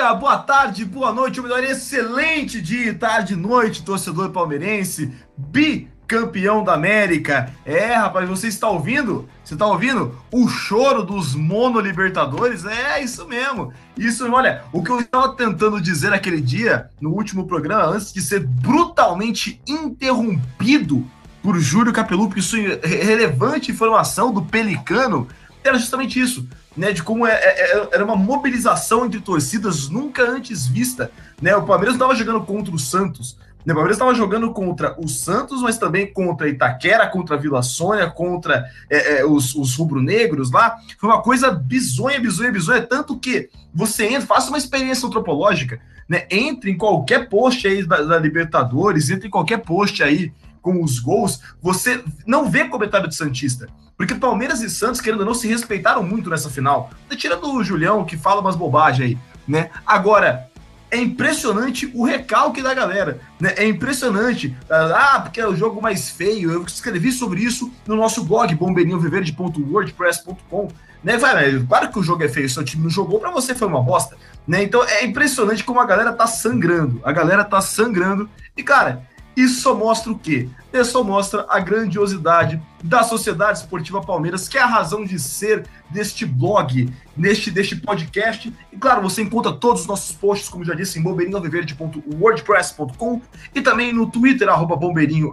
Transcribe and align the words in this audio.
dia, 0.00 0.14
boa 0.14 0.38
tarde, 0.38 0.82
boa 0.82 1.12
noite, 1.12 1.38
ou 1.38 1.46
melhor, 1.46 1.62
excelente 1.62 2.60
dia, 2.60 2.94
tarde, 2.94 3.36
noite, 3.36 3.82
torcedor 3.82 4.30
palmeirense, 4.30 5.12
bicampeão 5.36 6.64
da 6.64 6.72
América. 6.72 7.52
É, 7.66 7.92
rapaz, 7.92 8.26
você 8.26 8.48
está 8.48 8.66
ouvindo? 8.70 9.28
Você 9.44 9.52
está 9.54 9.66
ouvindo? 9.66 10.18
O 10.32 10.48
choro 10.48 11.02
dos 11.02 11.34
monolibertadores? 11.34 12.64
É, 12.64 13.02
isso 13.02 13.28
mesmo. 13.28 13.74
Isso, 13.94 14.26
olha, 14.32 14.64
o 14.72 14.82
que 14.82 14.90
eu 14.90 15.00
estava 15.00 15.36
tentando 15.36 15.78
dizer 15.78 16.14
aquele 16.14 16.40
dia, 16.40 16.88
no 16.98 17.10
último 17.10 17.46
programa, 17.46 17.84
antes 17.84 18.10
de 18.10 18.22
ser 18.22 18.40
brutalmente 18.40 19.60
interrompido 19.68 21.06
por 21.42 21.58
Júlio 21.58 21.92
Capelupi, 21.92 22.40
isso 22.40 22.56
é 22.56 22.86
relevante 22.86 23.70
informação 23.70 24.32
do 24.32 24.40
Pelicano, 24.40 25.28
era 25.62 25.78
justamente 25.78 26.18
isso 26.18 26.48
né, 26.76 26.92
de 26.92 27.02
como 27.02 27.26
é, 27.26 27.32
é, 27.32 27.78
é, 27.78 27.88
era 27.92 28.04
uma 28.04 28.16
mobilização 28.16 29.06
entre 29.06 29.20
torcidas 29.20 29.88
nunca 29.88 30.22
antes 30.22 30.66
vista. 30.66 31.10
Né? 31.40 31.54
O 31.56 31.64
Palmeiras 31.64 31.96
não 31.96 32.06
estava 32.06 32.14
jogando 32.14 32.44
contra 32.44 32.74
o 32.74 32.78
Santos. 32.78 33.36
Né? 33.64 33.72
O 33.72 33.76
Palmeiras 33.76 33.96
estava 33.96 34.14
jogando 34.14 34.52
contra 34.52 34.94
o 34.98 35.08
Santos, 35.08 35.62
mas 35.62 35.78
também 35.78 36.12
contra 36.12 36.48
Itaquera, 36.48 37.06
contra 37.06 37.36
Vila 37.36 37.62
Sônia, 37.62 38.08
contra 38.08 38.64
é, 38.88 39.20
é, 39.20 39.26
os, 39.26 39.54
os 39.54 39.76
rubro-negros 39.76 40.50
lá. 40.50 40.76
Foi 40.98 41.08
uma 41.08 41.22
coisa 41.22 41.50
bizonha, 41.50 42.20
bizonha, 42.20 42.52
bizonha. 42.52 42.82
Tanto 42.82 43.18
que 43.18 43.50
você 43.74 44.06
entra, 44.06 44.26
faça 44.26 44.48
uma 44.48 44.58
experiência 44.58 45.06
antropológica, 45.06 45.80
né? 46.08 46.26
entre 46.30 46.70
em 46.70 46.76
qualquer 46.76 47.28
post 47.28 47.66
aí 47.66 47.84
da, 47.84 48.02
da 48.02 48.18
Libertadores, 48.18 49.10
entre 49.10 49.28
em 49.28 49.30
qualquer 49.30 49.58
post 49.58 50.02
aí 50.02 50.32
com 50.62 50.82
os 50.82 50.98
gols, 50.98 51.40
você 51.60 52.02
não 52.26 52.50
vê 52.50 52.66
comentário 52.66 53.08
de 53.08 53.14
Santista. 53.14 53.68
Porque 54.00 54.14
Palmeiras 54.14 54.62
e 54.62 54.70
Santos, 54.70 54.98
querendo 54.98 55.20
ou 55.20 55.26
não, 55.26 55.34
se 55.34 55.46
respeitaram 55.46 56.02
muito 56.02 56.30
nessa 56.30 56.48
final. 56.48 56.88
Tira 57.18 57.36
do 57.36 57.62
Julião, 57.62 58.02
que 58.02 58.16
fala 58.16 58.40
umas 58.40 58.56
bobagens 58.56 59.10
aí, 59.10 59.18
né? 59.46 59.68
Agora, 59.86 60.48
é 60.90 60.96
impressionante 60.96 61.92
o 61.94 62.06
recalque 62.06 62.62
da 62.62 62.72
galera, 62.72 63.20
né? 63.38 63.52
É 63.58 63.68
impressionante. 63.68 64.56
Ah, 64.70 65.20
porque 65.22 65.38
é 65.38 65.46
o 65.46 65.54
jogo 65.54 65.82
mais 65.82 66.08
feio. 66.08 66.50
Eu 66.50 66.64
escrevi 66.64 67.12
sobre 67.12 67.42
isso 67.42 67.70
no 67.86 67.94
nosso 67.94 68.24
blog, 68.24 68.54
bombeirinhoviverde.wordpress.com. 68.54 70.68
Né, 71.04 71.18
vai, 71.18 71.62
claro 71.68 71.90
que 71.90 71.98
o 71.98 72.02
jogo 72.02 72.22
é 72.22 72.28
feio, 72.28 72.48
seu 72.48 72.64
time 72.64 72.84
não 72.84 72.90
jogou, 72.90 73.20
para 73.20 73.30
você 73.30 73.54
foi 73.54 73.68
uma 73.68 73.82
bosta, 73.82 74.16
né? 74.46 74.62
Então 74.62 74.82
é 74.84 75.04
impressionante 75.04 75.62
como 75.62 75.78
a 75.78 75.84
galera 75.84 76.14
tá 76.14 76.26
sangrando. 76.26 77.02
A 77.04 77.12
galera 77.12 77.44
tá 77.44 77.60
sangrando. 77.60 78.30
E, 78.56 78.62
cara, 78.62 79.06
isso 79.36 79.62
só 79.62 79.74
mostra 79.74 80.12
o 80.12 80.18
quê? 80.18 80.48
Isso 80.72 80.92
só 80.92 81.02
mostra 81.02 81.44
a 81.48 81.58
grandiosidade 81.58 82.62
da 82.82 83.02
Sociedade 83.02 83.58
Esportiva 83.58 84.00
Palmeiras, 84.00 84.48
que 84.48 84.56
é 84.56 84.62
a 84.62 84.66
razão 84.66 85.04
de 85.04 85.18
ser 85.18 85.66
deste 85.90 86.24
blog, 86.24 86.88
neste 87.16 87.50
deste 87.50 87.74
podcast. 87.76 88.52
E 88.72 88.76
claro, 88.76 89.02
você 89.02 89.22
encontra 89.22 89.52
todos 89.52 89.80
os 89.82 89.86
nossos 89.86 90.10
posts, 90.12 90.48
como 90.48 90.64
já 90.64 90.74
disse, 90.74 90.98
em 90.98 91.02
bombeirinhoalviverde.wordpress.com 91.02 93.20
e 93.54 93.60
também 93.60 93.92
no 93.92 94.10
Twitter, 94.10 94.48
arroba 94.48 94.74
bombeirinho, 94.76 95.30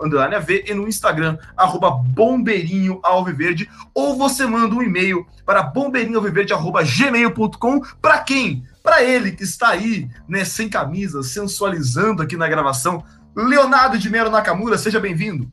e 0.66 0.74
no 0.74 0.86
Instagram, 0.88 1.38
arroba 1.56 1.92
bombeirinho 1.92 3.00
alviverde, 3.04 3.70
ou 3.94 4.18
você 4.18 4.46
manda 4.46 4.76
um 4.76 4.82
e-mail 4.82 5.26
para 5.46 5.62
bombeirinhoalviverde.gmail.com 5.64 7.82
para 8.02 8.20
quem? 8.20 8.66
Para 8.84 9.04
ele 9.04 9.32
que 9.32 9.44
está 9.44 9.70
aí, 9.70 10.10
né, 10.28 10.44
sem 10.46 10.70
camisa, 10.70 11.22
sensualizando 11.22 12.24
aqui 12.24 12.38
na 12.38 12.48
gravação, 12.48 13.04
Leonardo 13.38 14.00
de 14.00 14.10
Melo 14.10 14.32
Nakamura, 14.32 14.80
seja 14.80 15.00
bem-vindo. 15.00 15.48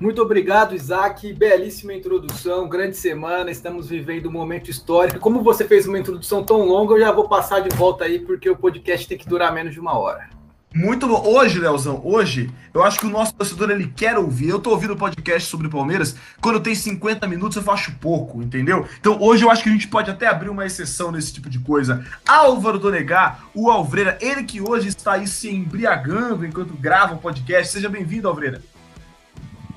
Muito 0.00 0.22
obrigado, 0.22 0.76
Isaac. 0.76 1.32
Belíssima 1.32 1.92
introdução, 1.92 2.68
grande 2.68 2.96
semana. 2.96 3.50
Estamos 3.50 3.88
vivendo 3.88 4.28
um 4.28 4.32
momento 4.32 4.70
histórico. 4.70 5.18
Como 5.18 5.42
você 5.42 5.64
fez 5.64 5.88
uma 5.88 5.98
introdução 5.98 6.44
tão 6.44 6.64
longa, 6.64 6.94
eu 6.94 7.00
já 7.00 7.10
vou 7.10 7.28
passar 7.28 7.60
de 7.60 7.76
volta 7.76 8.04
aí, 8.04 8.20
porque 8.20 8.48
o 8.48 8.56
podcast 8.56 9.08
tem 9.08 9.18
que 9.18 9.28
durar 9.28 9.52
menos 9.52 9.72
de 9.74 9.80
uma 9.80 9.98
hora. 9.98 10.35
Muito 10.76 11.08
bom. 11.08 11.26
Hoje, 11.26 11.58
Leozão, 11.58 12.02
hoje, 12.04 12.50
eu 12.74 12.84
acho 12.84 13.00
que 13.00 13.06
o 13.06 13.10
nosso 13.10 13.32
torcedor 13.32 13.70
ele 13.70 13.86
quer 13.96 14.18
ouvir. 14.18 14.50
Eu 14.50 14.58
tô 14.58 14.68
ouvindo 14.68 14.94
podcast 14.94 15.48
sobre 15.48 15.70
Palmeiras. 15.70 16.14
Quando 16.38 16.60
tem 16.60 16.74
50 16.74 17.26
minutos, 17.26 17.56
eu 17.56 17.72
acho 17.72 17.92
pouco, 17.92 18.42
entendeu? 18.42 18.86
Então, 19.00 19.16
hoje 19.18 19.42
eu 19.42 19.50
acho 19.50 19.62
que 19.62 19.70
a 19.70 19.72
gente 19.72 19.88
pode 19.88 20.10
até 20.10 20.26
abrir 20.26 20.50
uma 20.50 20.66
exceção 20.66 21.10
nesse 21.10 21.32
tipo 21.32 21.48
de 21.48 21.58
coisa. 21.60 22.04
Álvaro 22.28 22.78
Donegar, 22.78 23.46
o 23.54 23.70
Alvreira, 23.70 24.18
ele 24.20 24.44
que 24.44 24.60
hoje 24.60 24.88
está 24.88 25.12
aí 25.12 25.26
se 25.26 25.48
embriagando 25.48 26.44
enquanto 26.44 26.74
grava 26.74 27.14
o 27.14 27.18
podcast. 27.18 27.72
Seja 27.72 27.88
bem-vindo, 27.88 28.28
Alvreira. 28.28 28.60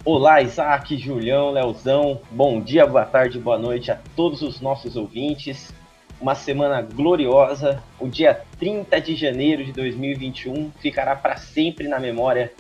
Olá, 0.04 0.42
Isaac, 0.42 0.98
Julião, 0.98 1.52
Leozão. 1.52 2.20
Bom 2.30 2.60
dia, 2.60 2.86
boa 2.86 3.06
tarde, 3.06 3.40
boa 3.40 3.58
noite 3.58 3.90
a 3.90 3.98
todos 4.18 4.42
os 4.42 4.60
nossos 4.60 4.98
ouvintes 4.98 5.74
uma 6.20 6.36
semana 6.36 6.82
gloriosa. 6.82 7.82
O 8.00 8.08
dia 8.08 8.42
30 8.60 9.00
de 9.02 9.16
janeiro 9.16 9.64
de 9.64 9.72
2021 9.72 10.72
ficará 10.80 11.16
para 11.16 11.38
sempre 11.38 11.88
na 11.88 12.00
memória 12.00 12.52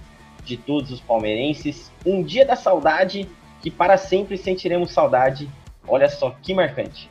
de 0.43 0.57
todos 0.57 0.91
os 0.91 0.99
palmeirenses. 0.99 1.91
Um 2.05 2.23
dia 2.23 2.45
da 2.45 2.55
saudade 2.55 3.29
que 3.61 3.69
para 3.69 3.97
sempre 3.97 4.37
sentiremos 4.37 4.91
saudade. 4.91 5.49
Olha 5.87 6.09
só 6.09 6.35
que 6.41 6.53
marcante. 6.53 7.09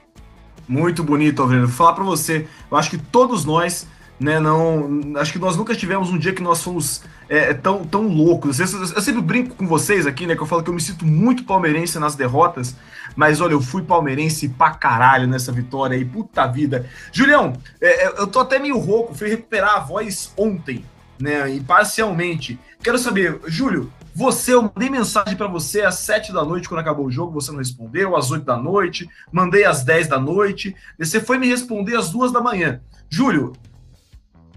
Muito 0.66 1.02
bonito, 1.02 1.42
Alvredo. 1.42 1.66
Vou 1.66 1.76
falar 1.76 1.94
para 1.94 2.04
você, 2.04 2.46
eu 2.70 2.76
acho 2.76 2.90
que 2.90 2.98
todos 2.98 3.44
nós 3.44 3.86
né? 4.18 4.40
Não, 4.40 5.12
acho 5.16 5.32
que 5.32 5.38
nós 5.38 5.56
nunca 5.56 5.74
tivemos 5.74 6.10
um 6.10 6.18
dia 6.18 6.32
que 6.32 6.42
nós 6.42 6.62
fomos 6.62 7.02
é, 7.28 7.54
tão, 7.54 7.84
tão 7.84 8.08
loucos. 8.08 8.58
Eu, 8.58 8.66
eu, 8.66 9.00
sempre 9.00 9.22
brinco 9.22 9.54
com 9.54 9.66
vocês 9.66 10.06
aqui, 10.06 10.26
né? 10.26 10.34
Que 10.34 10.42
eu 10.42 10.46
falo 10.46 10.62
que 10.62 10.70
eu 10.70 10.74
me 10.74 10.80
sinto 10.80 11.06
muito 11.06 11.44
palmeirense 11.44 11.98
nas 11.98 12.16
derrotas, 12.16 12.74
mas 13.18 13.40
olha, 13.40 13.52
eu 13.52 13.60
fui 13.60 13.82
palmeirense 13.82 14.48
pra 14.48 14.70
caralho 14.70 15.26
nessa 15.26 15.50
vitória 15.50 15.96
aí, 15.96 16.04
puta 16.04 16.46
vida. 16.46 16.88
Julião, 17.10 17.52
é, 17.80 18.04
é 18.04 18.08
eu 18.16 18.28
tô 18.28 18.38
até 18.38 18.60
meio 18.60 18.78
rouco, 18.78 19.12
fui 19.12 19.28
recuperar 19.28 19.74
a 19.74 19.80
voz 19.80 20.32
ontem, 20.36 20.84
né? 21.18 21.50
E 21.50 21.58
parcialmente. 21.58 22.56
Quero 22.80 22.96
saber, 22.96 23.40
Júlio, 23.48 23.92
você, 24.14 24.54
eu 24.54 24.62
mandei 24.62 24.88
mensagem 24.88 25.34
para 25.34 25.48
você 25.48 25.80
às 25.80 25.96
7 25.96 26.32
da 26.32 26.44
noite 26.44 26.68
quando 26.68 26.78
acabou 26.78 27.06
o 27.06 27.10
jogo, 27.10 27.32
você 27.32 27.50
não 27.50 27.58
respondeu, 27.58 28.16
às 28.16 28.30
8 28.30 28.44
da 28.44 28.56
noite, 28.56 29.10
mandei 29.32 29.64
às 29.64 29.82
10 29.82 30.06
da 30.06 30.20
noite, 30.20 30.76
você 30.96 31.20
foi 31.20 31.38
me 31.38 31.48
responder 31.48 31.96
às 31.96 32.10
2 32.10 32.30
da 32.30 32.40
manhã. 32.40 32.80
Júlio, 33.10 33.52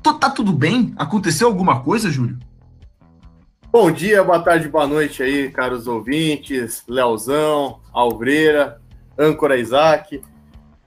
Tá 0.04 0.30
tudo 0.30 0.52
bem? 0.52 0.94
Aconteceu 0.98 1.48
alguma 1.48 1.82
coisa, 1.82 2.12
Júlio? 2.12 2.38
Bom 3.72 3.90
dia, 3.90 4.22
boa 4.22 4.40
tarde, 4.40 4.68
boa 4.68 4.86
noite 4.86 5.24
aí, 5.24 5.50
caros 5.50 5.88
ouvintes, 5.88 6.84
Leozão, 6.90 7.80
Alvreira, 7.94 8.82
âncora 9.18 9.58
Isaac. 9.58 10.22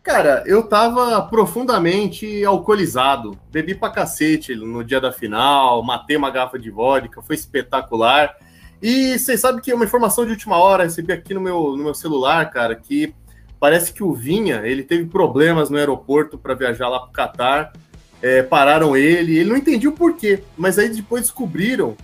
Cara, 0.03 0.45
eu 0.47 0.69
tava 0.69 1.23
profundamente 1.23 2.45
alcoolizado. 2.45 3.39
Bebi 3.51 3.75
pra 3.75 3.89
cacete 3.89 4.55
no 4.55 4.85
dia 4.85 5.01
da 5.01 5.11
final, 5.11 5.83
matei 5.83 6.15
uma 6.15 6.31
garrafa 6.31 6.59
de 6.59 6.71
vodka, 6.71 7.23
foi 7.23 7.37
espetacular. 7.37 8.37
E 8.83 9.19
vocês 9.19 9.41
sabem 9.41 9.63
que 9.63 9.71
é 9.71 9.75
uma 9.75 9.87
informação 9.87 10.27
de 10.27 10.33
última 10.33 10.59
hora, 10.59 10.85
recebi 10.85 11.11
aqui 11.11 11.33
no 11.33 11.41
meu, 11.41 11.75
no 11.75 11.85
meu 11.85 11.95
celular, 11.95 12.51
cara, 12.51 12.75
que 12.75 13.15
parece 13.59 13.95
que 13.95 14.03
o 14.03 14.13
Vinha, 14.13 14.61
ele 14.63 14.83
teve 14.83 15.07
problemas 15.07 15.71
no 15.71 15.79
aeroporto 15.79 16.37
para 16.37 16.53
viajar 16.53 16.89
lá 16.89 17.01
pro 17.01 17.13
Catar 17.13 17.73
é, 18.25 18.43
pararam 18.43 18.97
ele, 18.97 19.39
ele 19.39 19.51
não 19.51 19.57
entendia 19.57 19.91
o 19.91 19.93
porquê, 19.93 20.43
mas 20.57 20.79
aí 20.79 20.89
depois 20.89 21.25
descobriram 21.25 21.95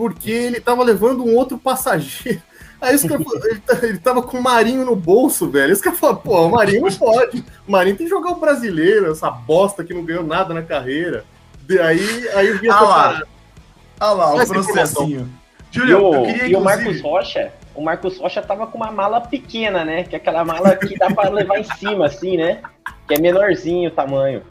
porque 0.00 0.30
ele 0.30 0.56
estava 0.56 0.82
levando 0.82 1.22
um 1.22 1.36
outro 1.36 1.58
passageiro. 1.58 2.40
Aí 2.80 2.96
os 2.96 3.02
caras 3.02 3.26
ele, 3.44 3.60
tá, 3.60 3.78
ele 3.82 3.98
tava 3.98 4.22
com 4.22 4.38
o 4.38 4.42
Marinho 4.42 4.86
no 4.86 4.96
bolso, 4.96 5.50
velho. 5.50 5.74
Os 5.74 5.82
caras 5.82 5.98
falaram, 5.98 6.20
pô, 6.20 6.46
o 6.46 6.50
Marinho 6.50 6.80
não 6.80 6.90
pode. 6.90 7.44
O 7.68 7.70
Marinho 7.70 7.96
tem 7.96 8.06
que 8.06 8.10
jogar 8.10 8.30
o 8.30 8.40
brasileiro, 8.40 9.12
essa 9.12 9.30
bosta 9.30 9.84
que 9.84 9.92
não 9.92 10.02
ganhou 10.02 10.24
nada 10.24 10.54
na 10.54 10.62
carreira. 10.62 11.22
E 11.68 11.78
aí, 11.78 12.28
aí 12.30 12.52
vinha 12.54 12.72
ah 12.72 12.80
lá, 12.80 13.22
ah 14.00 14.12
lá, 14.12 14.34
o 14.42 14.46
processinho. 14.46 15.28
Júlio, 15.70 15.98
eu 15.98 16.22
queria 16.22 16.48
E 16.48 16.56
o 16.56 16.62
Marcos 16.62 17.02
Rocha, 17.02 17.52
o 17.74 17.82
Marcos 17.82 18.16
Rocha 18.16 18.40
tava 18.40 18.66
com 18.66 18.78
uma 18.78 18.90
mala 18.90 19.20
pequena, 19.20 19.84
né? 19.84 20.04
Que 20.04 20.14
é 20.14 20.18
aquela 20.18 20.42
mala 20.42 20.74
que 20.76 20.96
dá 20.96 21.10
para 21.10 21.28
levar 21.28 21.58
em 21.58 21.64
cima, 21.76 22.06
assim, 22.06 22.38
né? 22.38 22.62
Que 23.06 23.16
é 23.16 23.18
menorzinho 23.18 23.90
o 23.90 23.92
tamanho. 23.92 24.42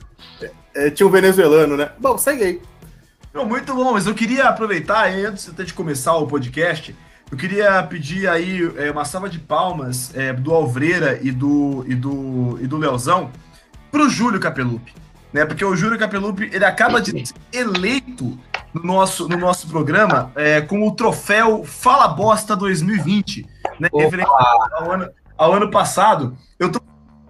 É, 0.75 0.91
tinha 0.91 1.07
um 1.07 1.11
venezuelano, 1.11 1.75
né? 1.75 1.89
Bom, 1.97 2.15
segue 2.15 2.43
aí. 2.43 2.61
Não, 3.33 3.45
muito 3.45 3.73
bom, 3.75 3.93
mas 3.93 4.07
eu 4.07 4.15
queria 4.15 4.45
aproveitar, 4.45 5.07
antes 5.09 5.49
até 5.49 5.63
de 5.63 5.73
começar 5.73 6.15
o 6.15 6.25
podcast, 6.25 6.95
eu 7.31 7.37
queria 7.37 7.81
pedir 7.83 8.27
aí 8.27 8.71
é, 8.77 8.89
uma 8.89 9.05
salva 9.05 9.29
de 9.29 9.37
palmas 9.37 10.11
é, 10.15 10.33
do 10.33 10.53
Alvreira 10.53 11.19
e 11.21 11.31
do, 11.31 11.85
e 11.87 11.93
do, 11.93 12.57
e 12.59 12.65
do 12.65 12.77
Leozão 12.77 13.31
pro 13.91 14.09
Júlio 14.09 14.39
Capelupi. 14.39 14.93
Né? 15.31 15.45
Porque 15.45 15.63
o 15.63 15.75
Júlio 15.75 15.99
Capelupi 15.99 16.49
ele 16.51 16.65
acaba 16.65 16.99
de 16.99 17.27
ser 17.27 17.35
eleito 17.53 18.37
no 18.73 18.83
nosso, 18.83 19.27
no 19.27 19.37
nosso 19.37 19.67
programa 19.67 20.31
é, 20.35 20.59
com 20.61 20.87
o 20.87 20.95
troféu 20.95 21.63
Fala 21.63 22.07
Bosta 22.07 22.55
2020, 22.55 23.45
né? 23.79 23.89
Referente 23.93 24.29
ao 24.73 24.91
ano, 24.91 25.09
ao 25.37 25.53
ano 25.53 25.69
passado. 25.69 26.35
Eu 26.57 26.71
tô 26.71 26.81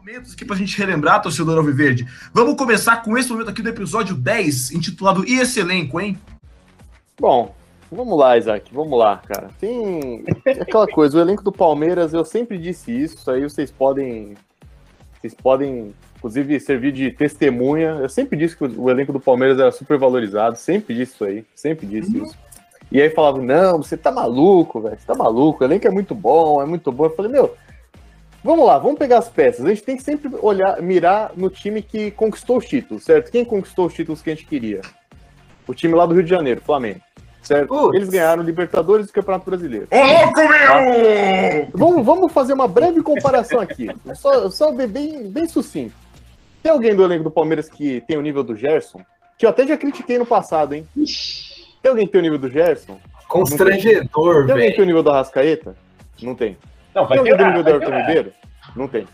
momentos 0.09 0.33
aqui 0.33 0.43
para 0.43 0.55
a 0.55 0.59
gente 0.59 0.75
relembrar, 0.75 1.21
torcedor 1.21 1.55
Alviverde. 1.57 2.07
Vamos 2.33 2.55
começar 2.55 3.03
com 3.03 3.15
esse 3.15 3.31
momento 3.31 3.51
aqui 3.51 3.61
do 3.61 3.69
episódio 3.69 4.15
10, 4.15 4.71
intitulado 4.71 5.23
E 5.27 5.39
esse 5.39 5.59
elenco, 5.59 6.01
hein? 6.01 6.17
Bom, 7.19 7.53
vamos 7.91 8.17
lá, 8.17 8.35
Isaac, 8.35 8.73
vamos 8.73 8.97
lá, 8.97 9.17
cara. 9.17 9.49
Tem 9.59 10.23
aquela 10.59 10.87
coisa, 10.87 11.15
o 11.15 11.21
elenco 11.21 11.43
do 11.43 11.51
Palmeiras, 11.51 12.11
eu 12.11 12.25
sempre 12.25 12.57
disse 12.57 12.91
isso, 12.91 13.29
aí 13.29 13.43
vocês 13.43 13.69
podem 13.69 14.35
vocês 15.19 15.35
podem 15.35 15.93
inclusive 16.17 16.59
servir 16.59 16.91
de 16.91 17.11
testemunha. 17.11 17.99
Eu 18.01 18.09
sempre 18.09 18.35
disse 18.35 18.57
que 18.57 18.63
o 18.63 18.89
elenco 18.89 19.13
do 19.13 19.19
Palmeiras 19.19 19.59
era 19.59 19.71
super 19.71 19.99
valorizado, 19.99 20.57
sempre 20.57 20.95
disse 20.95 21.13
isso 21.13 21.23
aí, 21.23 21.45
sempre 21.53 21.85
disse 21.85 22.17
uhum. 22.17 22.25
isso. 22.25 22.35
E 22.91 22.99
aí 22.99 23.11
falava, 23.11 23.39
não, 23.39 23.77
você 23.77 23.95
tá 23.95 24.11
maluco, 24.11 24.81
velho, 24.81 24.97
você 24.97 25.05
tá 25.05 25.13
maluco, 25.13 25.63
o 25.63 25.67
elenco 25.67 25.85
é 25.85 25.91
muito 25.91 26.15
bom, 26.15 26.59
é 26.59 26.65
muito 26.65 26.91
bom. 26.91 27.05
Eu 27.05 27.15
falei, 27.15 27.31
meu, 27.31 27.55
vamos 28.43 28.65
lá, 28.65 28.77
vamos 28.77 28.97
pegar 28.97 29.19
as 29.19 29.29
peças. 29.29 29.65
A 29.65 29.69
gente 29.69 29.83
tem 29.83 29.97
que 29.97 30.03
sempre 30.03 30.29
olhar, 30.41 30.81
mirar 30.81 31.31
no 31.35 31.49
time 31.49 31.81
que 31.81 32.11
conquistou 32.11 32.57
os 32.57 32.65
títulos, 32.65 33.03
certo? 33.03 33.31
Quem 33.31 33.45
conquistou 33.45 33.87
os 33.87 33.93
títulos 33.93 34.21
que 34.21 34.29
a 34.29 34.35
gente 34.35 34.45
queria? 34.45 34.81
O 35.67 35.73
time 35.73 35.93
lá 35.93 36.05
do 36.05 36.13
Rio 36.13 36.23
de 36.23 36.29
Janeiro, 36.29 36.61
Flamengo. 36.61 37.01
Certo? 37.41 37.95
Eles 37.95 38.09
ganharam 38.09 38.43
Libertadores 38.43 39.07
e 39.07 39.13
Campeonato 39.13 39.45
Brasileiro. 39.45 39.87
Ô, 39.89 39.95
louco, 39.95 40.39
meu! 40.39 41.67
Vamos, 41.73 42.05
vamos 42.05 42.31
fazer 42.33 42.53
uma 42.53 42.67
breve 42.67 43.01
comparação 43.01 43.59
aqui. 43.59 43.87
Só, 44.13 44.49
só 44.49 44.71
bem, 44.71 45.29
bem 45.29 45.47
sucinto. 45.47 45.95
Tem 46.61 46.71
alguém 46.71 46.93
do 46.95 47.03
elenco 47.03 47.23
do 47.23 47.31
Palmeiras 47.31 47.69
que 47.69 48.01
tem 48.01 48.17
o 48.17 48.21
nível 48.21 48.43
do 48.43 48.55
Gerson? 48.55 49.01
Que 49.37 49.45
eu 49.45 49.49
até 49.49 49.65
já 49.65 49.77
critiquei 49.77 50.17
no 50.17 50.25
passado, 50.25 50.73
hein? 50.75 50.85
Tem 51.81 51.89
alguém 51.89 52.05
que 52.05 52.11
tem 52.11 52.19
o 52.19 52.23
nível 52.23 52.37
do 52.37 52.49
Gerson? 52.49 52.99
Constrangedor, 53.27 54.33
velho. 54.33 54.45
Tem 54.45 54.53
alguém 54.53 54.69
que 54.69 54.75
tem 54.75 54.83
o 54.83 54.87
nível 54.87 55.03
do 55.03 55.09
Arrascaeta? 55.09 55.75
Não 56.21 56.35
tem. 56.35 56.57
Não, 56.93 57.07
tem 57.07 57.17
alguém 57.17 57.37
do 57.37 57.45
nível 57.45 57.63
do 57.63 57.73
Arthur 57.73 57.93
Ribeiro? 57.93 58.33
Não 58.75 58.87
tem. 58.87 59.07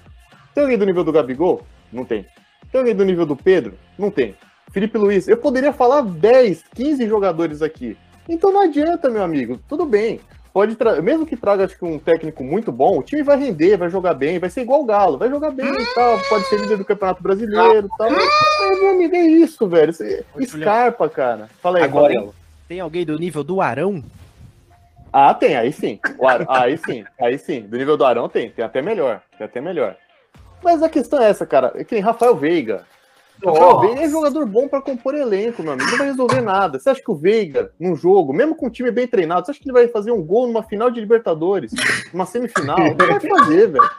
Tem 0.54 0.63
alguém 0.63 0.77
do 0.77 0.86
nível 0.86 1.04
do 1.04 1.12
Gabigol? 1.12 1.66
Não 1.92 2.06
tem. 2.06 2.25
Tem 2.72 2.80
alguém 2.80 2.95
do 2.95 3.06
nível 3.06 3.25
do 3.25 3.36
Pedro? 3.36 3.77
Não 3.98 4.10
tem. 4.10 4.36
Felipe 4.72 4.98
Luiz, 4.98 5.27
eu 5.27 5.38
poderia 5.38 5.72
falar 5.72 6.01
10, 6.01 6.63
15 6.74 7.07
jogadores 7.07 7.62
aqui. 7.62 7.98
Então 8.27 8.51
não 8.51 8.62
adianta, 8.62 9.10
meu 9.10 9.24
amigo. 9.24 9.60
Tudo 9.68 9.86
bem 9.86 10.19
pode 10.56 10.77
mesmo 11.04 11.25
que 11.25 11.36
traga 11.36 11.66
acho 11.66 11.77
que 11.77 11.83
um 11.83 12.00
técnico 12.00 12.42
muito 12.42 12.72
bom, 12.72 12.98
o 12.98 13.04
time 13.04 13.22
vai 13.22 13.38
render, 13.38 13.75
vai 13.75 13.89
jogar 13.89 14.13
bem, 14.13 14.39
vai 14.39 14.50
ser 14.50 14.62
igual 14.62 14.83
o 14.83 14.86
Galo, 14.86 15.18
vai 15.18 15.30
jogar 15.30 15.51
bem 15.51 15.68
e 15.68 15.94
tal, 15.94 16.18
pode 16.30 16.45
ser 16.45 16.62
líder 16.62 16.77
do 16.77 16.86
Campeonato 16.86 17.22
Brasileiro 17.22 17.88
e 17.94 17.98
tal. 17.98 18.10
Mas, 18.10 18.80
meu 18.80 18.92
amigo, 18.92 19.13
é 19.13 19.22
isso, 19.22 19.68
velho. 19.68 19.94
Escarpa, 20.39 21.10
cara. 21.10 21.50
Fala 21.62 21.80
aí, 21.80 21.83
Agora, 21.83 22.13
Fala. 22.13 22.33
tem 22.69 22.80
alguém 22.80 23.04
do 23.04 23.19
nível 23.19 23.44
do 23.44 23.60
Arão? 23.60 24.01
Ah, 25.18 25.34
tem, 25.34 25.56
aí 25.56 25.72
sim. 25.72 25.98
Ar... 26.22 26.46
Aí 26.50 26.78
sim, 26.78 27.06
aí 27.18 27.38
sim. 27.38 27.62
Do 27.62 27.78
nível 27.78 27.96
do 27.96 28.04
Arão 28.04 28.28
tem, 28.28 28.50
tem 28.50 28.66
até 28.66 28.82
melhor. 28.82 29.22
Tem 29.38 29.46
até 29.46 29.62
melhor. 29.62 29.96
Mas 30.62 30.84
a 30.84 30.90
questão 30.90 31.22
é 31.22 31.30
essa, 31.30 31.46
cara. 31.46 31.72
É 31.76 31.86
que 31.86 31.96
nem 31.96 32.04
Rafael 32.04 32.36
Veiga. 32.36 32.84
O 33.42 33.80
Veiga 33.80 34.02
é 34.02 34.10
jogador 34.10 34.46
bom 34.46 34.68
para 34.68 34.82
compor 34.82 35.16
elenco, 35.16 35.64
meu 35.64 35.72
amigo. 35.72 35.90
Não 35.90 35.98
vai 35.98 36.08
resolver 36.08 36.42
nada. 36.42 36.78
Você 36.78 36.90
acha 36.90 37.02
que 37.02 37.10
o 37.10 37.16
Veiga, 37.16 37.72
num 37.80 37.96
jogo, 37.96 38.34
mesmo 38.34 38.56
com 38.56 38.66
um 38.68 38.70
time 38.70 38.92
bem 38.92 39.08
treinado, 39.08 39.46
você 39.46 39.52
acha 39.52 39.60
que 39.62 39.66
ele 39.66 39.72
vai 39.72 39.88
fazer 39.88 40.12
um 40.12 40.22
gol 40.22 40.48
numa 40.48 40.64
final 40.64 40.92
de 40.92 41.00
Libertadores, 41.00 41.72
numa 42.12 42.26
semifinal? 42.26 42.78
Não 42.78 43.08
vai 43.08 43.20
fazer, 43.22 43.68
velho. 43.68 43.90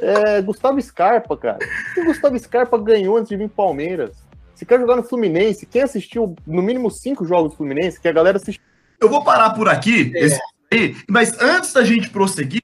É, 0.00 0.42
Gustavo 0.42 0.82
Scarpa, 0.82 1.36
cara. 1.36 1.58
O 1.96 2.06
Gustavo 2.06 2.36
Scarpa 2.40 2.76
ganhou 2.76 3.16
antes 3.16 3.28
de 3.28 3.36
vir 3.36 3.48
Palmeiras. 3.48 4.16
Se 4.52 4.66
quer 4.66 4.80
jogar 4.80 4.96
no 4.96 5.04
Fluminense, 5.04 5.64
quem 5.64 5.82
assistiu 5.82 6.34
no 6.44 6.60
mínimo 6.60 6.90
cinco 6.90 7.24
jogos 7.24 7.52
do 7.52 7.56
Fluminense, 7.56 8.00
que 8.00 8.08
a 8.08 8.12
galera 8.12 8.38
assistiu. 8.38 8.64
Eu 9.00 9.08
vou 9.08 9.22
parar 9.22 9.50
por 9.50 9.68
aqui, 9.68 10.10
é. 10.14 10.24
esse, 10.24 10.40
mas 11.08 11.40
antes 11.40 11.72
da 11.72 11.84
gente 11.84 12.10
prosseguir, 12.10 12.62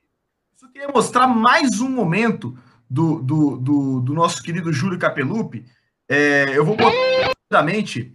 eu 0.60 0.68
queria 0.68 0.88
mostrar 0.88 1.26
mais 1.26 1.80
um 1.80 1.88
momento 1.88 2.56
do, 2.88 3.20
do, 3.20 3.56
do, 3.56 4.00
do 4.00 4.12
nosso 4.14 4.42
querido 4.42 4.72
Júlio 4.72 4.98
Capelupi 4.98 5.64
é, 6.12 6.56
eu 6.56 6.62
vou 6.62 6.76
botar 6.76 7.28
rapidamente 7.28 8.14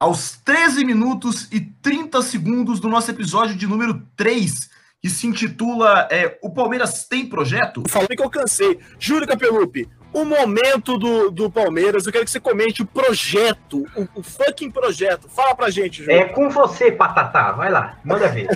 aos 0.00 0.32
13 0.44 0.84
minutos 0.84 1.48
e 1.52 1.60
30 1.60 2.22
segundos 2.22 2.80
do 2.80 2.88
nosso 2.88 3.08
episódio 3.08 3.54
de 3.54 3.68
número 3.68 4.02
3, 4.16 4.68
que 5.00 5.08
se 5.08 5.28
intitula 5.28 6.08
é, 6.10 6.38
O 6.42 6.50
Palmeiras 6.50 7.06
tem 7.06 7.28
projeto? 7.28 7.84
Falei 7.88 8.16
que 8.16 8.22
eu 8.22 8.28
cansei. 8.28 8.80
Júlio 8.98 9.28
Capelupi, 9.28 9.88
o 10.12 10.24
momento 10.24 10.98
do, 10.98 11.30
do 11.30 11.50
Palmeiras, 11.50 12.06
eu 12.06 12.12
quero 12.12 12.24
que 12.24 12.30
você 12.30 12.40
comente 12.40 12.82
o 12.82 12.86
projeto, 12.86 13.84
o, 13.96 14.20
o 14.20 14.22
fucking 14.22 14.70
projeto. 14.70 15.28
Fala 15.28 15.54
pra 15.54 15.70
gente, 15.70 16.02
Júlio. 16.02 16.20
É 16.20 16.24
com 16.24 16.50
você, 16.50 16.90
Patatá. 16.90 17.52
Vai 17.52 17.70
lá, 17.70 17.98
manda 18.04 18.28
ver. 18.28 18.48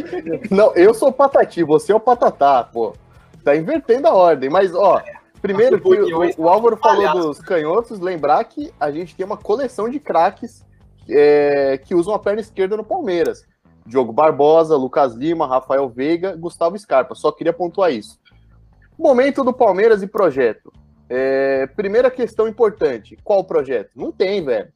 Não, 0.50 0.74
eu 0.74 0.92
sou 0.92 1.08
o 1.08 1.12
Patati, 1.12 1.62
você 1.62 1.92
é 1.92 1.94
o 1.94 2.00
Patatá, 2.00 2.64
pô. 2.64 2.94
Tá 3.42 3.56
invertendo 3.56 4.08
a 4.08 4.12
ordem, 4.12 4.50
mas 4.50 4.74
ó, 4.74 5.02
Primeiro 5.40 5.80
que 5.80 5.88
o, 5.88 6.44
o 6.44 6.48
Álvaro 6.48 6.76
falou 6.76 7.28
dos 7.28 7.40
canhotos, 7.40 8.00
lembrar 8.00 8.42
que 8.44 8.72
a 8.78 8.90
gente 8.90 9.14
tem 9.14 9.24
uma 9.24 9.36
coleção 9.36 9.88
de 9.88 10.00
craques 10.00 10.64
é, 11.08 11.78
que 11.78 11.94
usam 11.94 12.12
a 12.12 12.18
perna 12.18 12.40
esquerda 12.40 12.76
no 12.76 12.84
Palmeiras. 12.84 13.46
Diogo 13.86 14.12
Barbosa, 14.12 14.76
Lucas 14.76 15.14
Lima, 15.14 15.46
Rafael 15.46 15.88
Veiga, 15.88 16.36
Gustavo 16.36 16.78
Scarpa. 16.78 17.14
Só 17.14 17.32
queria 17.32 17.52
pontuar 17.52 17.92
isso. 17.92 18.18
Momento 18.98 19.44
do 19.44 19.52
Palmeiras 19.52 20.02
e 20.02 20.06
projeto. 20.06 20.72
É, 21.08 21.66
primeira 21.68 22.10
questão 22.10 22.46
importante: 22.46 23.16
qual 23.24 23.44
projeto? 23.44 23.90
Não 23.94 24.12
tem, 24.12 24.44
velho. 24.44 24.68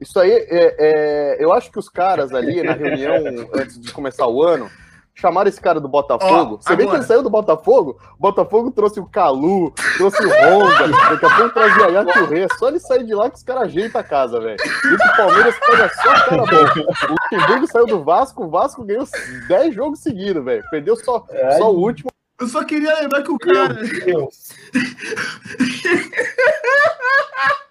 Isso 0.00 0.18
aí, 0.18 0.30
é, 0.30 0.76
é, 0.78 1.36
eu 1.40 1.52
acho 1.52 1.72
que 1.72 1.78
os 1.78 1.88
caras 1.88 2.32
ali 2.32 2.62
na 2.62 2.72
reunião 2.72 3.48
antes 3.54 3.80
de 3.80 3.92
começar 3.92 4.26
o 4.28 4.42
ano 4.42 4.70
chamaram 5.18 5.48
esse 5.48 5.60
cara 5.60 5.80
do 5.80 5.88
Botafogo. 5.88 6.58
Você 6.60 6.72
agora. 6.72 6.76
vê 6.76 6.90
que 6.90 6.96
ele 6.96 7.04
saiu 7.04 7.22
do 7.22 7.30
Botafogo? 7.30 7.98
O 8.16 8.22
Botafogo 8.22 8.70
trouxe 8.70 9.00
o 9.00 9.06
Calu, 9.06 9.72
trouxe 9.96 10.24
o 10.24 10.28
Honda, 10.28 10.88
daqui 11.10 11.26
a 11.26 11.36
pouco 11.36 11.54
traz 11.54 11.76
o 11.76 11.80
Yaya 11.80 12.04
Touré. 12.04 12.46
Só 12.56 12.68
ele 12.68 12.78
sair 12.78 13.04
de 13.04 13.14
lá 13.14 13.28
que 13.28 13.36
os 13.36 13.42
caras 13.42 13.64
ajeitam 13.64 14.00
a 14.00 14.04
casa, 14.04 14.40
velho. 14.40 14.56
E 14.60 14.94
o 14.94 15.16
Palmeiras 15.16 15.58
pega 15.58 15.88
só 15.88 16.14
cara 16.24 16.44
bom. 16.44 16.82
O 17.08 17.36
Luxemburgo 17.36 17.66
saiu 17.66 17.86
do 17.86 18.04
Vasco, 18.04 18.44
o 18.44 18.48
Vasco 18.48 18.84
ganhou 18.84 19.06
10 19.48 19.74
jogos 19.74 19.98
seguidos, 19.98 20.44
velho. 20.44 20.62
Perdeu 20.70 20.94
só, 20.94 21.26
só 21.58 21.72
o 21.72 21.80
último. 21.80 22.10
Eu 22.40 22.48
só 22.48 22.64
queria 22.64 23.00
lembrar 23.00 23.22
que 23.22 23.30
o 23.30 23.38
cara. 23.38 23.74
Meu 23.74 24.04
Deus. 24.04 24.52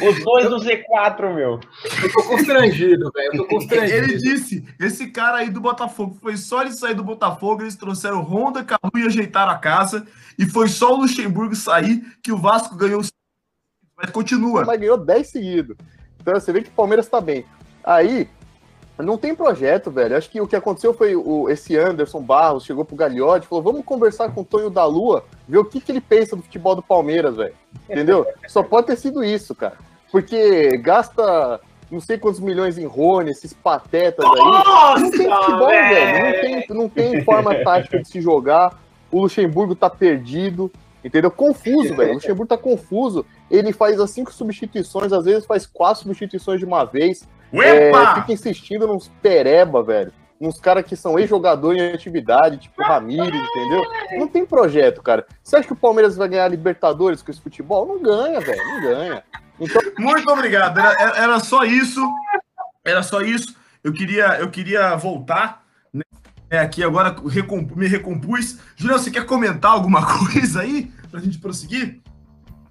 Os 0.00 0.24
dois 0.24 0.48
do 0.48 0.56
Z4, 0.56 1.34
meu. 1.34 1.60
Eu 2.02 2.12
tô 2.12 2.22
constrangido, 2.24 3.10
velho. 3.12 3.30
Eu 3.32 3.36
tô 3.38 3.46
constrangido. 3.46 3.98
Ele 3.98 4.16
disse: 4.16 4.64
esse 4.80 5.10
cara 5.10 5.38
aí 5.38 5.50
do 5.50 5.60
Botafogo, 5.60 6.16
foi 6.20 6.36
só 6.36 6.62
ele 6.62 6.72
sair 6.72 6.94
do 6.94 7.04
Botafogo, 7.04 7.62
eles 7.62 7.76
trouxeram 7.76 8.22
Honda, 8.22 8.64
Calu 8.64 8.92
e 8.96 9.06
ajeitaram 9.06 9.52
a 9.52 9.58
casa. 9.58 10.06
E 10.38 10.46
foi 10.46 10.68
só 10.68 10.94
o 10.94 11.02
Luxemburgo 11.02 11.54
sair 11.54 12.02
que 12.22 12.32
o 12.32 12.38
Vasco 12.38 12.74
ganhou. 12.74 13.02
Mas 13.96 14.10
continua. 14.10 14.64
Mas 14.64 14.80
ganhou 14.80 14.96
10 14.96 15.26
seguidos. 15.26 15.76
Então 16.18 16.34
você 16.34 16.52
vê 16.52 16.62
que 16.62 16.70
o 16.70 16.72
Palmeiras 16.72 17.08
tá 17.08 17.20
bem. 17.20 17.44
Aí, 17.84 18.28
não 19.02 19.18
tem 19.18 19.34
projeto, 19.34 19.90
velho. 19.90 20.16
Acho 20.16 20.30
que 20.30 20.40
o 20.40 20.46
que 20.46 20.56
aconteceu 20.56 20.94
foi 20.94 21.14
o, 21.14 21.48
esse 21.50 21.76
Anderson 21.76 22.20
Barros 22.20 22.64
chegou 22.64 22.84
pro 22.84 22.96
Gagliotti 22.96 23.46
e 23.46 23.48
falou: 23.48 23.62
vamos 23.62 23.84
conversar 23.84 24.30
com 24.32 24.42
o 24.42 24.44
Tonho 24.44 24.70
da 24.70 24.84
Lua, 24.84 25.24
ver 25.46 25.58
o 25.58 25.64
que, 25.64 25.80
que 25.80 25.92
ele 25.92 26.00
pensa 26.00 26.36
do 26.36 26.42
futebol 26.42 26.74
do 26.74 26.82
Palmeiras, 26.82 27.36
velho. 27.36 27.54
Entendeu? 27.88 28.26
Só 28.48 28.62
pode 28.62 28.86
ter 28.86 28.96
sido 28.96 29.22
isso, 29.22 29.54
cara. 29.54 29.76
Porque 30.10 30.76
gasta 30.78 31.60
não 31.92 32.00
sei 32.00 32.16
quantos 32.16 32.40
milhões 32.40 32.78
em 32.78 32.86
Rony, 32.86 33.30
esses 33.30 33.52
patetas 33.52 34.24
aí. 34.24 34.38
Nossa, 34.38 35.00
não 35.00 35.10
tem 35.10 35.28
futebol, 35.28 35.68
velho. 35.68 36.24
Não 36.24 36.40
tem, 36.40 36.66
não 36.70 36.88
tem 36.88 37.24
forma 37.24 37.54
tática 37.56 38.00
de 38.00 38.08
se 38.08 38.20
jogar. 38.20 38.80
O 39.10 39.20
Luxemburgo 39.20 39.74
tá 39.74 39.90
perdido. 39.90 40.72
Entendeu? 41.04 41.30
Confuso, 41.30 41.92
velho. 41.96 42.12
O 42.12 42.14
Luxemburgo 42.14 42.46
tá 42.46 42.56
confuso. 42.56 43.26
Ele 43.52 43.70
faz 43.70 44.00
as 44.00 44.10
cinco 44.10 44.32
substituições, 44.32 45.12
às 45.12 45.26
vezes 45.26 45.44
faz 45.44 45.66
quatro 45.66 46.02
substituições 46.02 46.58
de 46.58 46.64
uma 46.64 46.86
vez. 46.86 47.28
É, 47.52 47.92
fica 48.14 48.32
insistindo 48.32 48.86
nos 48.86 49.08
pereba, 49.20 49.82
velho. 49.82 50.10
Uns 50.40 50.58
caras 50.58 50.86
que 50.86 50.96
são 50.96 51.18
ex-jogador 51.18 51.74
em 51.76 51.92
atividade, 51.92 52.56
tipo 52.56 52.82
Ramires, 52.82 53.28
entendeu? 53.28 53.82
Não 54.18 54.26
tem 54.26 54.46
projeto, 54.46 55.02
cara. 55.02 55.26
Você 55.42 55.56
acha 55.56 55.66
que 55.66 55.72
o 55.74 55.76
Palmeiras 55.76 56.16
vai 56.16 56.28
ganhar 56.28 56.48
Libertadores 56.48 57.22
com 57.22 57.30
esse 57.30 57.40
futebol? 57.40 57.86
Não 57.86 58.02
ganha, 58.02 58.40
velho. 58.40 58.64
Não 58.64 58.80
ganha. 58.80 59.22
Então... 59.60 59.82
Muito 59.98 60.28
obrigado. 60.32 60.80
Era, 60.80 61.18
era 61.18 61.38
só 61.38 61.62
isso. 61.62 62.00
Era 62.84 63.02
só 63.02 63.20
isso. 63.20 63.54
Eu 63.84 63.92
queria, 63.92 64.40
eu 64.40 64.50
queria 64.50 64.96
voltar 64.96 65.62
né, 65.92 66.02
aqui 66.58 66.82
agora, 66.82 67.14
me 67.76 67.86
recompus. 67.86 68.58
Julião, 68.76 68.98
você 68.98 69.10
quer 69.10 69.26
comentar 69.26 69.72
alguma 69.72 70.04
coisa 70.18 70.62
aí 70.62 70.90
pra 71.10 71.20
gente 71.20 71.38
prosseguir? 71.38 72.01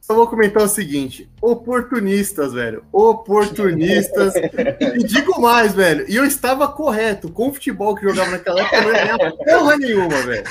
Só 0.01 0.15
vou 0.15 0.27
comentar 0.27 0.63
o 0.63 0.67
seguinte: 0.67 1.29
oportunistas, 1.39 2.53
velho. 2.53 2.83
Oportunistas. 2.91 4.33
e 4.35 5.03
digo 5.03 5.39
mais, 5.39 5.73
velho. 5.73 6.05
E 6.09 6.15
eu 6.15 6.25
estava 6.25 6.67
correto. 6.67 7.29
Com 7.29 7.49
o 7.49 7.53
futebol 7.53 7.95
que 7.95 8.01
jogava 8.01 8.31
naquela 8.31 8.61
época, 8.61 8.81
não 8.81 8.91
ia 8.91 9.31
porra 9.31 9.77
nenhuma, 9.77 10.21
velho. 10.23 10.43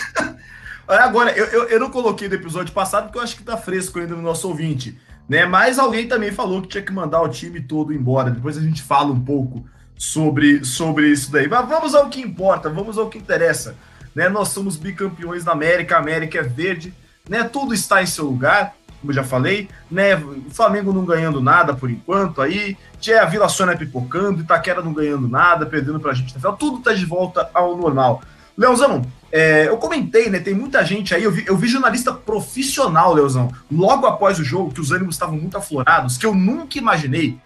Agora, 0.87 1.33
eu, 1.33 1.47
eu, 1.47 1.69
eu, 1.69 1.81
não 1.81 1.91
coloquei 1.91 2.29
do 2.29 2.35
episódio 2.35 2.73
passado 2.73 3.05
porque 3.05 3.19
eu 3.19 3.23
acho 3.23 3.37
que 3.37 3.45
tá 3.45 3.57
fresco 3.57 3.99
ainda 3.99 4.15
no 4.15 4.23
nosso 4.23 4.49
ouvinte. 4.49 4.99
Né? 5.29 5.45
Mas 5.45 5.79
alguém 5.79 6.09
também 6.09 6.33
falou 6.33 6.63
que 6.63 6.69
tinha 6.69 6.83
que 6.83 6.93
mandar 6.93 7.21
o 7.21 7.29
time 7.29 7.61
todo 7.61 7.93
embora. 7.93 8.31
Depois 8.31 8.57
a 8.57 8.61
gente 8.61 8.83
fala 8.83 9.13
um 9.13 9.21
pouco 9.21 9.65
sobre, 9.97 10.65
sobre 10.65 11.09
isso 11.09 11.31
daí. 11.31 11.47
Mas 11.47 11.69
vamos 11.69 11.95
ao 11.95 12.09
que 12.09 12.21
importa, 12.21 12.69
vamos 12.69 12.99
ao 12.99 13.09
que 13.09 13.19
interessa. 13.19 13.77
Né? 14.15 14.29
Nós 14.29 14.49
somos 14.49 14.77
bicampeões 14.77 15.45
da 15.45 15.53
América, 15.53 15.97
a 15.97 16.01
América 16.01 16.39
é 16.39 16.43
verde, 16.43 16.93
né? 17.29 17.45
tudo 17.45 17.73
está 17.75 18.03
em 18.03 18.07
seu 18.07 18.25
lugar 18.25 18.75
como 19.01 19.11
eu 19.11 19.15
já 19.15 19.25
falei, 19.25 19.69
né? 19.91 20.15
O 20.17 20.51
Flamengo 20.51 20.93
não 20.93 21.05
ganhando 21.05 21.41
nada 21.41 21.75
por 21.75 21.91
enquanto 21.91 22.43
aí, 22.43 22.77
a 23.21 23.25
Vila 23.25 23.49
Sônia 23.49 23.77
pipocando, 23.77 24.43
Itaquera 24.43 24.83
não 24.83 24.93
ganhando 24.93 25.27
nada, 25.27 25.65
perdendo 25.67 25.99
pra 25.99 26.13
gente 26.13 26.35
na 26.35 26.41
final, 26.41 26.57
tudo 26.57 26.81
tá 26.81 26.93
de 26.93 27.05
volta 27.05 27.51
ao 27.55 27.77
normal. 27.77 28.23
Leozão, 28.57 29.03
É, 29.33 29.69
eu 29.69 29.77
comentei, 29.77 30.29
né? 30.29 30.41
Tem 30.41 30.53
muita 30.53 30.85
gente 30.85 31.15
aí, 31.15 31.23
eu 31.23 31.31
vi, 31.31 31.45
eu 31.47 31.57
vi 31.57 31.69
jornalista 31.69 32.13
profissional, 32.13 33.15
Leozão, 33.15 33.49
logo 33.71 34.05
após 34.05 34.41
o 34.41 34.45
jogo, 34.45 34.73
que 34.73 34.81
os 34.81 34.91
ânimos 34.91 35.15
estavam 35.15 35.37
muito 35.37 35.57
aflorados, 35.57 36.19
que 36.19 36.27
eu 36.27 36.35
nunca 36.35 36.77
imaginei 36.79 37.39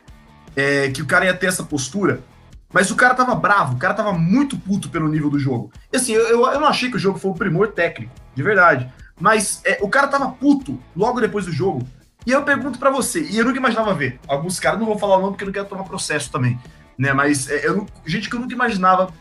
é, 0.57 0.89
que 0.89 1.03
o 1.03 1.07
cara 1.07 1.27
ia 1.27 1.35
ter 1.35 1.47
essa 1.47 1.63
postura. 1.63 2.21
Mas 2.73 2.91
o 2.91 2.97
cara 2.97 3.15
tava 3.15 3.35
bravo, 3.37 3.75
o 3.75 3.79
cara 3.79 3.95
tava 3.95 4.13
muito 4.13 4.57
puto 4.57 4.89
pelo 4.89 5.09
nível 5.09 5.31
do 5.31 5.39
jogo. 5.39 5.71
E 5.93 5.97
assim, 5.97 6.13
eu, 6.13 6.45
eu 6.47 6.59
não 6.59 6.67
achei 6.67 6.91
que 6.91 6.97
o 6.97 6.99
jogo 6.99 7.19
foi 7.19 7.31
um 7.31 7.35
primor 7.35 7.69
técnico, 7.69 8.13
de 8.35 8.43
verdade. 8.43 8.91
Mas 9.21 9.61
é, 9.65 9.79
o 9.81 9.89
cara 9.89 10.09
tava 10.09 10.31
puto 10.33 10.79
logo 10.97 11.21
depois 11.21 11.47
do 11.47 11.53
jogo. 11.53 11.87
E 12.27 12.31
eu 12.31 12.43
pergunto 12.43 12.79
para 12.79 12.91
você, 12.91 13.23
e 13.23 13.37
eu 13.37 13.45
nunca 13.45 13.59
imaginava 13.59 13.93
ver. 13.95 14.19
Alguns 14.27 14.59
caras, 14.59 14.79
não 14.79 14.87
vou 14.87 14.99
falar 14.99 15.19
o 15.19 15.21
nome 15.21 15.33
porque 15.33 15.45
eu 15.45 15.47
não 15.47 15.53
quero 15.53 15.69
tomar 15.69 15.85
processo 15.85 16.31
também. 16.31 16.59
Né? 16.99 17.13
Mas 17.13 17.49
é, 17.51 17.67
eu, 17.67 17.87
gente 18.07 18.31
que 18.31 18.37
eu 18.37 18.41
nunca 18.41 18.55
imaginava 18.55 19.13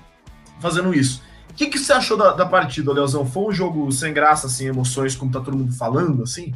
fazendo 0.59 0.93
isso. 0.93 1.21
O 1.49 1.53
que, 1.53 1.67
que 1.67 1.77
você 1.77 1.93
achou 1.93 2.17
da, 2.17 2.33
da 2.33 2.45
partida, 2.45 2.91
Leozão? 2.91 3.25
Foi 3.25 3.43
um 3.43 3.51
jogo 3.51 3.91
sem 3.91 4.13
graça, 4.13 4.47
assim, 4.47 4.65
emoções, 4.65 5.15
como 5.15 5.31
tá 5.31 5.39
todo 5.39 5.57
mundo 5.57 5.73
falando, 5.73 6.23
assim? 6.23 6.53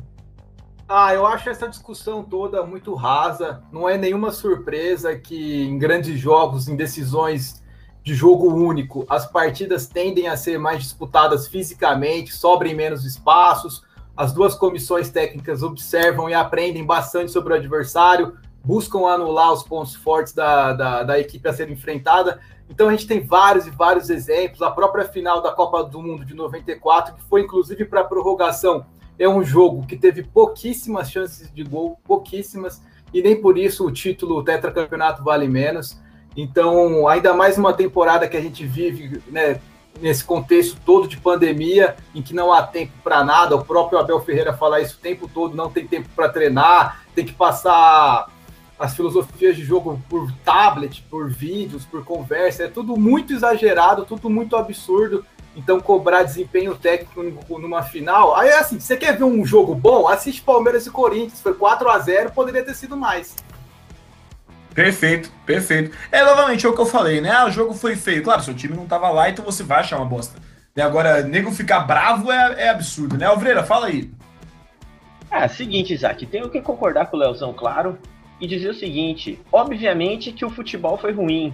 Ah, 0.90 1.14
eu 1.14 1.28
acho 1.28 1.50
essa 1.50 1.68
discussão 1.68 2.24
toda 2.24 2.66
muito 2.66 2.96
rasa. 2.96 3.62
Não 3.72 3.88
é 3.88 3.98
nenhuma 3.98 4.32
surpresa 4.32 5.16
que 5.18 5.64
em 5.64 5.78
grandes 5.78 6.18
jogos, 6.18 6.68
em 6.68 6.76
decisões 6.76 7.62
de 8.08 8.16
jogo 8.16 8.54
único, 8.54 9.06
as 9.10 9.30
partidas 9.30 9.86
tendem 9.86 10.30
a 10.30 10.38
ser 10.38 10.58
mais 10.58 10.82
disputadas 10.82 11.46
fisicamente, 11.46 12.34
sobrem 12.34 12.74
menos 12.74 13.04
espaços. 13.04 13.84
As 14.16 14.32
duas 14.32 14.56
comissões 14.56 15.10
técnicas 15.10 15.62
observam 15.62 16.30
e 16.30 16.34
aprendem 16.34 16.86
bastante 16.86 17.34
sobre 17.34 17.52
o 17.52 17.58
adversário, 17.58 18.38
buscam 18.64 19.00
anular 19.00 19.52
os 19.52 19.62
pontos 19.62 19.94
fortes 19.94 20.32
da, 20.32 20.72
da, 20.72 21.04
da 21.04 21.20
equipe 21.20 21.50
a 21.50 21.52
ser 21.52 21.70
enfrentada. 21.70 22.40
Então 22.70 22.88
a 22.88 22.92
gente 22.92 23.08
tem 23.08 23.20
vários 23.20 23.68
e 23.68 23.72
vários 23.72 24.10
exemplos. 24.10 24.62
A 24.62 24.72
própria 24.72 25.04
final 25.04 25.42
da 25.42 25.52
Copa 25.52 25.84
do 25.84 26.02
Mundo 26.02 26.24
de 26.24 26.34
94, 26.34 27.14
que 27.14 27.24
foi 27.24 27.42
inclusive 27.42 27.84
para 27.84 28.06
prorrogação, 28.06 28.86
é 29.20 29.28
um 29.28 29.44
jogo 29.44 29.86
que 29.86 29.98
teve 29.98 30.24
pouquíssimas 30.24 31.12
chances 31.12 31.54
de 31.54 31.62
gol, 31.62 32.00
pouquíssimas, 32.06 32.82
e 33.14 33.22
nem 33.22 33.42
por 33.42 33.58
isso 33.58 33.86
o 33.86 33.92
título 33.92 34.38
o 34.38 34.44
tetracampeonato 34.46 35.26
vale 35.26 35.50
menos. 35.50 36.00
Então, 36.38 37.08
ainda 37.08 37.34
mais 37.34 37.58
uma 37.58 37.74
temporada 37.74 38.28
que 38.28 38.38
a 38.38 38.42
gente 38.42 38.64
vive, 38.64 39.24
né, 39.28 39.60
nesse 40.00 40.24
contexto 40.24 40.80
todo 40.86 41.08
de 41.08 41.18
pandemia, 41.18 41.96
em 42.14 42.22
que 42.22 42.32
não 42.32 42.54
há 42.54 42.62
tempo 42.62 42.94
para 43.04 43.24
nada, 43.24 43.56
o 43.56 43.66
próprio 43.66 43.98
Abel 43.98 44.22
Ferreira 44.22 44.54
fala 44.54 44.80
isso 44.80 44.98
o 44.98 45.02
tempo 45.02 45.28
todo, 45.28 45.56
não 45.56 45.72
tem 45.72 45.88
tempo 45.88 46.08
para 46.16 46.30
treinar, 46.30 47.02
tem 47.16 47.26
que 47.26 47.34
passar 47.34 48.30
as 48.78 48.96
filosofias 48.96 49.56
de 49.56 49.64
jogo 49.64 50.00
por 50.08 50.32
tablet, 50.46 51.04
por 51.10 51.28
vídeos, 51.28 51.84
por 51.86 52.06
conversa, 52.06 52.66
é 52.66 52.68
tudo 52.68 52.96
muito 52.96 53.34
exagerado, 53.34 54.06
tudo 54.06 54.30
muito 54.30 54.56
absurdo. 54.56 55.26
Então, 55.56 55.80
cobrar 55.80 56.22
desempenho 56.22 56.76
técnico 56.76 57.58
numa 57.58 57.82
final. 57.82 58.36
Aí, 58.36 58.52
assim, 58.52 58.80
você 58.80 58.96
quer 58.96 59.18
ver 59.18 59.24
um 59.24 59.44
jogo 59.44 59.74
bom? 59.74 60.08
Assiste 60.08 60.44
Palmeiras 60.44 60.86
e 60.86 60.92
Corinthians. 60.92 61.42
Foi 61.42 61.56
4 61.56 61.90
a 61.90 61.98
0 61.98 62.32
poderia 62.32 62.64
ter 62.64 62.76
sido 62.76 62.96
mais. 62.96 63.36
Perfeito, 64.78 65.32
perfeito. 65.44 65.98
É 66.12 66.24
novamente 66.24 66.64
é 66.64 66.70
o 66.70 66.74
que 66.76 66.80
eu 66.80 66.86
falei, 66.86 67.20
né? 67.20 67.32
Ah, 67.32 67.48
o 67.48 67.52
jogo 67.52 67.74
foi 67.74 67.96
feio. 67.96 68.22
Claro, 68.22 68.44
seu 68.44 68.54
time 68.54 68.76
não 68.76 68.86
tava 68.86 69.10
lá, 69.10 69.28
então 69.28 69.44
você 69.44 69.64
vai 69.64 69.80
achar 69.80 69.98
uma 69.98 70.06
bosta. 70.06 70.40
E 70.76 70.80
agora, 70.80 71.24
nego 71.24 71.52
ficar 71.52 71.80
bravo 71.80 72.32
é, 72.32 72.66
é 72.66 72.70
absurdo, 72.70 73.18
né? 73.18 73.26
Alvreira, 73.26 73.64
fala 73.64 73.88
aí. 73.88 74.12
É, 75.32 75.48
seguinte, 75.48 75.96
Isaac, 75.96 76.24
tenho 76.28 76.48
que 76.48 76.62
concordar 76.62 77.08
com 77.08 77.18
o 77.18 77.20
Leozão, 77.20 77.54
claro 77.54 77.98
e 78.40 78.46
dizer 78.46 78.70
o 78.70 78.74
seguinte: 78.76 79.40
obviamente 79.52 80.32
que 80.32 80.46
o 80.46 80.50
futebol 80.52 80.96
foi 80.96 81.12
ruim, 81.12 81.52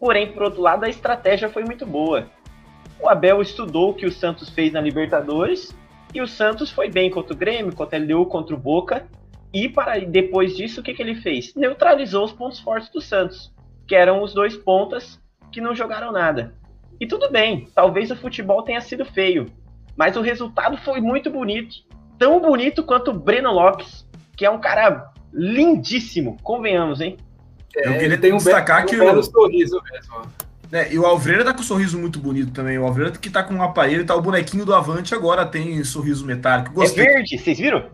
porém, 0.00 0.32
por 0.32 0.44
outro 0.44 0.62
lado, 0.62 0.86
a 0.86 0.88
estratégia 0.88 1.50
foi 1.50 1.64
muito 1.64 1.84
boa. 1.84 2.26
O 2.98 3.06
Abel 3.06 3.42
estudou 3.42 3.90
o 3.90 3.94
que 3.94 4.06
o 4.06 4.10
Santos 4.10 4.48
fez 4.48 4.72
na 4.72 4.80
Libertadores 4.80 5.76
e 6.14 6.22
o 6.22 6.26
Santos 6.26 6.70
foi 6.70 6.88
bem 6.88 7.10
contra 7.10 7.34
o 7.34 7.36
Grêmio, 7.36 7.74
contra 7.74 7.98
o 7.98 8.02
LDU, 8.02 8.24
contra 8.24 8.54
o 8.54 8.58
Boca. 8.58 9.06
E 9.52 9.68
para 9.68 10.00
depois 10.00 10.56
disso, 10.56 10.80
o 10.80 10.82
que, 10.82 10.94
que 10.94 11.02
ele 11.02 11.14
fez? 11.16 11.54
Neutralizou 11.54 12.24
os 12.24 12.32
pontos 12.32 12.58
fortes 12.58 12.90
do 12.90 13.00
Santos, 13.00 13.52
que 13.86 13.94
eram 13.94 14.22
os 14.22 14.32
dois 14.32 14.56
pontas 14.56 15.20
que 15.50 15.60
não 15.60 15.74
jogaram 15.74 16.10
nada. 16.10 16.54
E 16.98 17.06
tudo 17.06 17.30
bem, 17.30 17.68
talvez 17.74 18.10
o 18.10 18.16
futebol 18.16 18.62
tenha 18.62 18.80
sido 18.80 19.04
feio, 19.04 19.46
mas 19.96 20.16
o 20.16 20.22
resultado 20.22 20.76
foi 20.78 21.00
muito 21.00 21.30
bonito. 21.30 21.76
Tão 22.18 22.40
bonito 22.40 22.82
quanto 22.84 23.10
o 23.10 23.14
Breno 23.14 23.52
Lopes, 23.52 24.06
que 24.36 24.46
é 24.46 24.50
um 24.50 24.60
cara 24.60 25.10
lindíssimo, 25.32 26.38
convenhamos, 26.42 27.00
hein? 27.00 27.16
É, 27.76 27.88
eu 27.88 27.98
queria 27.98 28.18
tem 28.18 28.32
um 28.32 28.36
destacar 28.36 28.86
que 28.86 28.96
um 28.96 29.00
belo 29.00 29.20
o... 29.20 29.22
sorriso 29.22 29.80
mesmo. 29.90 30.22
É, 30.70 30.92
e 30.92 30.98
o 30.98 31.04
Alvreira 31.04 31.44
tá 31.44 31.52
com 31.52 31.60
um 31.60 31.64
sorriso 31.64 31.98
muito 31.98 32.18
bonito 32.18 32.50
também. 32.52 32.78
O 32.78 32.84
Alvreira 32.84 33.12
que 33.12 33.28
tá 33.28 33.42
com 33.42 33.54
um 33.54 33.62
aparelho, 33.62 34.06
tá 34.06 34.14
o 34.14 34.22
bonequinho 34.22 34.64
do 34.64 34.74
Avante 34.74 35.14
agora 35.14 35.44
tem 35.44 35.82
sorriso 35.84 36.24
metálico. 36.24 36.72
Gostei. 36.72 37.04
É 37.04 37.12
verde, 37.12 37.36
vocês 37.38 37.58
viram? 37.58 37.84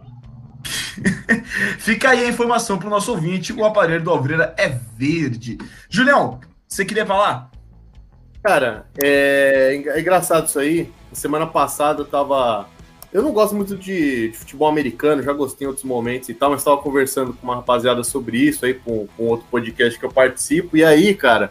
Fica 1.78 2.10
aí 2.10 2.24
a 2.24 2.28
informação 2.28 2.78
pro 2.78 2.90
nosso 2.90 3.12
ouvinte: 3.12 3.52
o 3.52 3.64
aparelho 3.64 4.02
do 4.02 4.10
Alvreira 4.10 4.54
é 4.56 4.68
verde. 4.96 5.58
Julião, 5.88 6.40
você 6.66 6.84
queria 6.84 7.06
falar? 7.06 7.50
Cara, 8.42 8.86
é, 9.02 9.82
é 9.86 10.00
engraçado 10.00 10.46
isso 10.46 10.58
aí. 10.58 10.92
Semana 11.12 11.46
passada 11.46 12.02
eu 12.02 12.06
tava 12.06 12.68
eu 13.12 13.22
não 13.22 13.32
gosto 13.32 13.54
muito 13.54 13.74
de, 13.74 14.28
de, 14.28 14.36
futebol 14.36 14.68
americano, 14.68 15.22
já 15.22 15.32
gostei 15.32 15.64
em 15.64 15.68
outros 15.68 15.84
momentos 15.84 16.28
e 16.28 16.34
tal, 16.34 16.50
mas 16.50 16.60
estava 16.60 16.76
conversando 16.76 17.32
com 17.32 17.46
uma 17.46 17.56
rapaziada 17.56 18.04
sobre 18.04 18.36
isso 18.36 18.66
aí, 18.66 18.74
com, 18.74 19.06
com 19.16 19.24
outro 19.24 19.46
podcast 19.50 19.98
que 19.98 20.04
eu 20.04 20.12
participo, 20.12 20.76
e 20.76 20.84
aí, 20.84 21.14
cara, 21.14 21.50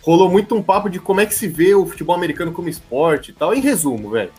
rolou 0.00 0.30
muito 0.30 0.54
um 0.54 0.62
papo 0.62 0.88
de 0.88 1.00
como 1.00 1.20
é 1.20 1.26
que 1.26 1.34
se 1.34 1.48
vê 1.48 1.74
o 1.74 1.86
futebol 1.86 2.14
americano 2.14 2.52
como 2.52 2.68
esporte 2.68 3.32
e 3.32 3.34
tal. 3.34 3.52
Em 3.52 3.60
resumo, 3.60 4.10
velho, 4.10 4.30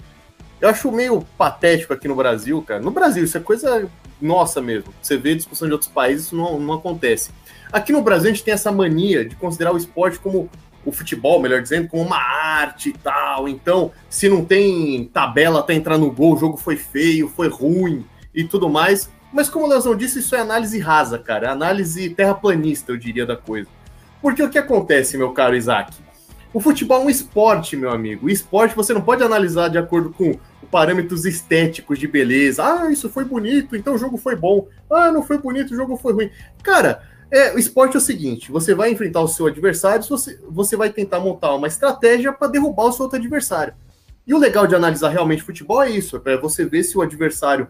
eu 0.59 0.69
acho 0.69 0.91
meio 0.91 1.25
patético 1.37 1.93
aqui 1.93 2.07
no 2.07 2.15
Brasil, 2.15 2.61
cara. 2.61 2.81
No 2.81 2.91
Brasil, 2.91 3.23
isso 3.23 3.37
é 3.37 3.41
coisa 3.41 3.89
nossa 4.21 4.61
mesmo. 4.61 4.93
Você 5.01 5.17
vê 5.17 5.35
discussão 5.35 5.67
de 5.67 5.73
outros 5.73 5.91
países, 5.91 6.27
isso 6.27 6.35
não, 6.35 6.59
não 6.59 6.73
acontece. 6.73 7.31
Aqui 7.71 7.91
no 7.91 8.01
Brasil, 8.01 8.29
a 8.29 8.33
gente 8.33 8.43
tem 8.43 8.53
essa 8.53 8.71
mania 8.71 9.25
de 9.25 9.35
considerar 9.35 9.73
o 9.73 9.77
esporte 9.77 10.19
como 10.19 10.49
o 10.85 10.91
futebol, 10.91 11.39
melhor 11.39 11.61
dizendo, 11.61 11.87
como 11.89 12.01
uma 12.01 12.17
arte 12.17 12.89
e 12.89 12.93
tal. 12.93 13.47
Então, 13.47 13.91
se 14.09 14.29
não 14.29 14.43
tem 14.43 15.05
tabela 15.13 15.59
até 15.59 15.73
entrar 15.73 15.97
no 15.97 16.11
gol, 16.11 16.33
o 16.33 16.37
jogo 16.37 16.57
foi 16.57 16.77
feio, 16.77 17.27
foi 17.27 17.49
ruim 17.49 18.05
e 18.33 18.43
tudo 18.43 18.69
mais. 18.69 19.09
Mas 19.33 19.49
como 19.49 19.65
o 19.65 19.69
Leozão 19.69 19.95
disse, 19.95 20.19
isso 20.19 20.35
é 20.35 20.39
análise 20.39 20.79
rasa, 20.79 21.19
cara. 21.19 21.51
Análise 21.51 22.09
terraplanista, 22.11 22.91
eu 22.91 22.97
diria, 22.97 23.25
da 23.25 23.35
coisa. 23.35 23.67
Porque 24.21 24.41
o 24.41 24.49
que 24.49 24.57
acontece, 24.57 25.17
meu 25.17 25.31
caro 25.31 25.55
Isaac? 25.55 25.93
O 26.57 26.59
futebol 26.59 27.03
é 27.03 27.05
um 27.05 27.09
esporte, 27.11 27.77
meu 27.77 27.91
amigo. 27.91 28.25
O 28.25 28.29
esporte 28.31 28.75
você 28.75 28.91
não 28.91 29.01
pode 29.01 29.21
analisar 29.21 29.67
de 29.67 29.77
acordo 29.77 30.09
com 30.09 30.39
parâmetros 30.71 31.23
estéticos 31.23 31.99
de 31.99 32.07
beleza. 32.07 32.63
Ah, 32.65 32.91
isso 32.91 33.11
foi 33.11 33.23
bonito, 33.23 33.75
então 33.75 33.93
o 33.93 33.97
jogo 33.99 34.17
foi 34.17 34.35
bom. 34.35 34.67
Ah, 34.89 35.11
não 35.11 35.21
foi 35.21 35.37
bonito, 35.37 35.71
o 35.71 35.75
jogo 35.75 35.95
foi 35.97 36.13
ruim. 36.13 36.31
Cara, 36.63 37.03
é, 37.29 37.53
o 37.53 37.59
esporte 37.59 37.93
é 37.93 37.99
o 37.99 38.01
seguinte: 38.01 38.51
você 38.51 38.73
vai 38.73 38.91
enfrentar 38.91 39.21
o 39.21 39.27
seu 39.27 39.45
adversário, 39.45 40.03
você, 40.03 40.39
você 40.49 40.75
vai 40.75 40.89
tentar 40.89 41.19
montar 41.19 41.53
uma 41.53 41.67
estratégia 41.67 42.33
para 42.33 42.47
derrubar 42.47 42.85
o 42.85 42.91
seu 42.91 43.03
outro 43.03 43.19
adversário. 43.19 43.75
E 44.25 44.33
o 44.33 44.39
legal 44.39 44.65
de 44.65 44.73
analisar 44.73 45.09
realmente 45.09 45.43
futebol 45.43 45.83
é 45.83 45.91
isso: 45.91 46.19
é 46.25 46.37
você 46.37 46.65
ver 46.65 46.81
se 46.81 46.97
o 46.97 47.03
adversário, 47.03 47.67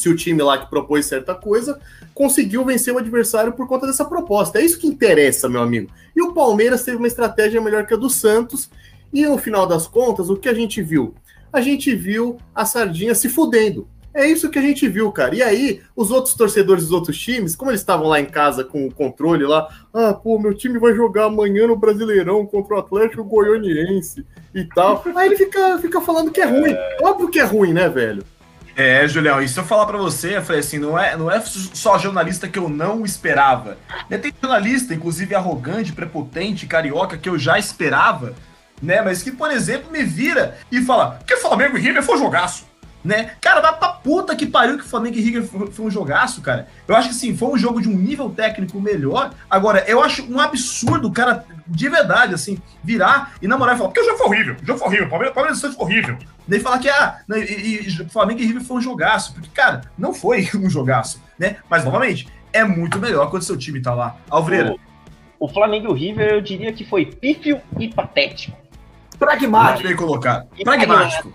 se 0.00 0.08
o 0.08 0.16
time 0.16 0.42
lá 0.42 0.58
que 0.58 0.70
propôs 0.70 1.06
certa 1.06 1.34
coisa, 1.34 1.78
conseguiu 2.14 2.64
vencer 2.64 2.94
o 2.94 2.98
adversário 2.98 3.52
por 3.52 3.68
conta 3.68 3.86
dessa 3.86 4.04
proposta. 4.04 4.58
É 4.58 4.64
isso 4.64 4.78
que 4.78 4.86
interessa, 4.86 5.48
meu 5.48 5.62
amigo. 5.62 5.90
E 6.16 6.22
o 6.22 6.32
Palmeiras 6.32 6.84
teve 6.84 6.96
uma 6.96 7.06
estratégia 7.06 7.60
melhor 7.60 7.86
que 7.86 7.94
a 7.94 7.96
do 7.96 8.08
Santos, 8.08 8.70
e 9.12 9.26
no 9.26 9.38
final 9.38 9.66
das 9.66 9.86
contas, 9.86 10.30
o 10.30 10.36
que 10.36 10.48
a 10.48 10.54
gente 10.54 10.82
viu? 10.82 11.14
A 11.52 11.60
gente 11.60 11.94
viu 11.94 12.38
a 12.54 12.64
sardinha 12.64 13.14
se 13.14 13.28
fudendo. 13.28 13.88
É 14.12 14.26
isso 14.26 14.50
que 14.50 14.58
a 14.58 14.62
gente 14.62 14.88
viu, 14.88 15.10
cara. 15.12 15.34
E 15.34 15.42
aí, 15.42 15.80
os 15.94 16.10
outros 16.10 16.34
torcedores 16.34 16.84
dos 16.84 16.92
outros 16.92 17.16
times, 17.16 17.54
como 17.54 17.70
eles 17.70 17.80
estavam 17.80 18.08
lá 18.08 18.20
em 18.20 18.26
casa 18.26 18.64
com 18.64 18.86
o 18.86 18.92
controle 18.92 19.44
lá, 19.44 19.68
ah, 19.94 20.12
pô, 20.12 20.38
meu 20.38 20.52
time 20.52 20.78
vai 20.80 20.94
jogar 20.94 21.26
amanhã 21.26 21.68
no 21.68 21.76
Brasileirão 21.76 22.44
contra 22.44 22.74
o 22.74 22.78
Atlético 22.78 23.22
Goianiense 23.22 24.26
e 24.52 24.64
tal. 24.64 25.04
Aí 25.14 25.28
ele 25.28 25.36
fica, 25.36 25.78
fica 25.78 26.00
falando 26.00 26.32
que 26.32 26.40
é 26.40 26.44
ruim. 26.44 26.74
Óbvio 27.02 27.30
que 27.30 27.38
é 27.38 27.44
ruim, 27.44 27.72
né, 27.72 27.88
velho? 27.88 28.24
É, 28.80 29.06
Julião, 29.06 29.42
e 29.42 29.46
se 29.46 29.60
eu 29.60 29.64
falar 29.64 29.84
para 29.84 29.98
você, 29.98 30.38
eu 30.38 30.42
falei 30.42 30.60
assim, 30.60 30.78
não 30.78 30.98
é, 30.98 31.14
não 31.14 31.30
é 31.30 31.38
só 31.42 31.98
jornalista 31.98 32.48
que 32.48 32.58
eu 32.58 32.66
não 32.66 33.04
esperava. 33.04 33.76
Né, 34.08 34.16
tem 34.16 34.32
jornalista, 34.40 34.94
inclusive 34.94 35.34
arrogante, 35.34 35.92
prepotente, 35.92 36.66
carioca, 36.66 37.18
que 37.18 37.28
eu 37.28 37.38
já 37.38 37.58
esperava, 37.58 38.32
né? 38.80 39.02
Mas 39.02 39.22
que, 39.22 39.32
por 39.32 39.50
exemplo, 39.50 39.92
me 39.92 40.02
vira 40.02 40.56
e 40.72 40.80
fala 40.80 41.20
que 41.26 41.36
Flamengo 41.36 41.76
e 41.76 41.80
River 41.82 42.02
foi 42.02 42.16
jogaço 42.16 42.70
né? 43.04 43.32
Cara, 43.40 43.60
vai 43.60 43.76
pra 43.76 43.88
puta 43.88 44.36
que 44.36 44.46
pariu 44.46 44.76
que 44.76 44.84
o 44.84 44.88
Flamengo 44.88 45.16
e 45.16 45.20
River 45.20 45.42
foi 45.44 45.86
um 45.86 45.90
jogaço, 45.90 46.40
cara. 46.40 46.68
Eu 46.86 46.94
acho 46.94 47.08
que 47.08 47.14
sim, 47.14 47.36
foi 47.36 47.48
um 47.48 47.58
jogo 47.58 47.80
de 47.80 47.88
um 47.88 47.96
nível 47.96 48.30
técnico 48.30 48.80
melhor. 48.80 49.32
Agora, 49.48 49.84
eu 49.86 50.02
acho 50.02 50.30
um 50.30 50.38
absurdo 50.38 51.08
o 51.08 51.12
cara, 51.12 51.44
de 51.66 51.88
verdade, 51.88 52.34
assim, 52.34 52.58
virar 52.84 53.32
e 53.40 53.48
namorar 53.48 53.74
e 53.74 53.78
falar, 53.78 53.90
porque 53.90 54.02
o 54.02 54.04
jogo 54.04 54.18
foi 54.18 54.26
horrível, 54.26 54.56
o 54.62 54.66
jogo 54.66 54.78
foi 54.78 54.88
horrível, 54.88 55.06
o 55.06 55.10
Palmeiras, 55.10 55.34
Palmeiras 55.34 55.58
e 55.58 55.60
Santos 55.60 55.76
foi 55.76 55.86
horrível. 55.86 56.18
Daí 56.50 56.58
falar 56.58 56.80
que, 56.80 56.88
ah, 56.88 57.20
e, 57.30 57.86
e, 57.86 57.90
Flamengo 58.08 58.40
e 58.40 58.46
River 58.46 58.64
foi 58.64 58.78
um 58.78 58.80
jogaço, 58.80 59.32
porque, 59.32 59.48
cara, 59.50 59.82
não 59.96 60.12
foi 60.12 60.48
um 60.58 60.68
jogaço, 60.68 61.22
né? 61.38 61.58
Mas, 61.70 61.84
novamente, 61.84 62.26
é 62.52 62.64
muito 62.64 62.98
melhor 62.98 63.30
quando 63.30 63.44
seu 63.44 63.56
time 63.56 63.80
tá 63.80 63.94
lá. 63.94 64.16
Alvreira. 64.28 64.74
O, 65.38 65.46
o 65.46 65.48
Flamengo 65.48 65.86
e 65.86 65.88
o 65.90 65.92
River, 65.92 66.32
eu 66.32 66.40
diria 66.40 66.72
que 66.72 66.84
foi 66.84 67.06
pífio 67.06 67.60
e 67.78 67.86
patético. 67.86 68.58
Pragmático. 69.16 69.86
Bem 69.86 69.96
colocado. 69.96 70.48
E 70.58 70.64
Pragmático. 70.64 71.32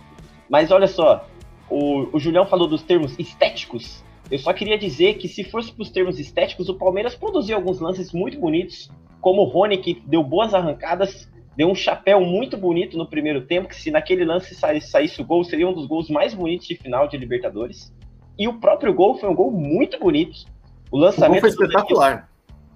Mas 0.50 0.70
olha 0.70 0.88
só, 0.88 1.26
o, 1.70 2.10
o 2.12 2.20
Julião 2.20 2.46
falou 2.46 2.68
dos 2.68 2.84
termos 2.84 3.18
estéticos. 3.18 4.04
Eu 4.30 4.40
só 4.40 4.52
queria 4.52 4.78
dizer 4.78 5.14
que 5.14 5.30
se 5.30 5.46
fosse 5.46 5.72
para 5.72 5.84
os 5.84 5.90
termos 5.90 6.20
estéticos, 6.20 6.68
o 6.68 6.74
Palmeiras 6.74 7.16
produziu 7.16 7.56
alguns 7.56 7.80
lances 7.80 8.12
muito 8.12 8.38
bonitos, 8.38 8.92
como 9.22 9.44
o 9.44 9.46
Rony, 9.46 9.78
que 9.78 10.04
deu 10.06 10.22
boas 10.22 10.54
arrancadas, 10.54 11.30
deu 11.56 11.70
um 11.70 11.76
chapéu 11.76 12.22
muito 12.22 12.58
bonito 12.58 12.98
no 12.98 13.08
primeiro 13.08 13.42
tempo, 13.42 13.70
que 13.70 13.76
se 13.76 13.90
naquele 13.90 14.26
lance 14.26 14.54
saísse, 14.54 14.90
saísse 14.90 15.22
o 15.22 15.26
gol, 15.26 15.44
seria 15.44 15.68
um 15.68 15.74
dos 15.74 15.86
gols 15.86 16.10
mais 16.10 16.34
bonitos 16.34 16.68
de 16.68 16.76
final 16.76 17.08
de 17.08 17.18
Libertadores. 17.18 17.94
E 18.38 18.48
o 18.48 18.60
próprio 18.60 18.94
gol 18.94 19.18
foi 19.18 19.30
um 19.30 19.36
gol 19.36 19.52
muito 19.52 19.98
bonito. 20.00 20.46
O 20.92 20.98
O 20.98 21.00
lançamento 21.00 21.42
foi 21.42 21.52
do 21.52 21.58
Danilo 21.58 21.78
espetacular. 21.78 22.30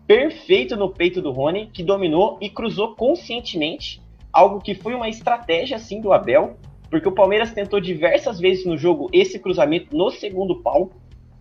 perfeito 0.08 0.76
no 0.78 0.90
peito 0.90 1.22
do 1.22 1.32
Rony, 1.32 1.68
que 1.68 1.84
dominou 1.84 2.38
e 2.42 2.50
cruzou 2.50 2.96
conscientemente, 2.96 4.02
algo 4.32 4.62
que 4.62 4.74
foi 4.74 4.94
uma 4.94 5.10
estratégia 5.10 5.76
assim 5.76 6.00
do 6.00 6.14
Abel, 6.14 6.58
porque 6.90 7.08
o 7.08 7.12
Palmeiras 7.12 7.52
tentou 7.52 7.80
diversas 7.80 8.40
vezes 8.40 8.66
no 8.66 8.78
jogo 8.78 9.10
esse 9.12 9.38
cruzamento 9.38 9.96
no 9.96 10.10
segundo 10.10 10.62
pau 10.62 10.92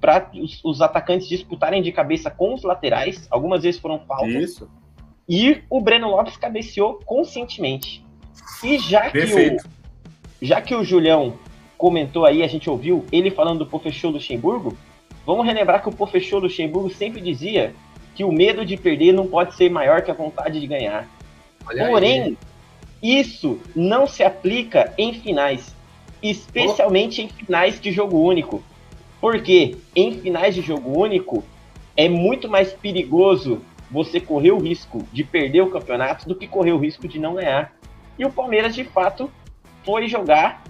para 0.01 0.31
os, 0.35 0.63
os 0.65 0.81
atacantes 0.81 1.29
disputarem 1.29 1.83
de 1.83 1.91
cabeça 1.91 2.31
com 2.31 2.55
os 2.55 2.63
laterais, 2.63 3.27
algumas 3.31 3.63
vezes 3.63 3.81
foram 3.81 4.01
faltas, 4.01 4.35
Isso. 4.35 4.71
E 5.29 5.63
o 5.69 5.81
Breno 5.81 6.09
Lopes 6.11 6.37
cabeceou 6.37 7.01
conscientemente. 7.05 8.05
E 8.65 8.79
já 8.79 9.11
que 9.11 9.19
o, 9.19 9.57
já 10.41 10.61
que 10.61 10.75
o 10.75 10.83
Julião 10.83 11.35
comentou 11.77 12.25
aí, 12.25 12.43
a 12.43 12.49
gente 12.49 12.71
ouviu 12.71 13.05
ele 13.13 13.31
falando 13.31 13.61
do 13.61 13.67
Pofechou 13.67 14.11
Luxemburgo, 14.11 14.77
vamos 15.27 15.45
relembrar 15.45 15.83
que 15.83 15.89
o 15.89 15.93
Pofechou 15.93 16.41
Luxemburgo 16.41 16.91
sempre 16.91 17.21
dizia 17.21 17.75
que 18.15 18.25
o 18.25 18.33
medo 18.33 18.65
de 18.65 18.77
perder 18.77 19.13
não 19.13 19.27
pode 19.27 19.55
ser 19.55 19.71
maior 19.71 20.03
que 20.03 20.11
a 20.11 20.15
vontade 20.15 20.59
de 20.59 20.67
ganhar. 20.67 21.07
Olha 21.67 21.85
aí. 21.85 21.91
Porém, 21.91 22.39
isso 23.03 23.61
não 23.77 24.07
se 24.07 24.25
aplica 24.25 24.93
em 24.99 25.13
finais, 25.15 25.75
especialmente 26.23 27.23
em 27.23 27.29
finais 27.29 27.81
de 27.81 27.93
jogo 27.93 28.19
único. 28.19 28.63
Porque 29.21 29.77
em 29.95 30.15
finais 30.15 30.55
de 30.55 30.63
jogo 30.63 30.99
único 30.99 31.45
é 31.97 32.09
muito 32.09 32.49
mais 32.49 32.73
perigoso 32.73 33.61
você 33.91 34.21
correr 34.21 34.53
o 34.53 34.59
risco 34.59 35.07
de 35.13 35.25
perder 35.25 35.63
o 35.63 35.71
campeonato 35.71 36.29
do 36.29 36.35
que 36.35 36.47
correr 36.47 36.73
o 36.73 36.79
risco 36.79 37.09
de 37.09 37.19
não 37.19 37.35
ganhar. 37.35 37.73
E 38.19 38.25
o 38.25 38.33
Palmeiras, 38.33 38.75
de 38.75 38.85
fato, 38.85 39.31
foi 39.85 40.09
jogar 40.09 40.63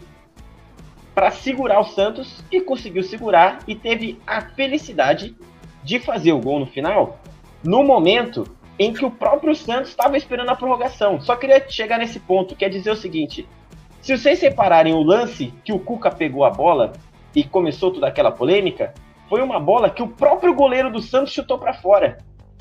para 1.15 1.31
segurar 1.31 1.81
o 1.81 1.85
Santos 1.85 2.45
e 2.51 2.61
conseguiu 2.61 3.03
segurar 3.03 3.59
e 3.67 3.75
teve 3.75 4.21
a 4.27 4.41
felicidade 4.41 5.37
de 5.83 5.99
fazer 5.99 6.33
o 6.33 6.41
gol 6.41 6.61
no 6.61 6.67
final 6.67 7.19
no 7.65 7.83
momento 7.83 8.45
em 8.79 8.93
que 8.93 9.05
o 9.05 9.11
próprio 9.11 9.55
Santos 9.55 9.91
estava 9.91 10.17
esperando 10.17 10.51
a 10.51 10.55
prorrogação. 10.55 11.21
Só 11.21 11.35
queria 11.35 11.69
chegar 11.69 11.99
nesse 11.99 12.21
ponto, 12.21 12.55
quer 12.55 12.69
dizer 12.69 12.91
o 12.91 12.97
seguinte: 12.97 13.49
se 14.01 14.17
vocês 14.17 14.39
separarem 14.39 14.95
o 14.95 15.03
lance 15.03 15.53
que 15.65 15.73
o 15.73 15.79
Cuca 15.79 16.11
pegou 16.11 16.45
a 16.45 16.51
bola 16.51 16.93
e 17.35 17.43
começou 17.43 17.93
toda 17.93 18.07
aquela 18.07 18.31
polêmica, 18.31 18.95
foi 19.29 19.43
uma 19.43 19.59
bola 19.59 19.91
que 19.91 20.03
o 20.03 20.09
próprio 20.09 20.55
goleiro 20.55 20.91
do 20.91 21.03
Santos 21.03 21.33
chutou 21.33 21.59
para 21.59 21.75
fora. 21.75 22.19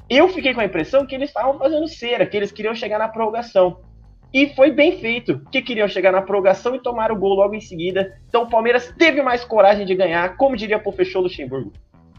Eu 0.09 0.29
fiquei 0.29 0.53
com 0.53 0.61
a 0.61 0.65
impressão 0.65 1.05
que 1.05 1.15
eles 1.15 1.29
estavam 1.29 1.57
fazendo 1.59 1.87
cera, 1.87 2.25
que 2.25 2.37
eles 2.37 2.51
queriam 2.51 2.73
chegar 2.73 2.97
na 2.97 3.07
prorrogação. 3.09 3.79
E 4.33 4.53
foi 4.55 4.71
bem 4.71 4.99
feito, 4.99 5.41
que 5.51 5.61
queriam 5.61 5.87
chegar 5.87 6.11
na 6.11 6.21
prorrogação 6.21 6.75
e 6.75 6.81
tomar 6.81 7.11
o 7.11 7.15
gol 7.15 7.33
logo 7.33 7.55
em 7.55 7.61
seguida. 7.61 8.17
Então 8.27 8.43
o 8.43 8.49
Palmeiras 8.49 8.93
teve 8.97 9.21
mais 9.21 9.43
coragem 9.43 9.85
de 9.85 9.95
ganhar, 9.95 10.35
como 10.37 10.55
diria 10.55 10.81
o 10.83 10.91
Fechou 10.91 11.21
Luxemburgo. 11.21 11.71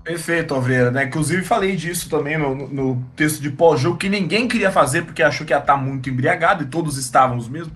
Perfeito, 0.02 0.54
Alvreira, 0.54 0.90
né? 0.90 1.04
Inclusive 1.04 1.44
falei 1.44 1.76
disso 1.76 2.08
também 2.08 2.38
no, 2.38 2.54
no- 2.54 3.04
texto 3.14 3.42
de 3.42 3.50
pós-jogo, 3.50 3.98
que 3.98 4.08
ninguém 4.08 4.48
queria 4.48 4.70
fazer 4.70 5.02
porque 5.02 5.22
achou 5.22 5.46
que 5.46 5.52
ia 5.52 5.58
estar 5.58 5.76
muito 5.76 6.08
embriagado, 6.08 6.62
e 6.64 6.66
todos 6.66 6.96
estávamos 6.96 7.46
mesmo. 7.46 7.72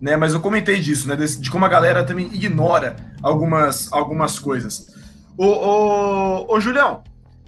Né? 0.00 0.16
Mas 0.16 0.34
eu 0.34 0.40
comentei 0.40 0.80
disso, 0.80 1.08
né? 1.08 1.16
de 1.16 1.50
como 1.50 1.64
a 1.64 1.68
galera 1.68 2.04
também 2.04 2.26
ignora 2.26 2.96
algumas, 3.22 3.90
algumas 3.90 4.38
coisas. 4.38 4.94
Ô, 5.38 5.46
ô, 5.46 6.54
ô 6.54 6.60
Julião, 6.60 7.02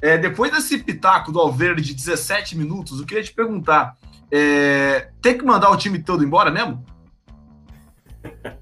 é, 0.04 0.18
depois 0.18 0.52
desse 0.52 0.76
pitaco 0.78 1.32
do 1.32 1.40
Alverde 1.40 1.82
de 1.82 1.94
17 1.94 2.58
minutos, 2.58 3.00
eu 3.00 3.06
queria 3.06 3.22
te 3.24 3.32
perguntar: 3.32 3.96
é, 4.30 5.08
tem 5.22 5.38
que 5.38 5.44
mandar 5.44 5.70
o 5.70 5.76
time 5.78 5.98
todo 5.98 6.22
embora 6.22 6.50
mesmo? 6.50 6.84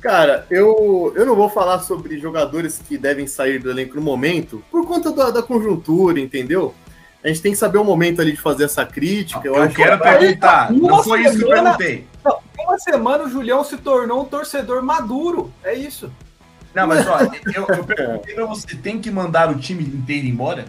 Cara, 0.00 0.46
eu, 0.50 1.12
eu 1.14 1.26
não 1.26 1.36
vou 1.36 1.48
falar 1.50 1.80
sobre 1.80 2.18
jogadores 2.18 2.80
que 2.88 2.96
devem 2.96 3.26
sair 3.26 3.58
do 3.58 3.70
elenco 3.70 3.96
no 3.96 4.00
momento, 4.02 4.64
por 4.70 4.86
conta 4.86 5.12
da, 5.12 5.30
da 5.30 5.42
conjuntura, 5.42 6.18
entendeu? 6.18 6.74
A 7.22 7.28
gente 7.28 7.42
tem 7.42 7.52
que 7.52 7.58
saber 7.58 7.76
o 7.76 7.84
momento 7.84 8.22
ali 8.22 8.32
de 8.32 8.40
fazer 8.40 8.64
essa 8.64 8.86
crítica. 8.86 9.42
Eu, 9.46 9.56
acho 9.56 9.76
quero 9.76 9.98
que- 9.98 10.02
perguntar, 10.04 10.72
não 10.72 10.88
Uma 10.88 11.02
foi 11.04 11.22
isso 11.22 11.36
que 11.36 11.42
eu 11.44 11.48
semana- 11.48 11.76
perguntei. 11.76 12.06
Em 12.58 12.64
uma 12.64 12.78
semana 12.78 13.24
o 13.24 13.28
Julião 13.28 13.62
se 13.62 13.76
tornou 13.76 14.22
um 14.22 14.24
torcedor 14.24 14.82
maduro. 14.82 15.52
É 15.62 15.74
isso. 15.74 16.10
Não, 16.74 16.86
mas 16.86 17.06
ó, 17.06 17.18
eu, 17.54 17.66
eu 17.76 17.84
perguntei 17.84 18.34
pra 18.34 18.46
você: 18.46 18.76
tem 18.76 19.00
que 19.00 19.10
mandar 19.10 19.50
o 19.50 19.58
time 19.58 19.82
inteiro 19.82 20.26
embora? 20.26 20.64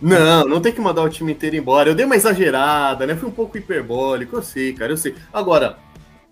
Não, 0.00 0.44
não 0.46 0.60
tem 0.60 0.72
que 0.72 0.80
mandar 0.80 1.02
o 1.02 1.08
time 1.08 1.32
inteiro 1.32 1.56
embora. 1.56 1.88
Eu 1.88 1.94
dei 1.94 2.04
uma 2.04 2.16
exagerada, 2.16 3.06
né? 3.06 3.14
Fui 3.14 3.28
um 3.28 3.32
pouco 3.32 3.56
hiperbólico, 3.56 4.36
eu 4.36 4.42
sei, 4.42 4.72
cara, 4.72 4.92
eu 4.92 4.96
sei. 4.96 5.14
Agora, 5.32 5.78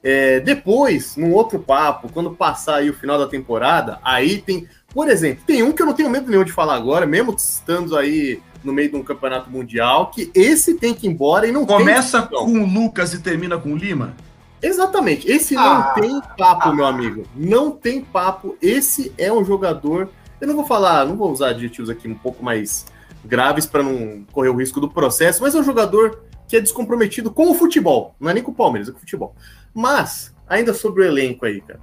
é, 0.02 0.40
depois, 0.40 1.16
num 1.16 1.33
outro 1.33 1.59
papo, 1.59 2.11
quando 2.12 2.33
passar 2.33 2.76
aí 2.76 2.90
o 2.90 2.94
final 2.94 3.18
da 3.18 3.26
temporada, 3.26 3.98
aí 4.02 4.38
tem. 4.42 4.66
Por 4.92 5.09
exemplo, 5.09 5.44
tem 5.46 5.62
um 5.62 5.70
que 5.72 5.83
eu 5.83 5.87
não 5.87 5.92
tenho 5.92 6.11
medo 6.11 6.28
nenhum 6.28 6.42
de 6.42 6.52
falar 6.52 6.74
agora, 6.74 7.06
mesmo 7.06 7.33
estando 7.33 7.96
aí 7.96 8.40
no 8.64 8.72
meio 8.72 8.90
de 8.90 8.96
um 8.96 9.02
campeonato 9.02 9.48
mundial, 9.50 10.11
que 10.11 10.30
esse 10.35 10.74
tem 10.74 10.92
que 10.92 11.06
ir 11.06 11.11
embora 11.11 11.46
e 11.46 11.52
não 11.52 11.64
Começa 11.64 12.22
tem. 12.22 12.38
com 12.38 12.61
o 12.61 12.66
Lucas 12.66 13.14
e 13.14 13.20
termina 13.20 13.56
com 13.56 13.72
o 13.72 13.76
Lima? 13.76 14.14
Exatamente. 14.62 15.31
Esse 15.31 15.57
Ah. 15.57 15.94
não 15.96 16.03
tem 16.03 16.20
papo, 16.37 16.73
meu 16.73 16.85
amigo. 16.87 17.25
Não 17.35 17.70
tem 17.70 18.03
papo. 18.03 18.57
Esse 18.61 19.12
é 19.16 19.33
um 19.33 19.44
jogador. 19.44 20.09
Eu 20.40 20.49
não 20.49 20.55
vou 20.57 20.66
falar, 20.66 21.05
não 21.07 21.16
vou 21.16 21.31
usar 21.31 21.49
adjetivos 21.51 21.90
aqui 21.90 22.09
um 22.09 22.14
pouco 22.14 22.44
mais 22.44 22.87
graves 23.25 23.66
para 23.66 23.83
não 23.83 24.25
correr 24.33 24.49
o 24.49 24.57
risco 24.57 24.81
do 24.81 24.88
processo, 24.90 25.42
mas 25.42 25.55
é 25.55 25.59
um 25.59 25.64
jogador 25.64 26.23
que 26.49 26.57
é 26.57 26.61
descomprometido 26.61 27.31
com 27.31 27.51
o 27.51 27.55
futebol. 27.55 28.14
Não 28.18 28.31
é 28.31 28.35
nem 28.35 28.42
com 28.42 28.51
o 28.51 28.55
Palmeiras, 28.55 28.88
é 28.88 28.92
com 28.92 28.99
o 28.99 29.01
futebol. 29.01 29.35
Mas, 29.73 30.35
ainda 30.49 30.75
sobre 30.75 31.03
o 31.03 31.07
elenco 31.07 31.44
aí, 31.46 31.61
cara. 31.61 31.81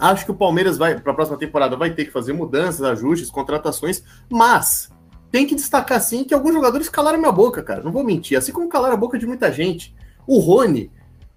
Acho 0.00 0.24
que 0.24 0.30
o 0.30 0.34
Palmeiras 0.34 0.76
vai, 0.76 0.98
para 0.98 1.12
a 1.12 1.14
próxima 1.14 1.38
temporada, 1.38 1.76
vai 1.76 1.90
ter 1.90 2.06
que 2.06 2.10
fazer 2.10 2.32
mudanças, 2.32 2.82
ajustes, 2.82 3.30
contratações, 3.30 4.02
mas 4.28 4.90
tem 5.30 5.46
que 5.46 5.54
destacar 5.54 6.00
sim 6.00 6.24
que 6.24 6.34
alguns 6.34 6.52
jogadores 6.52 6.88
calaram 6.88 7.18
minha 7.18 7.30
boca, 7.30 7.62
cara. 7.62 7.82
Não 7.82 7.92
vou 7.92 8.02
mentir. 8.02 8.36
Assim 8.36 8.50
como 8.50 8.68
calaram 8.68 8.94
a 8.94 8.98
boca 8.98 9.18
de 9.18 9.26
muita 9.26 9.52
gente. 9.52 9.94
O 10.26 10.38
Rony, 10.40 10.90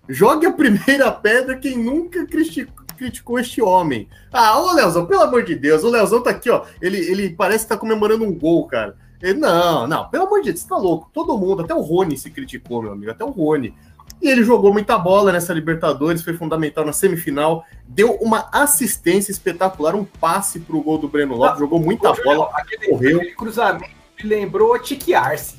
jogue 0.07 0.45
a 0.45 0.51
primeira 0.51 1.11
pedra 1.11 1.57
quem 1.57 1.77
nunca 1.77 2.25
criticou, 2.25 2.85
criticou 2.97 3.39
este 3.39 3.61
homem. 3.61 4.07
Ah, 4.31 4.59
ô 4.59 4.73
Leozão, 4.73 5.05
pelo 5.05 5.21
amor 5.21 5.43
de 5.43 5.55
Deus, 5.55 5.83
o 5.83 5.89
Leozão 5.89 6.21
tá 6.21 6.31
aqui, 6.31 6.49
ó. 6.49 6.65
Ele, 6.81 6.97
ele 6.97 7.29
parece 7.29 7.65
que 7.65 7.69
tá 7.69 7.77
comemorando 7.77 8.23
um 8.23 8.33
gol, 8.33 8.65
cara. 8.67 8.95
Ele, 9.21 9.39
não, 9.39 9.87
não, 9.87 10.09
pelo 10.09 10.25
amor 10.25 10.41
de 10.41 10.51
Deus, 10.51 10.61
você 10.61 10.67
tá 10.67 10.77
louco. 10.77 11.09
Todo 11.13 11.37
mundo, 11.37 11.63
até 11.63 11.73
o 11.73 11.81
Rony 11.81 12.17
se 12.17 12.29
criticou, 12.29 12.81
meu 12.81 12.91
amigo, 12.91 13.11
até 13.11 13.23
o 13.23 13.29
Rony. 13.29 13.73
E 14.21 14.29
ele 14.29 14.43
jogou 14.43 14.73
muita 14.73 14.97
bola 14.97 15.31
nessa 15.31 15.53
Libertadores, 15.53 16.23
foi 16.23 16.33
fundamental 16.33 16.83
na 16.83 16.93
semifinal, 16.93 17.65
deu 17.87 18.13
uma 18.15 18.49
assistência 18.51 19.31
espetacular, 19.31 19.95
um 19.95 20.03
passe 20.03 20.59
pro 20.59 20.81
gol 20.81 20.97
do 20.97 21.07
Breno 21.07 21.35
Lopes, 21.35 21.59
jogou 21.59 21.79
muita 21.79 22.13
bola, 22.23 22.49
aquele, 22.53 22.87
correu. 22.87 23.17
aquele 23.17 23.35
cruzamento 23.35 23.97
me 24.17 24.29
lembrou 24.29 24.77
Tique 24.79 25.13
Arce. 25.13 25.57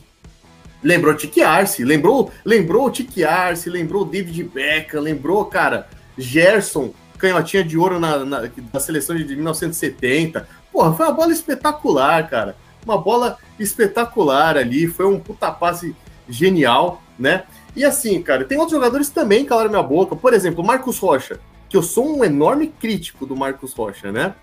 Lembrou 0.83 1.15
Tiki 1.15 1.43
Arce, 1.43 1.85
lembrou, 1.85 2.31
lembrou 2.45 2.91
Tiki 2.91 3.25
Arce, 3.25 3.69
lembrou 3.69 4.05
David 4.05 4.45
Beckham, 4.45 5.01
lembrou, 5.01 5.45
cara, 5.45 5.89
Gerson, 6.17 6.93
canhotinha 7.19 7.65
de 7.65 7.77
ouro 7.77 7.99
na, 7.99 8.25
na, 8.25 8.51
da 8.73 8.81
seleção 8.81 9.17
de 9.17 9.25
1970. 9.25 10.49
Porra, 10.73 10.95
foi 10.95 11.07
uma 11.07 11.15
bola 11.15 11.33
espetacular, 11.33 12.29
cara. 12.29 12.57
Uma 12.85 12.97
bola 12.97 13.39
espetacular 13.59 14.57
ali, 14.57 14.87
foi 14.87 15.07
um 15.07 15.19
puta 15.19 15.51
passe 15.51 15.95
genial, 16.29 17.03
né? 17.19 17.45
E 17.75 17.85
assim, 17.85 18.23
cara, 18.23 18.45
tem 18.45 18.57
outros 18.59 18.77
jogadores 18.77 19.11
também 19.11 19.43
que 19.43 19.49
calaram 19.49 19.71
minha 19.71 19.83
boca. 19.83 20.15
Por 20.15 20.33
exemplo, 20.33 20.65
Marcos 20.65 20.99
Rocha, 20.99 21.41
que 21.69 21.77
eu 21.77 21.83
sou 21.83 22.17
um 22.17 22.25
enorme 22.25 22.69
crítico 22.69 23.27
do 23.27 23.37
Marcos 23.37 23.73
Rocha, 23.73 24.13
né? 24.13 24.35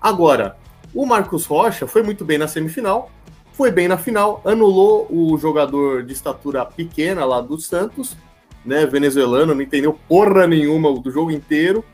Agora, 0.00 0.56
o 0.94 1.06
Marcos 1.06 1.46
Rocha 1.46 1.86
foi 1.86 2.02
muito 2.02 2.24
bem 2.24 2.38
na 2.38 2.48
semifinal, 2.48 3.10
foi 3.54 3.70
bem 3.70 3.88
na 3.88 3.96
final, 3.96 4.42
anulou 4.44 5.06
o 5.10 5.38
jogador 5.38 6.02
de 6.02 6.12
estatura 6.12 6.64
pequena 6.64 7.24
lá 7.24 7.40
do 7.40 7.58
Santos, 7.58 8.16
né, 8.64 8.84
venezuelano, 8.84 9.54
não 9.54 9.62
entendeu 9.62 9.98
porra 10.08 10.46
nenhuma 10.46 10.92
do 10.98 11.10
jogo 11.10 11.30
inteiro, 11.30 11.84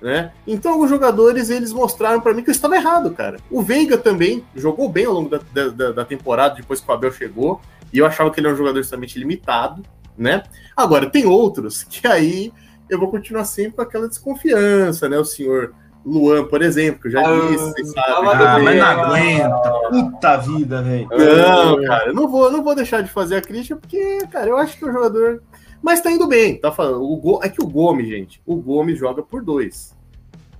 né? 0.00 0.32
Então 0.46 0.72
alguns 0.72 0.90
jogadores 0.90 1.50
eles 1.50 1.72
mostraram 1.72 2.20
para 2.20 2.32
mim 2.34 2.42
que 2.42 2.50
eu 2.50 2.52
estava 2.52 2.76
errado, 2.76 3.12
cara. 3.12 3.38
O 3.50 3.62
Veiga 3.62 3.96
também 3.96 4.44
jogou 4.54 4.88
bem 4.88 5.04
ao 5.04 5.12
longo 5.12 5.28
da, 5.28 5.68
da, 5.68 5.92
da 5.92 6.04
temporada 6.04 6.56
depois 6.56 6.80
que 6.80 6.90
o 6.90 6.94
Abel 6.94 7.12
chegou, 7.12 7.60
e 7.92 7.98
eu 7.98 8.06
achava 8.06 8.30
que 8.30 8.40
ele 8.40 8.46
era 8.46 8.54
um 8.54 8.58
jogador 8.58 8.80
extremamente 8.80 9.18
limitado, 9.18 9.82
né? 10.16 10.42
Agora 10.76 11.10
tem 11.10 11.26
outros 11.26 11.84
que 11.84 12.06
aí 12.06 12.52
eu 12.88 12.98
vou 12.98 13.10
continuar 13.10 13.44
sempre 13.44 13.76
com 13.76 13.82
aquela 13.82 14.08
desconfiança, 14.08 15.08
né? 15.08 15.18
O 15.18 15.24
senhor 15.24 15.74
Luan, 16.04 16.44
por 16.46 16.62
exemplo, 16.62 17.00
que 17.00 17.08
eu 17.08 17.12
já 17.12 17.20
Ah, 17.20 17.48
disse, 17.50 17.64
vocês 17.64 17.92
sabem. 17.92 18.14
tava 18.14 18.30
Ah, 18.32 18.58
mas 18.58 18.76
não 18.76 18.84
ah. 18.84 18.90
aguenta. 18.90 19.72
Puta 19.88 20.36
vida, 20.38 20.82
velho. 20.82 21.08
Não, 21.10 21.84
cara, 21.84 22.08
eu 22.08 22.14
não 22.14 22.28
vou, 22.28 22.50
não 22.50 22.62
vou 22.62 22.74
deixar 22.74 23.02
de 23.02 23.10
fazer 23.10 23.36
a 23.36 23.40
crítica, 23.40 23.76
porque, 23.76 24.18
cara, 24.30 24.48
eu 24.48 24.56
acho 24.56 24.76
que 24.76 24.84
o 24.84 24.92
jogador. 24.92 25.42
Mas 25.80 26.00
tá 26.00 26.10
indo 26.10 26.26
bem, 26.26 26.56
tá 26.60 26.70
falando. 26.72 27.02
O 27.02 27.16
Go... 27.16 27.40
É 27.42 27.48
que 27.48 27.62
o 27.62 27.66
Gomes, 27.66 28.08
gente, 28.08 28.40
o 28.46 28.56
Gomes 28.56 28.98
joga 28.98 29.22
por 29.22 29.44
dois. 29.44 29.96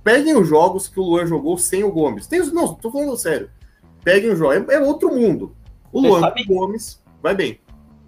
Peguem 0.03 0.35
os 0.37 0.47
jogos 0.47 0.87
que 0.87 0.99
o 0.99 1.03
Luan 1.03 1.25
jogou 1.25 1.57
sem 1.57 1.83
o 1.83 1.91
Gomes. 1.91 2.27
Tem... 2.27 2.39
Não, 2.51 2.73
tô 2.73 2.91
falando 2.91 3.15
sério. 3.17 3.49
Peguem 4.03 4.31
o 4.31 4.35
jogo. 4.35 4.53
É, 4.53 4.75
é 4.75 4.79
outro 4.79 5.13
mundo. 5.15 5.55
O 5.93 6.01
Luan 6.01 6.19
sabe- 6.19 6.45
com 6.45 6.53
o 6.53 6.57
Gomes 6.57 7.01
vai 7.21 7.33
bem. 7.35 7.59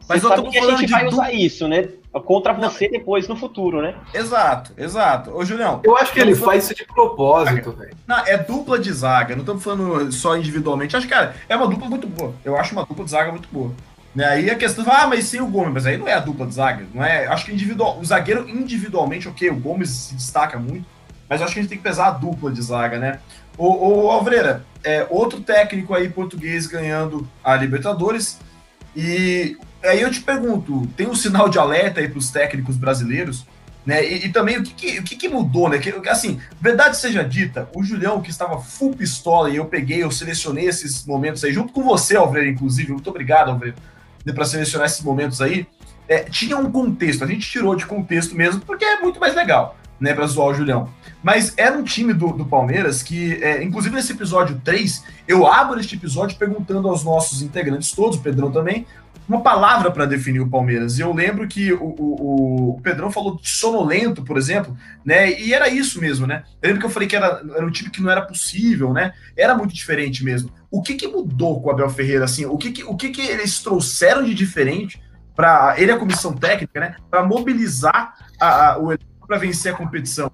Mas 0.07 0.21
Você 0.21 0.25
eu 0.27 0.29
tô 0.31 0.35
sabe 0.37 0.49
que 0.51 0.57
a 0.57 0.61
falando 0.61 0.77
gente 0.77 0.87
de 0.87 0.93
vai 0.93 1.03
du- 1.05 1.11
usar 1.13 1.33
isso, 1.33 1.67
né? 1.67 1.89
Contra 2.21 2.53
você 2.53 2.87
depois 2.87 3.27
no 3.27 3.35
futuro, 3.35 3.81
né? 3.81 3.95
Exato, 4.13 4.71
exato. 4.77 5.35
Ô, 5.35 5.43
Julião, 5.43 5.81
Eu 5.83 5.97
acho 5.97 6.13
que 6.13 6.19
ele 6.19 6.33
faz 6.33 6.63
isso 6.63 6.75
de 6.75 6.85
propósito, 6.85 7.71
velho. 7.73 7.95
Não, 8.07 8.19
é 8.19 8.37
dupla 8.37 8.79
de 8.79 8.91
zaga, 8.93 9.35
não 9.35 9.41
estamos 9.41 9.63
falando 9.63 10.11
só 10.11 10.37
individualmente. 10.37 10.95
Acho 10.95 11.07
que, 11.07 11.13
cara, 11.13 11.35
é 11.49 11.55
uma 11.55 11.67
dupla 11.67 11.89
muito 11.89 12.07
boa. 12.07 12.33
Eu 12.43 12.57
acho 12.57 12.73
uma 12.73 12.85
dupla 12.85 13.03
de 13.03 13.11
zaga 13.11 13.31
muito 13.31 13.49
boa. 13.51 13.71
Né? 14.15 14.25
Aí 14.25 14.49
a 14.49 14.55
questão, 14.55 14.85
ah, 14.87 15.07
mas 15.07 15.25
sem 15.25 15.41
o 15.41 15.47
Gomes, 15.47 15.73
mas 15.73 15.85
aí 15.85 15.97
não 15.97 16.07
é 16.07 16.13
a 16.13 16.19
dupla 16.19 16.47
de 16.47 16.53
zaga, 16.53 16.85
não 16.93 17.03
é? 17.03 17.27
Acho 17.27 17.45
que 17.45 17.51
individual, 17.51 17.99
o 17.99 18.05
zagueiro 18.05 18.49
individualmente, 18.49 19.27
ok, 19.27 19.49
o 19.49 19.59
Gomes 19.59 19.89
se 19.89 20.15
destaca 20.15 20.57
muito, 20.57 20.85
mas 21.29 21.41
eu 21.41 21.45
acho 21.45 21.53
que 21.53 21.59
a 21.59 21.63
gente 21.63 21.69
tem 21.69 21.77
que 21.77 21.83
pesar 21.83 22.07
a 22.07 22.11
dupla 22.11 22.49
de 22.49 22.61
zaga, 22.61 22.97
né? 22.97 23.19
O, 23.57 24.05
o 24.05 24.09
Alvreira, 24.09 24.65
é, 24.85 25.05
outro 25.09 25.41
técnico 25.41 25.93
aí 25.93 26.07
português 26.07 26.65
ganhando 26.65 27.27
a 27.43 27.55
Libertadores, 27.55 28.39
e 28.95 29.57
aí 29.85 30.01
eu 30.01 30.11
te 30.11 30.21
pergunto, 30.21 30.87
tem 30.97 31.07
um 31.07 31.15
sinal 31.15 31.47
de 31.49 31.57
alerta 31.59 31.99
aí 31.99 32.07
para 32.09 32.19
os 32.19 32.29
técnicos 32.29 32.77
brasileiros? 32.77 33.45
Né? 33.85 34.03
E, 34.03 34.25
e 34.25 34.29
também 34.31 34.57
o 34.57 34.63
que, 34.63 34.73
que- 34.73 34.99
o 34.99 35.03
que, 35.03 35.15
que 35.15 35.29
mudou, 35.29 35.69
né? 35.69 35.77
Que, 35.77 35.89
assim, 36.09 36.39
verdade 36.59 36.97
seja 36.97 37.23
dita, 37.23 37.69
o 37.75 37.83
Julião, 37.83 38.19
que 38.21 38.31
estava 38.31 38.59
full 38.59 38.93
pistola, 38.95 39.49
e 39.49 39.57
eu 39.57 39.65
peguei, 39.65 40.01
eu 40.01 40.09
selecionei 40.09 40.67
esses 40.67 41.05
momentos 41.05 41.43
aí, 41.43 41.53
junto 41.53 41.71
com 41.71 41.83
você, 41.83 42.15
Alvreira, 42.15 42.49
inclusive. 42.49 42.91
Muito 42.91 43.09
obrigado, 43.09 43.51
Alvreira, 43.51 43.75
para 44.33 44.45
selecionar 44.45 44.87
esses 44.87 45.01
momentos 45.01 45.39
aí. 45.39 45.67
É, 46.07 46.19
tinha 46.23 46.57
um 46.57 46.71
contexto, 46.71 47.23
a 47.23 47.27
gente 47.27 47.47
tirou 47.49 47.75
de 47.75 47.85
contexto 47.85 48.35
mesmo, 48.35 48.61
porque 48.61 48.83
é 48.85 48.99
muito 49.01 49.19
mais 49.19 49.35
legal, 49.35 49.77
né, 49.99 50.13
para 50.15 50.25
zoar 50.27 50.47
o 50.49 50.53
Julião. 50.55 50.89
Mas 51.21 51.53
era 51.57 51.77
um 51.77 51.83
time 51.83 52.13
do, 52.13 52.27
do 52.33 52.45
Palmeiras 52.45 53.01
que, 53.03 53.33
é, 53.43 53.63
inclusive 53.63 53.95
nesse 53.95 54.11
episódio 54.13 54.59
3, 54.63 55.03
eu 55.27 55.45
abro 55.47 55.79
este 55.79 55.95
episódio 55.95 56.37
perguntando 56.37 56.87
aos 56.87 57.03
nossos 57.03 57.41
integrantes 57.43 57.91
todos, 57.91 58.17
o 58.17 58.21
Pedrão 58.21 58.51
também, 58.51 58.85
uma 59.27 59.41
palavra 59.41 59.91
para 59.91 60.05
definir 60.05 60.39
o 60.39 60.49
Palmeiras. 60.49 60.99
Eu 60.99 61.13
lembro 61.13 61.47
que 61.47 61.73
o, 61.73 61.83
o, 61.83 62.69
o 62.71 62.81
Pedrão 62.81 63.11
falou 63.11 63.37
de 63.37 63.49
sonolento, 63.49 64.23
por 64.23 64.37
exemplo, 64.37 64.77
né? 65.03 65.39
E 65.39 65.53
era 65.53 65.67
isso 65.67 65.99
mesmo, 65.99 66.27
né? 66.27 66.43
Eu 66.61 66.67
lembro 66.67 66.81
que 66.81 66.85
eu 66.85 66.91
falei 66.91 67.07
que 67.07 67.15
era, 67.15 67.41
era 67.55 67.65
um 67.65 67.71
time 67.71 67.89
que 67.89 68.01
não 68.01 68.09
era 68.09 68.21
possível, 68.21 68.93
né? 68.93 69.13
Era 69.35 69.55
muito 69.55 69.73
diferente 69.73 70.23
mesmo. 70.23 70.51
O 70.69 70.81
que, 70.81 70.95
que 70.95 71.07
mudou 71.07 71.61
com 71.61 71.69
o 71.69 71.71
Abel 71.71 71.89
Ferreira, 71.89 72.25
assim? 72.25 72.45
O 72.45 72.57
que, 72.57 72.71
que, 72.71 72.83
o 72.83 72.95
que, 72.95 73.09
que 73.09 73.21
eles 73.21 73.61
trouxeram 73.61 74.23
de 74.23 74.33
diferente 74.33 75.01
para 75.35 75.75
ele, 75.77 75.91
a 75.91 75.97
comissão 75.97 76.33
técnica, 76.33 76.79
né? 76.79 76.95
Para 77.09 77.23
mobilizar 77.23 78.15
a, 78.39 78.73
a, 78.73 78.79
o 78.79 78.95
para 79.27 79.37
vencer 79.39 79.73
a 79.73 79.77
competição? 79.77 80.31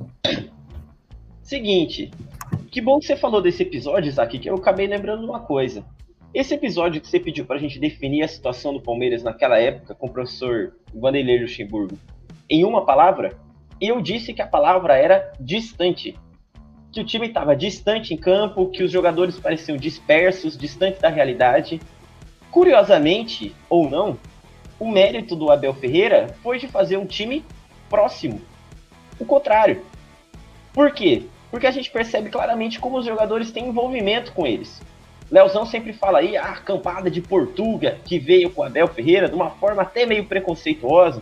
Seguinte, 1.42 2.12
que 2.70 2.82
bom 2.82 3.00
que 3.00 3.06
você 3.06 3.16
falou 3.16 3.42
desse 3.42 3.64
episódio, 3.64 4.10
Isaac, 4.10 4.38
que 4.38 4.50
eu 4.50 4.56
acabei 4.56 4.86
lembrando 4.86 5.22
de 5.22 5.26
uma 5.26 5.40
coisa. 5.40 5.84
Esse 6.34 6.54
episódio 6.54 7.02
que 7.02 7.10
você 7.10 7.20
pediu 7.20 7.46
pra 7.46 7.58
gente 7.58 7.78
definir 7.78 8.24
a 8.24 8.28
situação 8.28 8.72
do 8.72 8.80
Palmeiras 8.80 9.22
naquela 9.22 9.60
época 9.60 9.94
com 9.94 10.08
o 10.08 10.10
professor 10.10 10.74
Vanderlei 10.94 11.42
Luxemburgo, 11.42 12.00
em 12.50 12.64
uma 12.64 12.86
palavra, 12.86 13.38
eu 13.82 14.02
disse 14.02 14.34
que 14.34 14.42
a 14.42 14.48
palavra 14.48 14.96
era 14.96 15.34
distante. 15.42 16.18
Que 16.90 17.02
o 17.02 17.06
time 17.06 17.28
estava 17.28 17.54
distante 17.54 18.14
em 18.14 18.18
campo, 18.18 18.70
que 18.70 18.82
os 18.82 18.90
jogadores 18.90 19.38
pareciam 19.38 19.78
dispersos, 19.78 20.58
distantes 20.58 21.02
da 21.02 21.10
realidade. 21.10 21.82
Curiosamente, 22.50 23.54
ou 23.70 23.90
não, 23.90 24.18
o 24.80 24.90
mérito 24.90 25.36
do 25.36 25.52
Abel 25.52 25.74
Ferreira 25.74 26.28
foi 26.42 26.60
de 26.60 26.68
fazer 26.68 26.96
um 26.96 27.06
time 27.06 27.44
próximo. 27.90 28.42
O 29.20 29.26
contrário. 29.26 29.84
Por 30.74 30.94
quê? 30.94 31.24
Porque 31.50 31.68
a 31.68 31.72
gente 31.72 31.92
percebe 31.92 32.30
claramente 32.30 32.80
como 32.80 32.98
os 32.98 33.06
jogadores 33.06 33.52
têm 33.52 33.68
envolvimento 33.68 34.32
com 34.32 34.48
eles. 34.48 34.82
Leozão 35.32 35.66
sempre 35.66 35.94
fala 35.94 36.20
aí, 36.20 36.36
a 36.36 36.54
campada 36.56 37.10
de 37.10 37.22
Portuga 37.22 37.98
que 38.04 38.20
veio 38.20 38.50
com 38.50 38.62
o 38.62 38.66
Abel 38.66 38.88
Ferreira 38.88 39.30
de 39.30 39.36
uma 39.36 39.50
forma 39.50 39.82
até 39.82 40.06
meio 40.06 40.26
preconceituosa. 40.26 41.22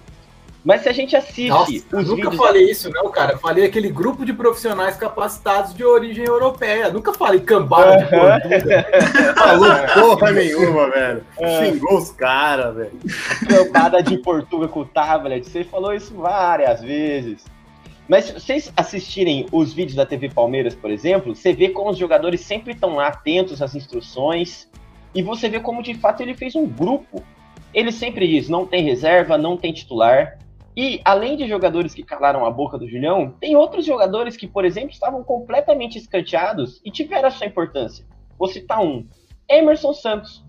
Mas 0.64 0.82
se 0.82 0.90
a 0.90 0.92
gente 0.92 1.16
assiste 1.16 1.48
Nossa, 1.48 1.72
os 1.72 1.86
eu 1.92 2.02
nunca 2.02 2.30
vídeos. 2.30 2.36
falei 2.36 2.70
isso, 2.70 2.90
não, 2.90 3.10
cara. 3.10 3.38
Falei 3.38 3.66
aquele 3.66 3.90
grupo 3.90 4.26
de 4.26 4.34
profissionais 4.34 4.98
capacitados 4.98 5.74
de 5.74 5.86
origem 5.86 6.26
europeia. 6.26 6.90
Nunca 6.90 7.14
falei 7.14 7.40
cambada 7.40 7.98
de 7.98 8.10
Portuga. 8.10 8.88
Falou 9.40 9.70
porra 9.94 10.32
nenhuma, 10.32 10.90
velho. 10.90 11.26
É. 11.40 11.66
Xingou 11.66 11.98
os 11.98 12.12
caras, 12.12 12.76
velho. 12.76 12.92
campada 13.48 14.04
de 14.04 14.18
Portuga 14.18 14.68
com 14.68 14.82
o 14.82 14.86
tablet. 14.86 15.48
Você 15.48 15.64
falou 15.64 15.94
isso 15.94 16.14
várias 16.14 16.82
vezes. 16.82 17.46
Mas 18.10 18.26
se 18.26 18.34
vocês 18.34 18.74
assistirem 18.76 19.46
os 19.52 19.72
vídeos 19.72 19.96
da 19.96 20.04
TV 20.04 20.30
Palmeiras, 20.30 20.74
por 20.74 20.90
exemplo, 20.90 21.36
você 21.36 21.54
vê 21.54 21.70
como 21.70 21.92
os 21.92 21.98
jogadores 21.98 22.42
sempre 22.42 22.74
estão 22.74 22.96
lá 22.96 23.10
atentos 23.10 23.62
às 23.62 23.76
instruções. 23.76 24.68
E 25.14 25.22
você 25.22 25.48
vê 25.48 25.60
como 25.60 25.84
de 25.84 25.94
fato 25.94 26.24
ele 26.24 26.34
fez 26.34 26.56
um 26.56 26.66
grupo. 26.66 27.24
Ele 27.72 27.92
sempre 27.92 28.28
diz: 28.28 28.50
não 28.50 28.66
tem 28.66 28.84
reserva, 28.84 29.38
não 29.38 29.56
tem 29.56 29.72
titular. 29.72 30.40
E 30.76 31.00
além 31.06 31.38
de 31.38 31.48
jogadores 31.48 31.94
que 31.94 32.02
calaram 32.02 32.46
a 32.46 32.50
boca 32.50 32.80
do 32.80 32.90
Julião, 32.90 33.36
tem 33.40 33.56
outros 33.56 33.86
jogadores 33.86 34.36
que, 34.36 34.48
por 34.48 34.66
exemplo, 34.66 34.90
estavam 34.90 35.24
completamente 35.24 36.00
escanteados 36.00 36.82
e 36.84 36.90
tiveram 36.90 37.28
a 37.28 37.32
sua 37.32 37.46
importância. 37.46 38.04
Vou 38.40 38.48
citar 38.48 38.82
um: 38.82 39.08
Emerson 39.48 39.94
Santos. 39.94 40.44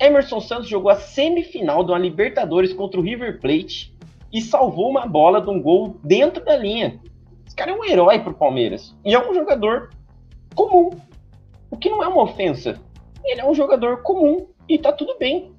Emerson 0.00 0.40
Santos 0.40 0.68
jogou 0.68 0.90
a 0.90 0.96
semifinal 0.96 1.84
de 1.84 1.92
uma 1.92 1.98
Libertadores 2.00 2.72
contra 2.72 2.98
o 2.98 3.02
River 3.02 3.38
Plate 3.38 3.94
e 4.32 4.40
salvou 4.40 4.88
uma 4.88 5.06
bola 5.06 5.40
de 5.40 5.50
um 5.50 5.60
gol 5.60 5.96
dentro 6.02 6.44
da 6.44 6.56
linha. 6.56 7.00
Esse 7.46 7.56
cara 7.56 7.72
é 7.72 7.74
um 7.74 7.84
herói 7.84 8.20
pro 8.20 8.34
Palmeiras. 8.34 8.94
E 9.04 9.14
é 9.14 9.18
um 9.18 9.34
jogador 9.34 9.90
comum. 10.54 10.90
O 11.70 11.76
que 11.76 11.90
não 11.90 12.02
é 12.02 12.08
uma 12.08 12.22
ofensa. 12.22 12.80
Ele 13.24 13.40
é 13.40 13.44
um 13.44 13.54
jogador 13.54 14.02
comum 14.02 14.46
e 14.68 14.78
tá 14.78 14.92
tudo 14.92 15.16
bem. 15.18 15.52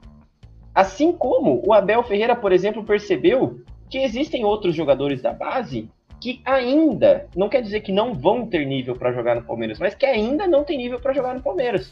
Assim 0.73 1.12
como 1.12 1.62
o 1.65 1.73
Abel 1.73 2.03
Ferreira, 2.03 2.36
por 2.36 2.51
exemplo, 2.51 2.84
percebeu 2.84 3.60
que 3.89 3.97
existem 3.97 4.45
outros 4.45 4.73
jogadores 4.73 5.21
da 5.21 5.34
base 5.34 5.89
que 6.21 6.39
ainda, 6.45 7.27
não 7.36 7.49
quer 7.49 7.63
dizer 7.63 7.81
que 7.81 7.91
não 7.91 8.13
vão 8.13 8.45
ter 8.45 8.63
nível 8.63 8.95
para 8.95 9.12
jogar 9.12 9.36
no 9.36 9.43
Palmeiras, 9.43 9.79
mas 9.79 9.95
que 9.95 10.05
ainda 10.05 10.47
não 10.47 10.63
tem 10.63 10.77
nível 10.77 10.99
para 10.99 11.13
jogar 11.13 11.34
no 11.34 11.41
Palmeiras. 11.41 11.91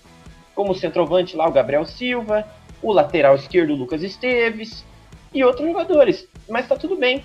Como 0.54 0.72
o 0.72 0.76
centroavante 0.76 1.36
lá, 1.36 1.48
o 1.48 1.52
Gabriel 1.52 1.84
Silva, 1.84 2.48
o 2.82 2.94
lateral 2.94 3.36
esquerdo, 3.36 3.74
o 3.74 3.76
Lucas 3.76 4.04
Esteves 4.04 4.86
e 5.34 5.44
outros 5.44 5.68
jogadores. 5.68 6.28
Mas 6.50 6.68
tá 6.68 6.76
tudo 6.76 6.98
bem. 6.98 7.24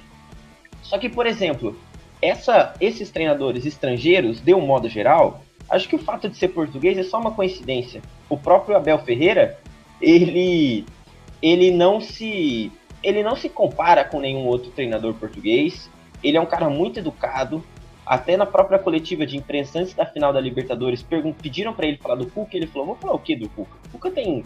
Só 0.82 0.98
que, 0.98 1.08
por 1.08 1.26
exemplo, 1.26 1.76
essa, 2.20 2.74
esses 2.80 3.10
treinadores 3.10 3.66
estrangeiros, 3.66 4.40
de 4.40 4.54
um 4.54 4.60
modo 4.60 4.88
geral, 4.88 5.42
acho 5.68 5.88
que 5.88 5.96
o 5.96 5.98
fato 5.98 6.28
de 6.28 6.36
ser 6.36 6.48
português 6.48 6.96
é 6.98 7.02
só 7.02 7.18
uma 7.18 7.32
coincidência. 7.32 8.02
O 8.28 8.36
próprio 8.36 8.76
Abel 8.76 8.98
Ferreira, 8.98 9.58
ele, 10.00 10.84
ele 11.42 11.70
não 11.70 12.00
se 12.00 12.70
ele 13.02 13.22
não 13.22 13.36
se 13.36 13.50
compara 13.50 14.02
com 14.02 14.18
nenhum 14.18 14.46
outro 14.46 14.70
treinador 14.70 15.12
português. 15.14 15.90
Ele 16.22 16.38
é 16.38 16.40
um 16.40 16.46
cara 16.46 16.70
muito 16.70 16.98
educado. 16.98 17.62
Até 18.06 18.36
na 18.36 18.46
própria 18.46 18.78
coletiva 18.78 19.26
de 19.26 19.36
imprensa 19.36 19.78
antes 19.78 19.94
da 19.94 20.04
final 20.06 20.32
da 20.32 20.40
Libertadores, 20.40 21.04
pediram 21.40 21.72
para 21.72 21.86
ele 21.86 21.98
falar 21.98 22.16
do 22.16 22.26
Cuca. 22.26 22.56
Ele 22.56 22.66
falou: 22.66 22.88
Vou 22.88 22.96
falar 22.96 23.14
o 23.14 23.18
que 23.18 23.36
do 23.36 23.48
Cuca? 23.50 23.76
O 23.86 23.88
Cuca 23.92 24.10
tem 24.10 24.44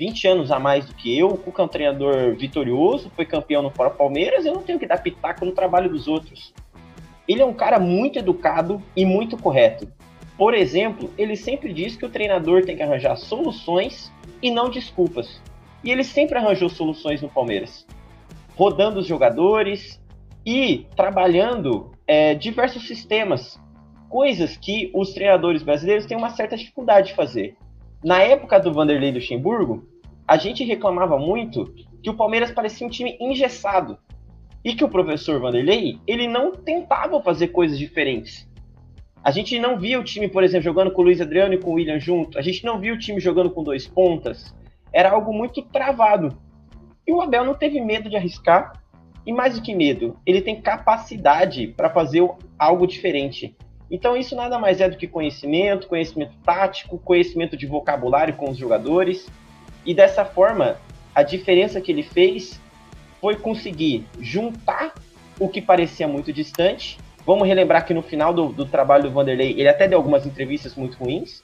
20 0.00 0.28
anos 0.28 0.50
a 0.50 0.58
mais 0.58 0.86
do 0.86 0.94
que 0.94 1.16
eu. 1.18 1.28
O 1.28 1.36
Cuca 1.36 1.60
é 1.60 1.64
um 1.66 1.68
treinador 1.68 2.34
vitorioso, 2.34 3.12
foi 3.14 3.26
campeão 3.26 3.62
no 3.62 3.70
próprio 3.70 3.98
Palmeiras. 3.98 4.46
Eu 4.46 4.54
não 4.54 4.62
tenho 4.62 4.78
que 4.78 4.86
dar 4.86 4.96
pitaco 4.96 5.44
no 5.44 5.52
trabalho 5.52 5.90
dos 5.90 6.08
outros. 6.08 6.54
Ele 7.28 7.42
é 7.42 7.44
um 7.44 7.52
cara 7.52 7.78
muito 7.78 8.18
educado 8.18 8.82
e 8.96 9.04
muito 9.04 9.36
correto. 9.36 9.86
Por 10.38 10.54
exemplo, 10.54 11.10
ele 11.18 11.36
sempre 11.36 11.70
diz 11.70 11.96
que 11.96 12.06
o 12.06 12.08
treinador 12.08 12.64
tem 12.64 12.74
que 12.74 12.82
arranjar 12.82 13.14
soluções 13.14 14.10
e 14.40 14.50
não 14.50 14.70
desculpas. 14.70 15.38
E 15.84 15.90
ele 15.90 16.02
sempre 16.02 16.38
arranjou 16.38 16.70
soluções 16.70 17.20
no 17.20 17.28
Palmeiras, 17.28 17.86
rodando 18.56 19.00
os 19.00 19.06
jogadores 19.06 20.02
e 20.46 20.86
trabalhando 20.96 21.90
é, 22.06 22.34
diversos 22.34 22.86
sistemas, 22.86 23.60
coisas 24.08 24.56
que 24.56 24.90
os 24.94 25.12
treinadores 25.12 25.62
brasileiros 25.62 26.06
têm 26.06 26.16
uma 26.16 26.30
certa 26.30 26.56
dificuldade 26.56 27.08
de 27.08 27.14
fazer. 27.14 27.54
Na 28.02 28.22
época 28.22 28.58
do 28.58 28.72
Vanderlei 28.72 29.12
Luxemburgo, 29.12 29.89
a 30.30 30.36
gente 30.36 30.62
reclamava 30.62 31.18
muito 31.18 31.74
que 32.00 32.08
o 32.08 32.14
Palmeiras 32.14 32.52
parecia 32.52 32.86
um 32.86 32.90
time 32.90 33.18
engessado 33.20 33.98
e 34.64 34.76
que 34.76 34.84
o 34.84 34.88
professor 34.88 35.40
Vanderlei 35.40 35.98
ele 36.06 36.28
não 36.28 36.52
tentava 36.52 37.20
fazer 37.20 37.48
coisas 37.48 37.76
diferentes. 37.76 38.48
A 39.24 39.32
gente 39.32 39.58
não 39.58 39.76
via 39.76 39.98
o 39.98 40.04
time, 40.04 40.28
por 40.28 40.44
exemplo, 40.44 40.62
jogando 40.62 40.92
com 40.92 41.02
o 41.02 41.04
Luiz 41.06 41.20
Adriano 41.20 41.54
e 41.54 41.58
com 41.58 41.70
o 41.70 41.74
William 41.74 41.98
junto. 41.98 42.38
A 42.38 42.42
gente 42.42 42.64
não 42.64 42.78
via 42.78 42.94
o 42.94 42.98
time 42.98 43.18
jogando 43.18 43.50
com 43.50 43.64
dois 43.64 43.88
pontas. 43.88 44.54
Era 44.92 45.10
algo 45.10 45.32
muito 45.32 45.62
travado. 45.62 46.38
E 47.04 47.12
o 47.12 47.20
Abel 47.20 47.44
não 47.44 47.54
teve 47.54 47.80
medo 47.80 48.08
de 48.08 48.16
arriscar. 48.16 48.80
E 49.26 49.32
mais 49.32 49.56
do 49.56 49.62
que 49.62 49.74
medo, 49.74 50.16
ele 50.24 50.40
tem 50.40 50.60
capacidade 50.60 51.74
para 51.76 51.90
fazer 51.90 52.24
algo 52.56 52.86
diferente. 52.86 53.56
Então 53.90 54.16
isso 54.16 54.36
nada 54.36 54.60
mais 54.60 54.80
é 54.80 54.88
do 54.88 54.96
que 54.96 55.08
conhecimento, 55.08 55.88
conhecimento 55.88 56.34
tático, 56.44 57.00
conhecimento 57.00 57.56
de 57.56 57.66
vocabulário 57.66 58.36
com 58.36 58.48
os 58.48 58.56
jogadores. 58.56 59.28
E 59.84 59.94
dessa 59.94 60.24
forma, 60.24 60.76
a 61.14 61.22
diferença 61.22 61.80
que 61.80 61.90
ele 61.90 62.02
fez 62.02 62.60
foi 63.20 63.36
conseguir 63.36 64.06
juntar 64.20 64.94
o 65.38 65.48
que 65.48 65.60
parecia 65.60 66.06
muito 66.06 66.32
distante. 66.32 66.98
Vamos 67.26 67.46
relembrar 67.46 67.86
que 67.86 67.94
no 67.94 68.02
final 68.02 68.32
do, 68.32 68.48
do 68.48 68.66
trabalho 68.66 69.04
do 69.04 69.10
Vanderlei, 69.10 69.52
ele 69.52 69.68
até 69.68 69.86
deu 69.86 69.98
algumas 69.98 70.26
entrevistas 70.26 70.74
muito 70.74 70.96
ruins. 70.98 71.42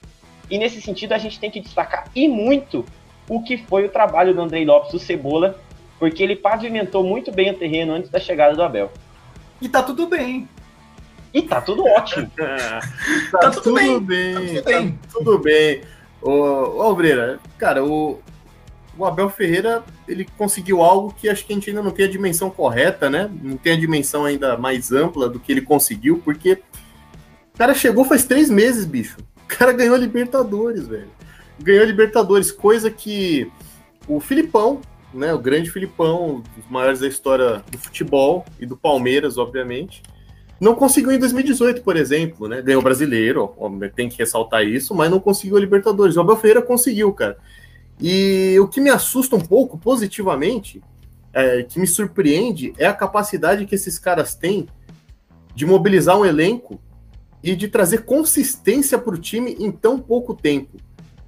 E 0.49 0.57
nesse 0.57 0.81
sentido, 0.81 1.13
a 1.13 1.17
gente 1.17 1.39
tem 1.39 1.51
que 1.51 1.59
destacar 1.59 2.09
e 2.15 2.27
muito 2.27 2.85
o 3.29 3.43
que 3.43 3.57
foi 3.57 3.85
o 3.85 3.89
trabalho 3.89 4.33
do 4.33 4.41
Andrei 4.41 4.65
Lopes, 4.65 4.91
do 4.91 4.99
Cebola, 4.99 5.59
porque 5.99 6.23
ele 6.23 6.35
pavimentou 6.35 7.03
muito 7.03 7.31
bem 7.31 7.51
o 7.51 7.53
terreno 7.53 7.93
antes 7.93 8.09
da 8.09 8.19
chegada 8.19 8.55
do 8.55 8.63
Abel. 8.63 8.91
E 9.61 9.67
tá 9.67 9.83
tudo 9.83 10.07
bem. 10.07 10.47
E 11.33 11.41
tá 11.41 11.59
tudo 11.59 11.85
ótimo. 11.85 12.31
tá, 12.37 12.79
tá, 13.31 13.51
tudo, 13.51 13.63
tudo 13.63 13.75
bem. 13.75 13.99
bem. 13.99 14.33
Tá 14.33 14.39
tudo 14.39 14.63
bem. 14.63 14.91
Tá 14.91 15.07
tudo 15.11 15.39
bem. 15.39 15.81
Ô, 16.21 16.31
ô 16.31 16.97
cara, 17.57 17.83
o, 17.83 18.19
o 18.97 19.05
Abel 19.05 19.29
Ferreira 19.29 19.83
ele 20.07 20.25
conseguiu 20.37 20.81
algo 20.81 21.13
que 21.13 21.29
acho 21.29 21.45
que 21.45 21.53
a 21.53 21.55
gente 21.55 21.69
ainda 21.69 21.83
não 21.83 21.91
tem 21.91 22.05
a 22.05 22.09
dimensão 22.09 22.49
correta, 22.49 23.09
né? 23.09 23.29
Não 23.41 23.57
tem 23.57 23.73
a 23.73 23.79
dimensão 23.79 24.25
ainda 24.25 24.57
mais 24.57 24.91
ampla 24.91 25.29
do 25.29 25.39
que 25.39 25.51
ele 25.51 25.61
conseguiu, 25.61 26.21
porque 26.23 26.59
o 27.53 27.57
cara 27.57 27.73
chegou 27.73 28.05
faz 28.05 28.25
três 28.25 28.49
meses, 28.49 28.85
bicho. 28.85 29.17
O 29.43 29.47
cara 29.47 29.71
ganhou 29.71 29.95
a 29.95 29.99
Libertadores, 29.99 30.87
velho. 30.87 31.09
Ganhou 31.59 31.83
a 31.83 31.87
Libertadores, 31.87 32.51
coisa 32.51 32.89
que 32.91 33.51
o 34.07 34.19
Filipão, 34.19 34.81
né? 35.13 35.33
O 35.33 35.39
grande 35.39 35.69
Filipão, 35.69 36.35
um 36.35 36.41
dos 36.41 36.69
maiores 36.69 36.99
da 36.99 37.07
história 37.07 37.63
do 37.71 37.77
futebol 37.77 38.45
e 38.59 38.65
do 38.65 38.75
Palmeiras, 38.75 39.37
obviamente. 39.37 40.01
Não 40.59 40.73
conseguiu 40.73 41.11
em 41.11 41.19
2018, 41.19 41.81
por 41.81 41.95
exemplo, 41.95 42.47
né? 42.47 42.61
Ganhou 42.61 42.81
o 42.81 42.83
brasileiro, 42.83 43.53
tem 43.95 44.09
que 44.09 44.17
ressaltar 44.17 44.65
isso, 44.65 44.95
mas 44.95 45.09
não 45.09 45.19
conseguiu 45.19 45.57
a 45.57 45.59
Libertadores. 45.59 46.17
O 46.17 46.21
Abel 46.21 46.35
Ferreira 46.35 46.61
conseguiu, 46.61 47.13
cara. 47.13 47.37
E 48.01 48.57
o 48.59 48.67
que 48.67 48.81
me 48.81 48.89
assusta 48.89 49.35
um 49.35 49.39
pouco 49.39 49.77
positivamente, 49.77 50.81
é, 51.33 51.63
que 51.63 51.79
me 51.79 51.85
surpreende, 51.85 52.73
é 52.77 52.87
a 52.87 52.93
capacidade 52.93 53.65
que 53.65 53.75
esses 53.75 53.99
caras 53.99 54.33
têm 54.33 54.67
de 55.53 55.65
mobilizar 55.65 56.17
um 56.17 56.25
elenco 56.25 56.79
e 57.43 57.55
de 57.55 57.67
trazer 57.67 58.03
consistência 58.03 58.97
para 58.97 59.13
o 59.13 59.17
time 59.17 59.55
em 59.59 59.71
tão 59.71 59.99
pouco 59.99 60.33
tempo. 60.33 60.77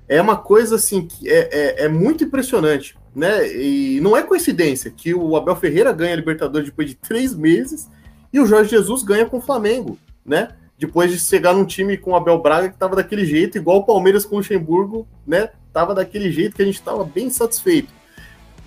É 0.07 0.19
uma 0.19 0.35
coisa 0.35 0.75
assim 0.75 1.05
que 1.05 1.29
é, 1.29 1.49
é, 1.51 1.85
é, 1.85 1.87
muito 1.87 2.23
impressionante, 2.23 2.97
né? 3.15 3.47
E 3.55 3.99
não 4.01 4.17
é 4.17 4.23
coincidência 4.23 4.89
que 4.89 5.13
o 5.13 5.35
Abel 5.35 5.55
Ferreira 5.55 5.93
ganha 5.93 6.13
a 6.13 6.15
Libertadores 6.15 6.67
depois 6.67 6.89
de 6.89 6.95
três 6.95 7.35
meses 7.35 7.87
e 8.31 8.39
o 8.39 8.45
Jorge 8.45 8.69
Jesus 8.69 9.03
ganha 9.03 9.25
com 9.25 9.37
o 9.37 9.41
Flamengo, 9.41 9.97
né? 10.25 10.49
Depois 10.77 11.11
de 11.11 11.19
chegar 11.19 11.53
num 11.53 11.65
time 11.65 11.97
com 11.97 12.11
o 12.11 12.15
Abel 12.15 12.41
Braga 12.41 12.69
que 12.69 12.75
estava 12.75 12.95
daquele 12.95 13.25
jeito, 13.25 13.57
igual 13.57 13.77
o 13.77 13.85
Palmeiras 13.85 14.25
com 14.25 14.35
o 14.35 14.37
Luxemburgo, 14.39 15.07
né? 15.27 15.49
tava 15.73 15.93
daquele 15.93 16.31
jeito 16.31 16.55
que 16.55 16.61
a 16.61 16.65
gente 16.65 16.81
tava 16.81 17.03
bem 17.03 17.29
satisfeito. 17.29 17.93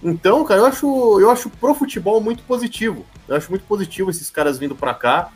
Então, 0.03 0.45
cara, 0.45 0.61
eu 0.61 0.67
acho, 0.67 1.21
eu 1.21 1.31
acho 1.31 1.49
pro 1.49 1.75
futebol 1.75 2.21
muito 2.21 2.43
positivo. 2.43 3.05
Eu 3.29 3.37
acho 3.37 3.51
muito 3.51 3.65
positivo 3.65 4.11
esses 4.11 4.31
caras 4.31 4.59
vindo 4.59 4.75
para 4.75 4.95
cá. 4.95 5.31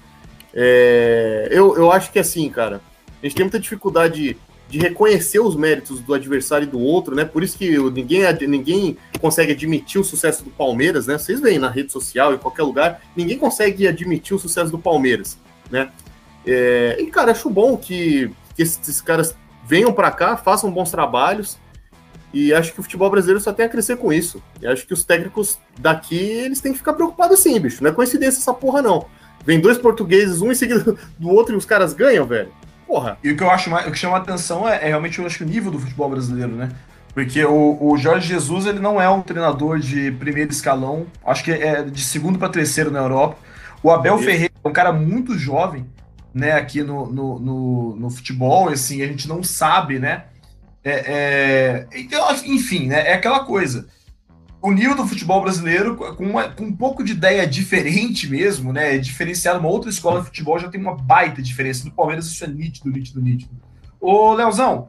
É, 0.52 1.48
eu, 1.50 1.76
eu 1.76 1.92
acho 1.92 2.10
que 2.10 2.18
assim, 2.18 2.48
cara, 2.50 2.80
a 3.22 3.26
gente 3.26 3.36
tem 3.36 3.44
muita 3.44 3.60
dificuldade 3.60 4.36
de 4.68 4.78
reconhecer 4.78 5.38
os 5.38 5.54
méritos 5.54 6.00
do 6.00 6.12
adversário 6.12 6.66
e 6.66 6.70
do 6.70 6.80
outro, 6.80 7.14
né? 7.14 7.24
Por 7.24 7.42
isso 7.42 7.56
que 7.56 7.78
ninguém, 7.90 8.22
ninguém 8.48 8.96
consegue 9.20 9.52
admitir 9.52 10.00
o 10.00 10.04
sucesso 10.04 10.42
do 10.42 10.50
Palmeiras, 10.50 11.06
né? 11.06 11.16
Vocês 11.16 11.40
veem 11.40 11.58
na 11.58 11.70
rede 11.70 11.92
social, 11.92 12.34
em 12.34 12.38
qualquer 12.38 12.62
lugar, 12.62 13.00
ninguém 13.16 13.38
consegue 13.38 13.86
admitir 13.86 14.34
o 14.34 14.38
sucesso 14.38 14.70
do 14.70 14.78
Palmeiras, 14.78 15.38
né? 15.70 15.90
É, 16.44 16.96
e, 17.00 17.06
cara, 17.06 17.32
acho 17.32 17.50
bom 17.50 17.76
que, 17.76 18.30
que 18.54 18.62
esses 18.62 19.00
caras 19.00 19.34
venham 19.66 19.92
para 19.92 20.10
cá, 20.10 20.36
façam 20.36 20.70
bons 20.70 20.90
trabalhos. 20.90 21.58
E 22.32 22.52
acho 22.52 22.74
que 22.74 22.80
o 22.80 22.82
futebol 22.82 23.08
brasileiro 23.08 23.40
só 23.40 23.52
tem 23.52 23.64
a 23.64 23.68
crescer 23.68 23.96
com 23.96 24.12
isso. 24.12 24.42
E 24.60 24.66
acho 24.66 24.86
que 24.86 24.92
os 24.92 25.04
técnicos 25.04 25.58
daqui, 25.78 26.16
eles 26.16 26.60
têm 26.60 26.72
que 26.72 26.78
ficar 26.78 26.92
preocupados 26.92 27.40
sim, 27.40 27.58
bicho. 27.58 27.82
Não 27.82 27.90
é 27.90 27.94
coincidência 27.94 28.40
essa 28.40 28.52
porra, 28.52 28.82
não. 28.82 29.06
Vem 29.44 29.60
dois 29.60 29.78
portugueses, 29.78 30.42
um 30.42 30.50
em 30.50 30.54
seguida 30.54 30.96
do 31.18 31.28
outro, 31.30 31.54
e 31.54 31.56
os 31.56 31.64
caras 31.64 31.94
ganham, 31.94 32.26
velho. 32.26 32.52
Porra. 32.86 33.18
E 33.22 33.32
o 33.32 33.36
que 33.36 33.42
eu 33.42 33.50
acho 33.50 33.68
mais, 33.68 33.86
o 33.86 33.90
que 33.90 33.98
chama 33.98 34.16
a 34.16 34.20
atenção 34.20 34.68
é, 34.68 34.76
é 34.76 34.88
realmente 34.88 35.18
eu 35.18 35.26
acho, 35.26 35.42
o 35.42 35.46
nível 35.46 35.70
do 35.70 35.78
futebol 35.78 36.08
brasileiro, 36.08 36.52
né? 36.52 36.70
Porque 37.12 37.44
o, 37.44 37.78
o, 37.80 37.96
Jorge 37.96 38.28
Jesus 38.28 38.66
ele 38.66 38.78
não 38.78 39.00
é 39.00 39.08
um 39.08 39.22
treinador 39.22 39.78
de 39.78 40.12
primeiro 40.12 40.52
escalão, 40.52 41.06
acho 41.24 41.42
que 41.42 41.50
é 41.50 41.82
de 41.82 42.04
segundo 42.04 42.38
para 42.38 42.48
terceiro 42.48 42.90
na 42.90 42.98
Europa. 42.98 43.38
O 43.82 43.90
Abel 43.90 44.18
Ferreira 44.18 44.52
é 44.62 44.68
um 44.68 44.72
cara 44.72 44.92
muito 44.92 45.38
jovem, 45.38 45.86
né, 46.34 46.52
aqui 46.52 46.82
no, 46.82 47.06
no, 47.10 47.38
no, 47.38 47.96
no 47.96 48.10
futebol, 48.10 48.68
assim, 48.68 49.00
a 49.02 49.06
gente 49.06 49.26
não 49.26 49.42
sabe, 49.42 49.98
né? 49.98 50.24
É, 50.84 50.92
é, 50.92 51.86
então, 51.94 52.28
enfim, 52.44 52.86
né, 52.86 53.08
é 53.08 53.14
aquela 53.14 53.40
coisa. 53.40 53.88
O 54.66 54.72
nível 54.72 54.96
do 54.96 55.06
futebol 55.06 55.40
brasileiro, 55.40 55.94
com, 55.94 56.24
uma, 56.24 56.48
com 56.48 56.64
um 56.64 56.74
pouco 56.74 57.04
de 57.04 57.12
ideia 57.12 57.46
diferente 57.46 58.28
mesmo, 58.28 58.72
né? 58.72 58.98
Diferenciado 58.98 59.60
uma 59.60 59.68
outra 59.68 59.88
escola 59.88 60.18
de 60.18 60.26
futebol, 60.26 60.58
já 60.58 60.68
tem 60.68 60.80
uma 60.80 60.96
baita 60.96 61.40
diferença. 61.40 61.84
No 61.84 61.92
Palmeiras, 61.92 62.26
isso 62.26 62.42
é 62.42 62.48
nítido, 62.48 62.90
nítido, 62.90 63.22
nítido. 63.22 63.52
Ô, 64.00 64.34
Leozão, 64.34 64.88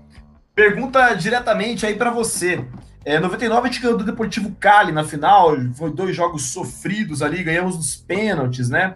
pergunta 0.56 1.14
diretamente 1.14 1.86
aí 1.86 1.94
para 1.94 2.10
você. 2.10 2.66
É, 3.06 3.20
99 3.20 3.70
a 3.70 3.72
gente 3.72 3.80
ganhou 3.80 3.96
do 3.96 4.04
Deportivo 4.04 4.50
Cali 4.60 4.92
na 4.92 5.04
final, 5.04 5.56
foi 5.76 5.94
dois 5.94 6.16
jogos 6.16 6.46
sofridos 6.46 7.22
ali, 7.22 7.44
ganhamos 7.44 7.76
nos 7.76 7.96
pênaltis, 7.96 8.70
né? 8.70 8.96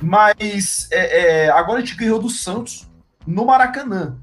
Mas 0.00 0.86
é, 0.92 1.46
é, 1.46 1.50
agora 1.50 1.78
a 1.78 1.80
gente 1.80 1.96
ganhou 1.96 2.20
do 2.20 2.30
Santos 2.30 2.88
no 3.26 3.44
Maracanã. 3.44 4.16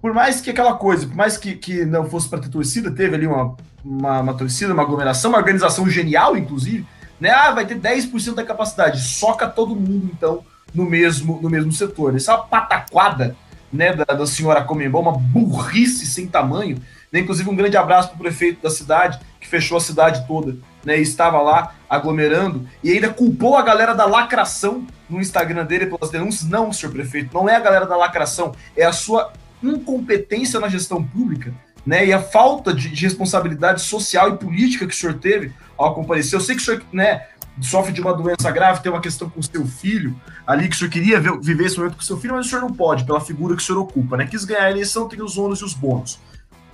Por 0.00 0.14
mais 0.14 0.40
que 0.40 0.48
aquela 0.48 0.76
coisa, 0.76 1.06
por 1.06 1.14
mais 1.14 1.36
que, 1.36 1.56
que 1.56 1.84
não 1.84 2.08
fosse 2.08 2.26
para 2.26 2.40
ter 2.40 2.48
torcida, 2.48 2.90
teve 2.90 3.14
ali 3.14 3.26
uma, 3.26 3.54
uma, 3.84 4.20
uma, 4.20 4.34
torcida, 4.34 4.72
uma 4.72 4.82
aglomeração, 4.82 5.30
uma 5.30 5.38
organização 5.38 5.88
genial, 5.88 6.36
inclusive, 6.36 6.86
né? 7.20 7.30
Ah, 7.30 7.52
vai 7.52 7.66
ter 7.66 7.78
10% 7.78 8.34
da 8.34 8.44
capacidade, 8.44 9.00
soca 9.00 9.46
todo 9.46 9.76
mundo, 9.76 10.10
então, 10.12 10.44
no 10.74 10.84
mesmo, 10.84 11.40
no 11.40 11.48
mesmo 11.48 11.72
setor. 11.72 12.16
Essa 12.16 12.36
pataquada 12.36 13.36
né, 13.72 13.94
da, 13.94 14.04
da 14.04 14.26
senhora 14.26 14.62
Comembol, 14.64 15.02
uma 15.02 15.12
burrice 15.12 16.06
sem 16.06 16.26
tamanho. 16.26 16.80
Né? 17.10 17.20
Inclusive, 17.20 17.48
um 17.48 17.56
grande 17.56 17.76
abraço 17.76 18.08
para 18.08 18.16
o 18.16 18.20
prefeito 18.20 18.62
da 18.62 18.70
cidade, 18.70 19.18
que 19.40 19.46
fechou 19.46 19.76
a 19.76 19.80
cidade 19.80 20.26
toda 20.26 20.56
né, 20.84 20.98
estava 20.98 21.40
lá 21.40 21.74
aglomerando 21.88 22.66
e 22.82 22.90
ainda 22.90 23.10
culpou 23.10 23.56
a 23.56 23.62
galera 23.62 23.94
da 23.94 24.04
lacração 24.04 24.86
no 25.08 25.20
Instagram 25.20 25.64
dele 25.64 25.86
pelas 25.86 26.10
denúncias. 26.10 26.48
Não, 26.48 26.72
senhor 26.72 26.92
prefeito, 26.92 27.34
não 27.34 27.48
é 27.48 27.56
a 27.56 27.60
galera 27.60 27.86
da 27.86 27.96
lacração, 27.96 28.54
é 28.76 28.84
a 28.84 28.92
sua 28.92 29.32
incompetência 29.62 30.58
na 30.58 30.68
gestão 30.68 31.02
pública, 31.02 31.54
né, 31.84 32.06
e 32.06 32.12
a 32.12 32.22
falta 32.22 32.72
de, 32.72 32.88
de 32.88 33.04
responsabilidade 33.04 33.82
social 33.82 34.30
e 34.30 34.38
política 34.38 34.86
que 34.86 34.94
o 34.94 34.96
senhor 34.96 35.14
teve 35.14 35.52
ao 35.76 35.94
comparecer. 35.94 36.38
Eu 36.38 36.40
sei 36.40 36.54
que 36.54 36.62
o 36.62 36.64
senhor, 36.64 36.82
né, 36.92 37.26
sofre 37.60 37.92
de 37.92 38.00
uma 38.00 38.14
doença 38.14 38.50
grave, 38.50 38.82
tem 38.82 38.90
uma 38.90 39.00
questão 39.00 39.28
com 39.28 39.42
seu 39.42 39.66
filho 39.66 40.18
ali, 40.46 40.68
que 40.68 40.74
o 40.74 40.78
senhor 40.78 40.90
queria 40.90 41.20
ver, 41.20 41.38
viver 41.40 41.66
esse 41.66 41.76
momento 41.76 41.96
com 41.96 42.02
seu 42.02 42.16
filho, 42.16 42.34
mas 42.34 42.46
o 42.46 42.48
senhor 42.48 42.62
não 42.62 42.72
pode, 42.72 43.04
pela 43.04 43.20
figura 43.20 43.56
que 43.56 43.62
o 43.62 43.64
senhor 43.64 43.80
ocupa, 43.80 44.16
né? 44.16 44.26
Quis 44.26 44.44
ganhar 44.44 44.64
a 44.64 44.70
eleição, 44.70 45.08
tem 45.08 45.20
os 45.22 45.36
ônus 45.36 45.60
e 45.60 45.64
os 45.64 45.74
bônus. 45.74 46.18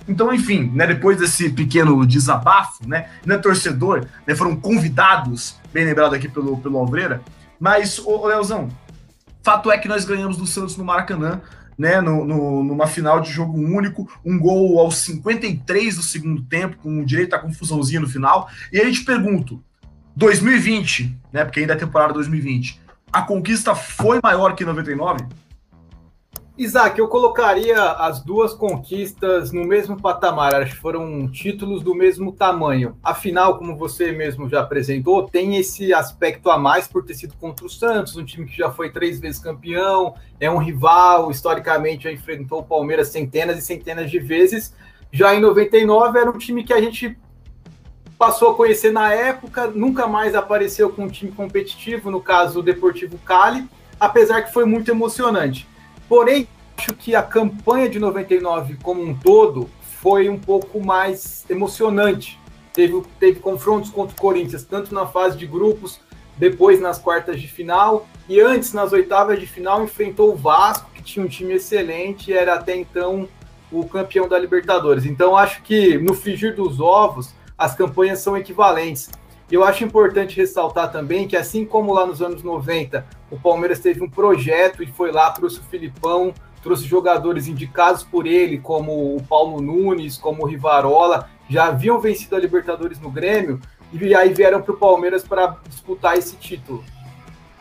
Então, 0.07 0.33
enfim, 0.33 0.71
né, 0.73 0.87
depois 0.87 1.17
desse 1.17 1.49
pequeno 1.49 2.05
desabafo, 2.05 2.87
né, 2.87 3.09
não 3.25 3.35
é 3.35 3.37
torcedor, 3.37 4.07
né, 4.25 4.33
foram 4.33 4.55
convidados, 4.55 5.55
bem 5.71 5.85
lembrado 5.85 6.15
aqui 6.15 6.27
pelo, 6.27 6.57
pelo 6.57 6.79
Alvreira, 6.79 7.21
mas, 7.59 7.99
ô 7.99 8.25
Leozão, 8.25 8.69
fato 9.43 9.71
é 9.71 9.77
que 9.77 9.87
nós 9.87 10.05
ganhamos 10.05 10.35
do 10.35 10.47
Santos 10.47 10.77
no 10.77 10.83
Maracanã, 10.83 11.41
né, 11.79 12.01
no, 12.01 12.25
no, 12.25 12.61
numa 12.61 12.85
final 12.85 13.21
de 13.21 13.31
jogo 13.31 13.57
único, 13.57 14.11
um 14.25 14.37
gol 14.37 14.77
aos 14.79 14.97
53 14.97 15.95
do 15.95 16.03
segundo 16.03 16.43
tempo, 16.43 16.75
com 16.83 17.05
direito 17.05 17.33
à 17.33 17.39
confusãozinha 17.39 18.01
no 18.01 18.09
final, 18.09 18.49
e 18.73 18.79
aí 18.81 18.91
te 18.91 19.05
pergunto, 19.05 19.63
2020, 20.13 21.17
né, 21.31 21.45
porque 21.45 21.61
ainda 21.61 21.73
é 21.73 21.77
temporada 21.77 22.11
2020, 22.11 22.81
a 23.13 23.21
conquista 23.21 23.73
foi 23.73 24.19
maior 24.21 24.55
que 24.55 24.65
99? 24.65 25.25
Isaac, 26.59 26.99
eu 26.99 27.07
colocaria 27.07 27.81
as 27.81 28.21
duas 28.21 28.53
conquistas 28.53 29.53
no 29.53 29.63
mesmo 29.63 29.95
patamar, 29.95 30.53
acho 30.55 30.75
que 30.75 30.81
foram 30.81 31.25
títulos 31.31 31.81
do 31.81 31.95
mesmo 31.95 32.33
tamanho. 32.33 32.97
Afinal, 33.01 33.57
como 33.57 33.77
você 33.77 34.11
mesmo 34.11 34.49
já 34.49 34.59
apresentou, 34.59 35.23
tem 35.23 35.55
esse 35.55 35.93
aspecto 35.93 36.51
a 36.51 36.57
mais 36.57 36.85
por 36.85 37.05
ter 37.05 37.13
sido 37.13 37.33
contra 37.37 37.65
o 37.65 37.69
Santos, 37.69 38.17
um 38.17 38.25
time 38.25 38.45
que 38.45 38.57
já 38.57 38.69
foi 38.69 38.89
três 38.89 39.21
vezes 39.21 39.39
campeão, 39.39 40.15
é 40.37 40.51
um 40.51 40.57
rival, 40.57 41.31
historicamente 41.31 42.03
já 42.03 42.11
enfrentou 42.11 42.59
o 42.59 42.63
Palmeiras 42.63 43.07
centenas 43.07 43.57
e 43.57 43.61
centenas 43.61 44.11
de 44.11 44.19
vezes. 44.19 44.75
Já 45.13 45.33
em 45.33 45.39
99 45.39 46.19
era 46.19 46.29
um 46.29 46.37
time 46.37 46.65
que 46.65 46.73
a 46.73 46.81
gente 46.81 47.17
passou 48.17 48.49
a 48.49 48.55
conhecer 48.55 48.91
na 48.91 49.13
época, 49.13 49.67
nunca 49.67 50.07
mais 50.07 50.35
apareceu 50.35 50.89
com 50.89 51.03
um 51.03 51.09
time 51.09 51.31
competitivo, 51.31 52.11
no 52.11 52.19
caso 52.19 52.59
o 52.59 52.63
Deportivo 52.63 53.17
Cali, 53.19 53.65
apesar 53.97 54.41
que 54.41 54.51
foi 54.51 54.65
muito 54.65 54.91
emocionante. 54.91 55.65
Porém, 56.09 56.47
acho 56.75 56.93
que 56.95 57.15
a 57.15 57.21
campanha 57.21 57.87
de 57.87 57.99
99 57.99 58.77
como 58.81 59.03
um 59.03 59.13
todo 59.13 59.69
foi 60.01 60.27
um 60.27 60.39
pouco 60.39 60.83
mais 60.83 61.45
emocionante. 61.47 62.39
Teve, 62.73 63.03
teve 63.19 63.39
confrontos 63.39 63.91
contra 63.91 64.15
o 64.15 64.19
Corinthians, 64.19 64.63
tanto 64.63 64.93
na 64.93 65.05
fase 65.05 65.37
de 65.37 65.45
grupos, 65.45 66.01
depois 66.35 66.81
nas 66.81 66.97
quartas 66.97 67.39
de 67.39 67.47
final, 67.47 68.07
e 68.27 68.39
antes, 68.39 68.73
nas 68.73 68.91
oitavas 68.91 69.39
de 69.39 69.45
final, 69.45 69.83
enfrentou 69.83 70.33
o 70.33 70.35
Vasco, 70.35 70.89
que 70.93 71.03
tinha 71.03 71.23
um 71.23 71.27
time 71.27 71.53
excelente 71.53 72.31
e 72.31 72.33
era 72.33 72.55
até 72.55 72.75
então 72.75 73.27
o 73.71 73.85
campeão 73.85 74.27
da 74.27 74.39
Libertadores. 74.39 75.05
Então, 75.05 75.35
acho 75.35 75.61
que 75.61 75.97
no 75.97 76.13
frigir 76.13 76.55
dos 76.55 76.79
ovos, 76.79 77.33
as 77.57 77.75
campanhas 77.75 78.19
são 78.19 78.37
equivalentes. 78.37 79.09
E 79.51 79.55
eu 79.55 79.63
acho 79.63 79.83
importante 79.83 80.37
ressaltar 80.37 80.91
também 80.91 81.27
que, 81.27 81.35
assim 81.35 81.65
como 81.65 81.93
lá 81.93 82.05
nos 82.05 82.21
anos 82.21 82.43
90, 82.43 83.05
o 83.31 83.39
Palmeiras 83.39 83.79
teve 83.79 84.03
um 84.03 84.09
projeto 84.09 84.83
e 84.83 84.87
foi 84.87 85.11
lá, 85.11 85.31
trouxe 85.31 85.59
o 85.59 85.63
Filipão, 85.63 86.33
trouxe 86.61 86.85
jogadores 86.85 87.47
indicados 87.47 88.03
por 88.03 88.27
ele, 88.27 88.59
como 88.59 89.15
o 89.15 89.23
Paulo 89.23 89.59
Nunes, 89.59 90.17
como 90.17 90.43
o 90.43 90.45
Rivarola, 90.45 91.29
já 91.49 91.65
haviam 91.65 91.99
vencido 91.99 92.35
a 92.35 92.39
Libertadores 92.39 92.99
no 92.99 93.09
Grêmio, 93.09 93.59
e 93.91 94.13
aí 94.13 94.31
vieram 94.31 94.61
para 94.61 94.73
o 94.73 94.77
Palmeiras 94.77 95.23
para 95.23 95.57
disputar 95.67 96.15
esse 96.15 96.35
título. 96.35 96.83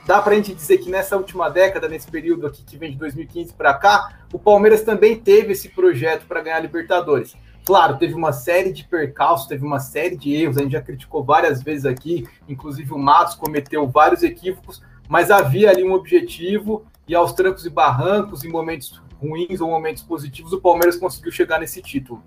Dá 0.07 0.21
para 0.21 0.33
a 0.33 0.37
gente 0.37 0.55
dizer 0.55 0.79
que 0.79 0.91
nessa 0.91 1.17
última 1.17 1.49
década, 1.49 1.89
nesse 1.89 2.11
período 2.11 2.47
aqui 2.47 2.63
que 2.63 2.77
vem 2.77 2.93
de 2.93 2.99
2015 2.99 3.55
para 3.55 3.75
cá, 3.75 4.21
o 4.33 4.39
Palmeiras 4.39 4.83
também 4.83 5.17
teve 5.17 5.53
esse 5.53 5.71
projeto 5.71 6.27
para 6.27 6.41
ganhar 6.41 6.57
a 6.57 6.61
Libertadores. 6.61 7.35
Claro, 7.69 7.99
teve 7.99 8.15
uma 8.15 8.33
série 8.33 8.73
de 8.73 8.83
percalços, 8.83 9.47
teve 9.47 9.63
uma 9.63 9.79
série 9.79 10.17
de 10.17 10.33
erros, 10.33 10.57
a 10.57 10.63
gente 10.63 10.73
já 10.73 10.81
criticou 10.81 11.23
várias 11.23 11.63
vezes 11.63 11.85
aqui, 11.85 12.27
inclusive 12.49 12.95
o 12.95 12.99
Matos 12.99 13.35
cometeu 13.35 13.87
vários 13.87 14.23
equívocos, 14.23 14.83
mas 15.07 15.31
havia 15.31 15.69
ali 15.69 15.85
um 15.85 15.93
objetivo 15.93 16.87
e 17.07 17.15
aos 17.15 17.35
trancos 17.35 17.67
e 17.67 17.69
barrancos, 17.69 18.43
em 18.43 18.49
momentos 18.49 19.03
ruins 19.21 19.61
ou 19.61 19.69
momentos 19.69 20.03
positivos, 20.03 20.55
o 20.55 20.63
Palmeiras 20.63 20.97
conseguiu 20.97 21.31
chegar 21.31 21.61
nesse 21.61 21.83
título. 21.83 22.23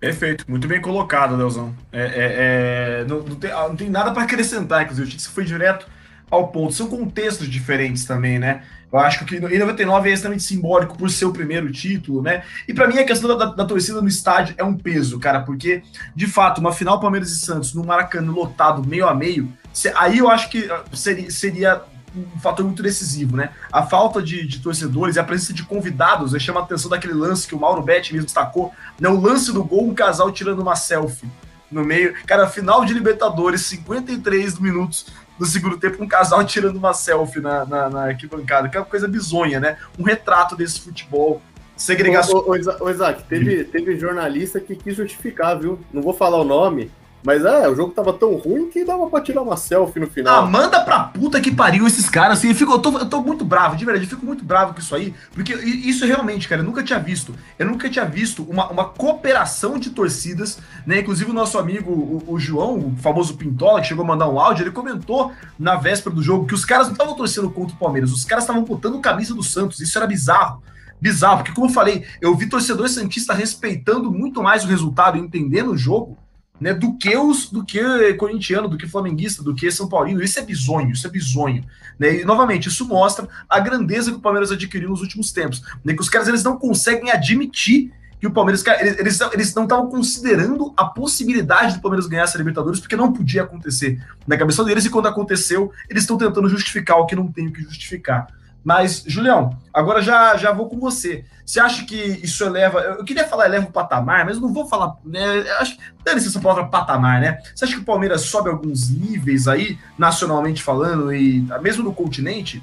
Perfeito, 0.00 0.44
muito 0.48 0.66
bem 0.66 0.80
colocado, 0.80 1.36
Leozão. 1.36 1.72
É, 1.92 2.02
é, 2.02 2.12
é, 2.16 3.04
não, 3.04 3.20
não, 3.20 3.36
tem, 3.36 3.50
não, 3.50 3.76
tem, 3.76 3.88
nada 3.88 4.10
para 4.10 4.24
acrescentar, 4.24 4.82
inclusive, 4.82 5.16
o 5.16 5.20
foi 5.30 5.44
direto 5.44 5.86
ao 6.28 6.48
ponto. 6.48 6.72
São 6.72 6.88
contextos 6.88 7.48
diferentes 7.48 8.04
também, 8.04 8.40
né? 8.40 8.64
Eu 8.92 8.98
acho 9.00 9.24
que 9.24 9.36
em 9.36 9.58
99 9.58 10.08
é 10.08 10.12
extremamente 10.12 10.44
simbólico 10.44 10.96
por 10.96 11.10
ser 11.10 11.24
o 11.24 11.32
primeiro 11.32 11.70
título, 11.72 12.22
né? 12.22 12.44
E 12.68 12.72
para 12.72 12.86
mim 12.86 12.98
a 12.98 13.04
questão 13.04 13.36
da, 13.36 13.46
da, 13.46 13.64
torcida 13.64 14.00
no 14.00 14.08
estádio 14.08 14.54
é 14.56 14.64
um 14.64 14.76
peso, 14.76 15.18
cara, 15.18 15.40
porque 15.40 15.82
de 16.14 16.26
fato 16.26 16.60
uma 16.60 16.72
final 16.72 17.00
Palmeiras 17.00 17.30
e 17.30 17.40
Santos 17.40 17.74
no 17.74 17.84
Maracanã 17.84 18.32
lotado 18.32 18.86
meio 18.86 19.08
a 19.08 19.14
meio, 19.14 19.52
aí 19.96 20.18
eu 20.18 20.30
acho 20.30 20.48
que 20.48 20.70
ah, 20.70 20.84
seria, 20.92 21.30
seria 21.30 21.82
um 22.16 22.40
fator 22.40 22.64
muito 22.64 22.82
decisivo, 22.82 23.36
né? 23.36 23.50
A 23.70 23.82
falta 23.82 24.22
de, 24.22 24.46
de 24.46 24.60
torcedores 24.60 25.16
e 25.16 25.18
a 25.18 25.24
presença 25.24 25.52
de 25.52 25.64
convidados 25.64 26.32
né, 26.32 26.38
chama 26.38 26.60
a 26.60 26.62
atenção 26.62 26.88
daquele 26.88 27.12
lance 27.12 27.46
que 27.46 27.54
o 27.54 27.60
Mauro 27.60 27.82
Betti 27.82 28.12
mesmo 28.12 28.26
destacou, 28.26 28.72
né? 28.98 29.08
O 29.08 29.20
lance 29.20 29.52
do 29.52 29.62
gol, 29.64 29.88
um 29.88 29.94
casal 29.94 30.30
tirando 30.32 30.60
uma 30.60 30.76
selfie 30.76 31.28
no 31.70 31.84
meio. 31.84 32.14
Cara, 32.26 32.46
final 32.46 32.84
de 32.84 32.94
Libertadores, 32.94 33.62
53 33.62 34.58
minutos 34.58 35.06
no 35.38 35.46
segundo 35.46 35.78
tempo, 35.78 36.02
um 36.02 36.08
casal 36.08 36.42
tirando 36.46 36.76
uma 36.76 36.94
selfie 36.94 37.40
na, 37.40 37.64
na, 37.64 37.90
na 37.90 38.02
arquibancada, 38.04 38.68
que 38.68 38.76
é 38.76 38.80
uma 38.80 38.86
coisa 38.86 39.06
bizonha, 39.06 39.60
né? 39.60 39.76
Um 39.98 40.02
retrato 40.02 40.56
desse 40.56 40.80
futebol 40.80 41.42
segregação. 41.76 42.38
Ô, 42.38 42.52
ô, 42.52 42.84
ô, 42.84 42.90
Isaac, 42.90 43.24
teve, 43.24 43.64
teve 43.64 43.98
jornalista 43.98 44.58
que 44.60 44.74
quis 44.74 44.96
justificar, 44.96 45.58
viu? 45.58 45.78
Não 45.92 46.02
vou 46.02 46.14
falar 46.14 46.38
o 46.38 46.44
nome, 46.44 46.90
mas 47.22 47.44
é, 47.44 47.68
o 47.68 47.74
jogo 47.74 47.92
tava 47.92 48.12
tão 48.12 48.34
ruim 48.36 48.70
que 48.70 48.84
dava 48.84 49.06
pra 49.08 49.20
tirar 49.20 49.42
uma 49.42 49.56
selfie 49.56 49.98
no 49.98 50.06
final. 50.06 50.44
Ah, 50.44 50.46
manda 50.46 50.80
pra 50.80 51.00
puta 51.00 51.40
que 51.40 51.50
pariu 51.50 51.86
esses 51.86 52.08
caras, 52.08 52.38
assim. 52.38 52.50
Eu, 52.50 52.54
fico, 52.54 52.72
eu, 52.72 52.78
tô, 52.78 52.98
eu 52.98 53.06
tô 53.06 53.20
muito 53.20 53.44
bravo, 53.44 53.76
de 53.76 53.84
verdade, 53.84 54.06
eu 54.06 54.10
fico 54.10 54.24
muito 54.24 54.44
bravo 54.44 54.74
com 54.74 54.80
isso 54.80 54.94
aí. 54.94 55.12
Porque 55.32 55.52
isso 55.52 56.06
realmente, 56.06 56.48
cara, 56.48 56.62
eu 56.62 56.64
nunca 56.64 56.82
tinha 56.82 56.98
visto. 56.98 57.34
Eu 57.58 57.66
nunca 57.66 57.90
tinha 57.90 58.04
visto 58.04 58.42
uma, 58.44 58.68
uma 58.70 58.84
cooperação 58.84 59.78
de 59.78 59.90
torcidas, 59.90 60.58
né? 60.86 61.00
Inclusive 61.00 61.30
o 61.30 61.34
nosso 61.34 61.58
amigo, 61.58 61.90
o, 61.90 62.34
o 62.34 62.38
João, 62.38 62.78
o 62.78 62.96
famoso 62.96 63.36
Pintola, 63.36 63.80
que 63.80 63.88
chegou 63.88 64.04
a 64.04 64.08
mandar 64.08 64.28
um 64.28 64.38
áudio, 64.38 64.62
ele 64.62 64.70
comentou 64.70 65.32
na 65.58 65.74
véspera 65.76 66.14
do 66.14 66.22
jogo 66.22 66.46
que 66.46 66.54
os 66.54 66.64
caras 66.64 66.86
não 66.86 66.92
estavam 66.92 67.16
torcendo 67.16 67.50
contra 67.50 67.74
o 67.74 67.78
Palmeiras, 67.78 68.12
os 68.12 68.24
caras 68.24 68.44
estavam 68.44 68.62
botando 68.62 69.00
camisa 69.00 69.34
do 69.34 69.42
Santos. 69.42 69.80
Isso 69.80 69.98
era 69.98 70.06
bizarro 70.06 70.62
bizarro, 71.00 71.38
porque 71.38 71.52
como 71.52 71.66
eu 71.66 71.72
falei, 71.72 72.06
eu 72.20 72.34
vi 72.34 72.48
torcedor 72.48 72.88
santista 72.88 73.34
respeitando 73.34 74.10
muito 74.10 74.42
mais 74.42 74.64
o 74.64 74.68
resultado, 74.68 75.18
entendendo 75.18 75.72
o 75.72 75.76
jogo, 75.76 76.16
né, 76.60 76.72
do 76.72 76.96
que 76.96 77.16
os 77.16 77.50
do 77.50 77.64
que 77.64 78.14
corintiano, 78.14 78.68
do 78.68 78.76
que 78.76 78.86
flamenguista, 78.86 79.42
do 79.42 79.54
que 79.54 79.70
São 79.70 79.88
Paulino. 79.88 80.22
Isso 80.22 80.38
é 80.38 80.42
bizonho, 80.42 80.92
isso 80.92 81.06
é 81.06 81.10
bizonho. 81.10 81.64
Né? 81.98 82.20
E 82.20 82.24
novamente, 82.24 82.68
isso 82.68 82.86
mostra 82.86 83.28
a 83.48 83.60
grandeza 83.60 84.10
que 84.10 84.16
o 84.16 84.20
Palmeiras 84.20 84.50
adquiriu 84.50 84.90
nos 84.90 85.00
últimos 85.00 85.32
tempos. 85.32 85.62
Né? 85.84 85.94
Que 85.94 86.00
os 86.00 86.08
caras 86.08 86.28
eles 86.28 86.42
não 86.42 86.56
conseguem 86.56 87.10
admitir 87.10 87.92
que 88.18 88.26
o 88.26 88.30
Palmeiras 88.30 88.64
eles, 88.66 88.98
eles, 88.98 89.20
eles 89.32 89.54
não 89.54 89.64
estavam 89.64 89.90
considerando 89.90 90.72
a 90.76 90.86
possibilidade 90.86 91.74
do 91.74 91.82
Palmeiras 91.82 92.06
ganhar 92.06 92.22
essa 92.22 92.38
Libertadores 92.38 92.80
porque 92.80 92.96
não 92.96 93.12
podia 93.12 93.42
acontecer 93.42 94.02
na 94.26 94.38
cabeça 94.38 94.64
deles 94.64 94.86
e 94.86 94.90
quando 94.90 95.06
aconteceu 95.06 95.70
eles 95.88 96.04
estão 96.04 96.16
tentando 96.16 96.48
justificar 96.48 96.96
o 96.96 97.06
que 97.06 97.14
não 97.14 97.30
tem 97.30 97.48
o 97.48 97.52
que 97.52 97.62
justificar. 97.62 98.26
Mas, 98.66 99.04
Julião, 99.06 99.56
agora 99.72 100.02
já, 100.02 100.36
já 100.36 100.50
vou 100.50 100.68
com 100.68 100.80
você. 100.80 101.24
Você 101.44 101.60
acha 101.60 101.84
que 101.86 101.94
isso 101.94 102.42
eleva. 102.42 102.80
Eu 102.80 103.04
queria 103.04 103.24
falar 103.24 103.46
eleva 103.46 103.66
o 103.68 103.70
patamar, 103.70 104.24
mas 104.24 104.40
não 104.40 104.52
vou 104.52 104.66
falar. 104.66 104.96
Né, 105.04 105.48
acho 105.60 105.76
dane-se 106.04 106.26
essa 106.26 106.40
palavra 106.40 106.64
patamar, 106.64 107.20
né? 107.20 107.38
Você 107.54 107.64
acha 107.64 107.74
que 107.76 107.82
o 107.82 107.84
Palmeiras 107.84 108.22
sobe 108.22 108.50
alguns 108.50 108.90
níveis 108.90 109.46
aí, 109.46 109.78
nacionalmente 109.96 110.64
falando, 110.64 111.14
e 111.14 111.46
mesmo 111.62 111.84
no 111.84 111.94
continente? 111.94 112.60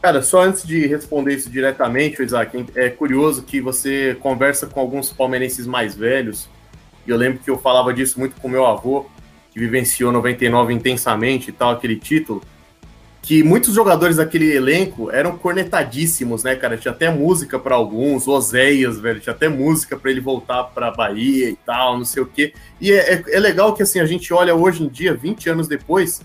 Cara, 0.00 0.22
só 0.22 0.44
antes 0.44 0.66
de 0.66 0.86
responder 0.86 1.34
isso 1.34 1.50
diretamente, 1.50 2.22
Isaac, 2.22 2.64
é 2.74 2.88
curioso 2.88 3.42
que 3.42 3.60
você 3.60 4.16
conversa 4.18 4.66
com 4.66 4.80
alguns 4.80 5.12
palmeirenses 5.12 5.66
mais 5.66 5.94
velhos, 5.94 6.48
e 7.06 7.10
eu 7.10 7.18
lembro 7.18 7.40
que 7.40 7.50
eu 7.50 7.58
falava 7.58 7.92
disso 7.92 8.18
muito 8.18 8.40
com 8.40 8.48
meu 8.48 8.64
avô, 8.64 9.04
que 9.52 9.58
vivenciou 9.58 10.10
99 10.10 10.72
intensamente 10.72 11.50
e 11.50 11.52
tal, 11.52 11.72
aquele 11.72 11.96
título 11.96 12.42
que 13.22 13.42
muitos 13.42 13.74
jogadores 13.74 14.16
daquele 14.16 14.54
elenco 14.54 15.10
eram 15.10 15.36
cornetadíssimos, 15.36 16.42
né, 16.42 16.56
cara? 16.56 16.76
Tinha 16.76 16.92
até 16.92 17.10
música 17.10 17.58
para 17.58 17.74
alguns, 17.74 18.26
Oséias, 18.26 18.98
velho, 18.98 19.20
tinha 19.20 19.34
até 19.34 19.48
música 19.48 19.96
para 19.96 20.10
ele 20.10 20.20
voltar 20.20 20.64
para 20.64 20.90
Bahia 20.90 21.50
e 21.50 21.56
tal, 21.56 21.98
não 21.98 22.04
sei 22.04 22.22
o 22.22 22.26
quê. 22.26 22.54
E 22.80 22.90
é, 22.92 23.14
é, 23.14 23.24
é, 23.28 23.38
legal 23.38 23.74
que 23.74 23.82
assim 23.82 24.00
a 24.00 24.06
gente 24.06 24.32
olha 24.32 24.54
hoje 24.54 24.82
em 24.82 24.88
dia, 24.88 25.14
20 25.14 25.50
anos 25.50 25.68
depois, 25.68 26.22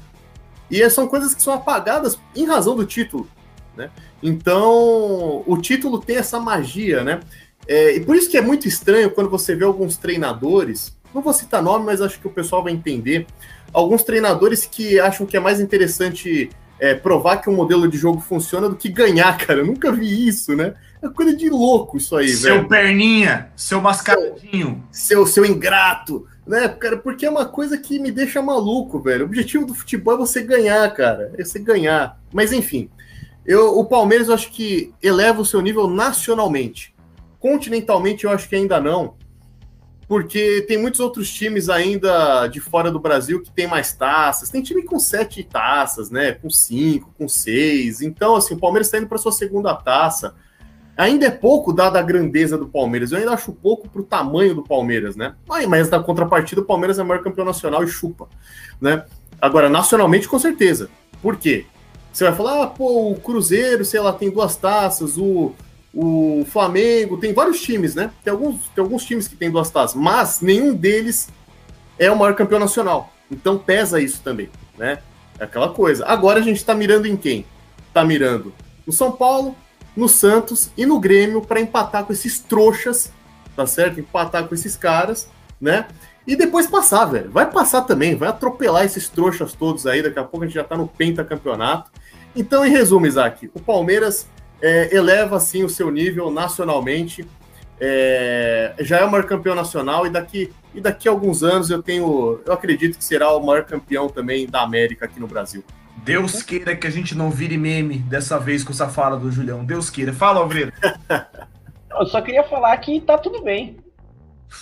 e 0.72 0.90
são 0.90 1.08
coisas 1.08 1.36
que 1.36 1.42
são 1.42 1.54
apagadas 1.54 2.18
em 2.36 2.46
razão 2.46 2.76
do 2.76 2.86
título, 2.86 3.28
né? 3.76 3.90
Então, 4.24 5.44
o 5.46 5.58
título 5.62 6.00
tem 6.00 6.16
essa 6.16 6.40
magia, 6.40 7.04
né? 7.04 7.20
É, 7.68 7.98
e 7.98 8.00
por 8.00 8.16
isso 8.16 8.30
que 8.30 8.38
é 8.38 8.42
muito 8.42 8.68
estranho 8.68 9.12
quando 9.12 9.30
você 9.30 9.54
vê 9.54 9.66
alguns 9.66 9.98
treinadores, 9.98 10.96
não 11.14 11.22
vou 11.22 11.34
citar 11.34 11.62
nome, 11.62 11.86
mas 11.86 12.02
acho 12.02 12.20
que 12.20 12.28
o 12.28 12.32
pessoal 12.32 12.64
vai 12.64 12.74
entender, 12.74 13.28
alguns 13.74 14.04
treinadores 14.04 14.66
que 14.66 15.00
acham 15.00 15.26
que 15.26 15.36
é 15.36 15.40
mais 15.40 15.60
interessante 15.60 16.50
é, 16.80 16.94
provar 16.94 17.38
que 17.38 17.50
o 17.50 17.54
modelo 17.54 17.88
de 17.88 17.98
jogo 17.98 18.20
funciona 18.20 18.70
do 18.70 18.76
que 18.76 18.90
ganhar, 18.90 19.38
cara. 19.40 19.60
Eu 19.62 19.66
nunca 19.66 19.92
vi 19.92 20.28
isso, 20.28 20.56
né? 20.56 20.76
É 21.02 21.10
coisa 21.10 21.36
de 21.36 21.50
louco 21.50 21.98
isso 21.98 22.16
aí, 22.16 22.30
seu 22.30 22.54
velho. 22.54 22.60
Seu 22.62 22.70
perninha, 22.70 23.50
seu 23.56 23.82
mascaradinho. 23.82 24.84
Seu, 24.92 25.26
seu, 25.26 25.44
seu 25.44 25.46
ingrato, 25.46 26.28
né, 26.48 26.68
cara? 26.68 26.98
Porque 26.98 27.26
é 27.26 27.30
uma 27.30 27.46
coisa 27.46 27.78
que 27.78 28.00
me 28.00 28.12
deixa 28.12 28.42
maluco, 28.42 29.00
velho. 29.00 29.24
O 29.24 29.28
objetivo 29.28 29.66
do 29.66 29.76
futebol 29.76 30.16
é 30.16 30.18
você 30.18 30.42
ganhar, 30.42 30.92
cara. 30.94 31.32
É 31.38 31.44
você 31.44 31.60
ganhar. 31.60 32.20
Mas 32.34 32.52
enfim, 32.52 32.90
eu, 33.46 33.78
o 33.78 33.86
Palmeiras 33.86 34.28
eu 34.28 34.34
acho 34.34 34.52
que 34.52 34.94
eleva 35.02 35.42
o 35.42 35.46
seu 35.46 35.62
nível 35.62 35.88
nacionalmente. 35.88 36.94
Continentalmente 37.40 38.26
eu 38.26 38.32
acho 38.32 38.50
que 38.50 38.56
ainda 38.56 38.80
não 38.80 39.14
porque 40.08 40.64
tem 40.68 40.78
muitos 40.78 41.00
outros 41.00 41.32
times 41.32 41.68
ainda 41.68 42.48
de 42.48 42.60
fora 42.60 42.92
do 42.92 43.00
Brasil 43.00 43.42
que 43.42 43.52
tem 43.52 43.68
mais 43.68 43.94
taças. 43.94 44.50
Tem 44.50 44.62
time 44.62 44.84
com 44.84 45.00
sete 45.00 45.44
taças, 45.44 46.12
né? 46.12 46.34
Com 46.34 46.50
cinco, 46.50 47.12
com 47.18 47.28
seis. 47.28 48.02
Então, 48.02 48.36
assim, 48.36 48.54
o 48.54 48.60
Palmeiras 48.60 48.88
está 48.88 49.00
indo 49.00 49.08
para 49.08 49.18
sua 49.18 49.32
segunda 49.32 49.74
taça. 49.74 50.36
Ainda 50.96 51.26
é 51.26 51.32
pouco 51.32 51.74
dada 51.74 52.00
a 52.00 52.04
grandeza 52.04 52.58
do 52.58 52.68
Palmeiras. 52.68 53.12
Eu 53.12 53.18
ainda 53.18 53.32
acho 53.32 53.52
pouco 53.52 53.90
para 53.90 54.02
o 54.02 54.06
tamanho 54.06 54.56
do 54.56 54.64
Palmeiras, 54.64 55.16
né? 55.16 55.36
Mas 55.68 55.90
na 55.90 56.00
contrapartida, 56.00 56.62
o 56.62 56.66
Palmeiras 56.66 57.00
é 57.00 57.04
o 57.04 57.06
maior 57.06 57.24
campeão 57.24 57.44
nacional 57.46 57.84
e 57.84 57.88
chupa, 57.88 58.30
né? 58.80 59.04
Agora, 59.42 59.70
nacionalmente, 59.70 60.28
com 60.28 60.40
certeza. 60.40 60.90
Por 61.22 61.36
quê? 61.36 61.66
Você 62.14 62.24
vai 62.24 62.34
falar, 62.34 62.64
ah, 62.64 62.68
pô, 62.68 63.12
o 63.12 63.16
Cruzeiro, 63.16 63.84
sei 63.84 64.00
lá, 64.00 64.14
tem 64.14 64.30
duas 64.30 64.56
taças, 64.56 65.18
o, 65.18 65.54
o 65.96 66.46
Flamengo, 66.46 67.18
tem 67.18 67.34
vários 67.34 67.62
times, 67.62 67.96
né? 67.96 68.12
Tem 68.22 68.32
alguns, 68.32 68.68
tem 68.76 68.84
alguns 68.84 69.06
times 69.06 69.30
que 69.30 69.36
tem 69.38 69.50
duas 69.50 69.70
taças, 69.70 69.96
mas 69.96 70.42
nenhum 70.42 70.74
deles 70.74 71.30
é 71.98 72.12
o 72.12 72.18
maior 72.18 72.36
campeão 72.36 72.60
nacional. 72.60 73.14
Então 73.32 73.58
pesa 73.58 74.02
isso 74.02 74.22
também, 74.22 74.50
né? 74.78 75.00
É 75.40 75.46
aquela 75.46 75.70
coisa. 75.70 76.06
Agora 76.06 76.40
a 76.40 76.44
gente 76.44 76.64
tá 76.66 76.76
mirando 76.76 77.08
em 77.08 77.16
quem? 77.16 77.46
Tá 77.94 78.04
mirando 78.04 78.54
no 78.86 78.92
São 78.92 79.14
Paulo, 79.14 79.56
no 79.96 80.10
Santos 80.10 80.70
e 80.76 80.86
no 80.86 81.00
Grêmio 81.00 81.42
para 81.42 81.62
empatar 81.62 82.04
com 82.04 82.12
esses 82.12 82.40
trouxas, 82.40 83.10
tá 83.56 83.66
certo? 83.66 84.00
Empatar 84.02 84.46
com 84.48 84.54
esses 84.54 84.76
caras, 84.76 85.30
né? 85.62 85.88
E 86.28 86.36
depois 86.36 86.68
passar, 86.68 87.06
velho. 87.06 87.32
Vai 87.32 87.50
passar 87.50 87.84
também, 87.84 88.16
vai 88.16 88.28
atropelar 88.28 88.84
esses 88.84 89.08
trouxas 89.08 89.54
todos 89.54 89.88
aí. 89.88 90.04
Daqui 90.04 90.20
a 90.20 90.24
pouco 90.24 90.44
a 90.44 90.48
gente 90.48 90.56
já 90.56 90.64
tá 90.64 90.76
no 90.76 90.88
pentacampeonato. 90.88 91.90
Então, 92.36 92.66
em 92.66 92.70
resumo, 92.70 93.06
Isaac, 93.06 93.50
o 93.54 93.62
Palmeiras 93.62 94.28
é, 94.62 94.96
eleva 94.96 95.38
assim 95.38 95.64
o 95.64 95.70
seu 95.70 95.92
nível 95.92 96.32
nacionalmente. 96.32 97.28
É, 97.80 98.74
já 98.80 99.00
é 99.00 99.04
o 99.04 99.12
maior 99.12 99.26
campeão 99.26 99.54
nacional 99.54 100.08
e 100.08 100.10
daqui, 100.10 100.52
e 100.74 100.80
daqui 100.80 101.10
a 101.10 101.12
alguns 101.12 101.44
anos 101.44 101.70
eu 101.70 101.84
tenho, 101.84 102.40
eu 102.46 102.54
acredito 102.54 102.98
que 102.98 103.04
será 103.04 103.32
o 103.32 103.46
maior 103.46 103.66
campeão 103.66 104.08
também 104.08 104.48
da 104.48 104.62
América 104.62 105.06
aqui 105.06 105.20
no 105.20 105.28
Brasil. 105.28 105.64
Deus 105.98 106.44
queira 106.44 106.76
que 106.76 106.86
a 106.86 106.90
gente 106.90 107.16
não 107.16 107.30
vire 107.30 107.58
meme 107.58 107.98
dessa 107.98 108.40
vez 108.40 108.64
com 108.64 108.72
essa 108.72 108.88
fala 108.88 109.18
do 109.18 109.32
Julião. 109.32 109.66
Deus 109.66 109.90
queira. 109.90 110.14
Fala, 110.14 110.40
Alvreiro. 110.40 110.72
eu 111.92 112.06
só 112.06 112.22
queria 112.22 112.44
falar 112.44 112.78
que 112.78 113.02
tá 113.02 113.18
tudo 113.18 113.42
bem. 113.42 113.78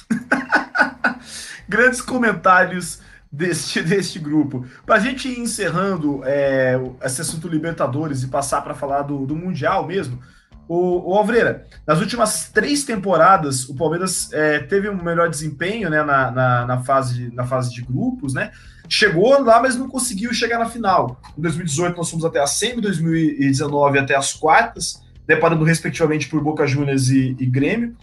Grandes 1.68 2.02
comentários 2.02 3.02
deste, 3.34 3.82
deste 3.84 4.20
grupo. 4.20 4.64
Para 4.86 4.96
a 4.96 5.00
gente 5.00 5.28
ir 5.28 5.40
encerrando 5.40 6.22
é, 6.24 6.80
esse 7.04 7.22
assunto 7.22 7.48
Libertadores 7.48 8.22
e 8.22 8.28
passar 8.28 8.62
para 8.62 8.76
falar 8.76 9.02
do, 9.02 9.26
do 9.26 9.36
Mundial 9.36 9.88
mesmo, 9.88 10.20
o, 10.68 11.12
o 11.12 11.18
Alvreira, 11.18 11.68
nas 11.86 12.00
últimas 12.00 12.50
três 12.50 12.84
temporadas, 12.84 13.68
o 13.68 13.76
Palmeiras 13.76 14.32
é, 14.32 14.60
teve 14.60 14.88
um 14.88 15.04
melhor 15.04 15.30
desempenho 15.30 15.90
né, 15.90 16.04
na, 16.04 16.32
na, 16.32 16.66
na, 16.66 16.84
fase, 16.84 17.32
na 17.34 17.44
fase 17.44 17.74
de 17.74 17.82
grupos, 17.82 18.34
né? 18.34 18.52
Chegou 18.88 19.42
lá, 19.44 19.62
mas 19.62 19.76
não 19.76 19.90
conseguiu 19.90 20.34
chegar 20.34 20.60
na 20.60 20.66
final. 20.66 21.20
Em 21.38 21.42
2018 21.42 21.98
nós 21.98 22.10
fomos 22.10 22.24
até 22.24 22.40
a 22.40 22.48
semi, 22.48 22.82
2019 22.82 24.00
até 24.00 24.16
as 24.16 24.34
quartas, 24.34 25.02
deparando 25.26 25.66
respectivamente 25.66 26.30
por 26.30 26.42
Boca 26.42 26.66
Juniors 26.68 27.10
e, 27.10 27.36
e 27.40 27.46
Grêmio. 27.46 27.96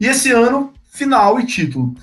E 0.00 0.06
esse 0.06 0.30
ano, 0.30 0.72
final 0.90 1.38
e 1.40 1.46
título. 1.46 1.94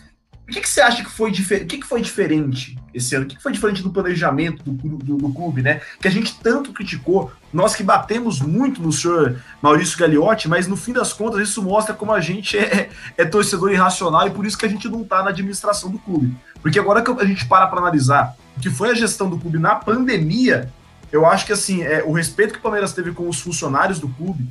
O 0.48 0.52
que, 0.52 0.60
que 0.60 0.70
você 0.70 0.82
acha 0.82 1.04
que 1.04 1.10
foi, 1.10 1.32
que, 1.32 1.78
que 1.78 1.88
foi 1.88 2.02
diferente 2.02 2.78
esse 2.94 3.16
ano? 3.16 3.24
O 3.26 3.28
que, 3.28 3.38
que 3.38 3.42
foi 3.42 3.54
diferente 3.54 3.82
do 3.82 3.90
planejamento 3.90 4.62
do, 4.64 4.72
do, 4.74 5.16
do, 5.16 5.34
clube, 5.34 5.62
né? 5.62 5.80
Que 6.02 6.08
a 6.08 6.12
gente 6.12 6.38
tanto 6.42 6.74
criticou, 6.74 7.32
nós 7.52 7.74
que 7.76 7.82
batemos 7.82 8.42
muito 8.42 8.82
no 8.82 8.92
senhor 8.92 9.42
Maurício 9.62 9.98
Gagliotti, 9.98 10.50
mas 10.50 10.68
no 10.68 10.76
fim 10.76 10.92
das 10.92 11.14
contas 11.14 11.48
isso 11.48 11.64
mostra 11.64 11.94
como 11.96 12.12
a 12.12 12.20
gente 12.20 12.58
é, 12.58 12.90
é 13.18 13.24
torcedor 13.24 13.72
irracional 13.72 14.28
e 14.28 14.32
por 14.32 14.46
isso 14.46 14.58
que 14.58 14.66
a 14.66 14.70
gente 14.70 14.90
não 14.90 15.02
está 15.02 15.24
na 15.24 15.30
administração 15.30 15.90
do 15.90 15.98
clube. 15.98 16.36
Porque 16.62 16.78
agora 16.78 17.02
que 17.02 17.10
a 17.10 17.26
gente 17.26 17.46
para 17.46 17.68
para 17.68 17.80
analisar 17.80 18.36
o 18.58 18.60
que 18.60 18.70
foi 18.70 18.90
a 18.90 18.94
gestão 18.94 19.30
do 19.30 19.40
clube 19.40 19.58
na 19.58 19.76
pandemia, 19.76 20.70
eu 21.10 21.26
acho 21.26 21.46
que 21.46 21.54
assim, 21.54 21.84
é, 21.84 22.04
o 22.04 22.12
respeito 22.12 22.52
que 22.52 22.60
o 22.60 22.62
Palmeiras 22.62 22.92
teve 22.92 23.14
com 23.14 23.30
os 23.30 23.40
funcionários 23.40 23.98
do 23.98 24.10
clube, 24.10 24.46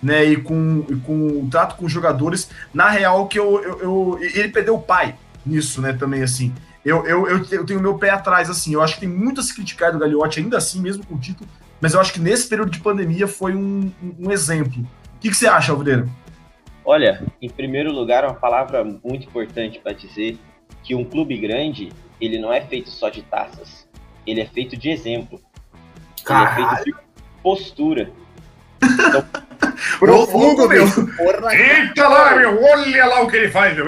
né, 0.00 0.24
e 0.24 0.36
com, 0.36 0.84
e 0.88 0.96
com 0.96 1.44
o 1.44 1.48
trato 1.50 1.76
com 1.76 1.84
os 1.84 1.92
jogadores, 1.92 2.48
na 2.72 2.88
real 2.88 3.28
que 3.28 3.38
eu, 3.38 3.62
eu, 3.62 3.80
eu 3.80 4.18
ele 4.20 4.48
perdeu 4.48 4.74
o 4.74 4.82
pai 4.82 5.16
nisso, 5.44 5.80
né, 5.80 5.92
também, 5.92 6.22
assim. 6.22 6.52
Eu, 6.84 7.06
eu, 7.06 7.28
eu, 7.28 7.44
eu 7.50 7.66
tenho 7.66 7.80
meu 7.80 7.96
pé 7.96 8.10
atrás, 8.10 8.50
assim, 8.50 8.74
eu 8.74 8.82
acho 8.82 8.94
que 8.94 9.00
tem 9.00 9.08
muito 9.08 9.40
a 9.40 9.44
se 9.44 9.54
criticar 9.54 9.92
do 9.92 9.98
Gagliotti, 9.98 10.40
ainda 10.40 10.58
assim, 10.58 10.80
mesmo 10.80 11.06
com 11.06 11.14
o 11.14 11.18
título, 11.18 11.48
mas 11.80 11.94
eu 11.94 12.00
acho 12.00 12.12
que 12.12 12.20
nesse 12.20 12.48
período 12.48 12.70
de 12.70 12.80
pandemia 12.80 13.28
foi 13.28 13.54
um, 13.54 13.92
um 14.18 14.30
exemplo. 14.30 14.82
O 15.16 15.18
que, 15.20 15.30
que 15.30 15.36
você 15.36 15.46
acha, 15.46 15.72
Alvireira? 15.72 16.08
Olha, 16.84 17.24
em 17.40 17.48
primeiro 17.48 17.92
lugar, 17.92 18.24
uma 18.24 18.34
palavra 18.34 18.84
muito 18.84 19.28
importante 19.28 19.78
para 19.78 19.92
dizer 19.92 20.38
que 20.82 20.94
um 20.94 21.04
clube 21.04 21.36
grande, 21.36 21.92
ele 22.20 22.38
não 22.40 22.52
é 22.52 22.60
feito 22.60 22.90
só 22.90 23.08
de 23.08 23.22
taças, 23.22 23.88
ele 24.26 24.40
é 24.40 24.46
feito 24.46 24.76
de 24.76 24.90
exemplo. 24.90 25.40
Caralho. 26.24 26.58
Ele 26.58 26.64
é 26.64 26.74
feito 26.76 26.98
de 26.98 27.04
postura. 27.42 28.10
Então, 29.96 30.26
Profundo, 30.26 30.68
meu. 30.68 30.84
Eita 31.50 32.08
lá, 32.08 32.36
meu. 32.36 32.62
Olha 32.62 33.06
lá 33.06 33.22
o 33.22 33.28
que 33.28 33.36
ele 33.36 33.48
faz, 33.48 33.76
meu. 33.76 33.86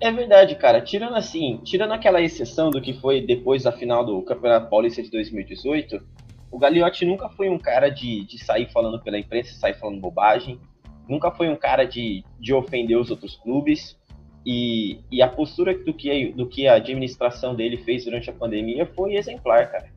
É 0.00 0.12
verdade, 0.12 0.54
cara. 0.56 0.80
Tirando 0.80 1.14
assim, 1.14 1.58
tirando 1.64 1.92
aquela 1.92 2.20
exceção 2.20 2.70
do 2.70 2.80
que 2.80 2.92
foi 2.92 3.20
depois 3.20 3.62
da 3.62 3.72
final 3.72 4.04
do 4.04 4.20
Campeonato 4.22 4.68
Paulista 4.68 5.02
de 5.02 5.10
2018, 5.10 6.02
o 6.50 6.58
Gagliotti 6.58 7.04
nunca 7.04 7.28
foi 7.30 7.48
um 7.48 7.58
cara 7.58 7.88
de, 7.88 8.24
de 8.24 8.38
sair 8.38 8.70
falando 8.70 9.02
pela 9.02 9.18
imprensa, 9.18 9.54
sair 9.54 9.74
falando 9.74 10.00
bobagem. 10.00 10.60
Nunca 11.08 11.30
foi 11.30 11.48
um 11.48 11.56
cara 11.56 11.84
de, 11.84 12.24
de 12.38 12.52
ofender 12.52 12.98
os 12.98 13.10
outros 13.10 13.36
clubes. 13.36 13.96
E, 14.44 15.00
e 15.10 15.20
a 15.22 15.28
postura 15.28 15.76
do 15.76 15.92
que, 15.92 16.32
do 16.32 16.46
que 16.46 16.68
a 16.68 16.74
administração 16.74 17.54
dele 17.54 17.78
fez 17.78 18.04
durante 18.04 18.30
a 18.30 18.32
pandemia 18.32 18.86
foi 18.86 19.16
exemplar, 19.16 19.70
cara. 19.70 19.88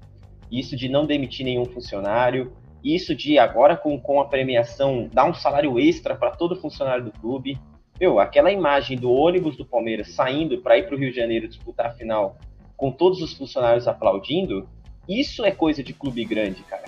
Isso 0.52 0.76
de 0.76 0.90
não 0.90 1.06
demitir 1.06 1.46
nenhum 1.46 1.66
funcionário, 1.66 2.52
isso 2.84 3.14
de 3.14 3.38
agora 3.38 3.78
com, 3.78 4.00
com 4.00 4.20
a 4.20 4.26
premiação 4.26 5.08
dar 5.14 5.26
um 5.26 5.34
salário 5.34 5.78
extra 5.78 6.16
para 6.16 6.32
todo 6.32 6.56
funcionário 6.56 7.06
do 7.06 7.12
clube. 7.12 7.60
Meu, 8.00 8.20
aquela 8.20 8.52
imagem 8.52 8.98
do 8.98 9.12
ônibus 9.12 9.58
do 9.58 9.66
Palmeiras 9.66 10.12
saindo 10.14 10.60
para 10.60 10.78
ir 10.78 10.84
para 10.88 10.96
o 10.96 10.98
Rio 10.98 11.12
de 11.12 11.18
Janeiro 11.18 11.48
disputar 11.48 11.88
a 11.88 11.92
final 11.92 12.38
com 12.78 12.92
todos 12.92 13.22
os 13.22 13.34
funcionários 13.34 13.88
aplaudindo, 13.88 14.68
isso 15.08 15.44
é 15.44 15.52
coisa 15.52 15.84
de 15.84 15.92
clube 15.92 16.24
grande, 16.24 16.64
cara. 16.64 16.86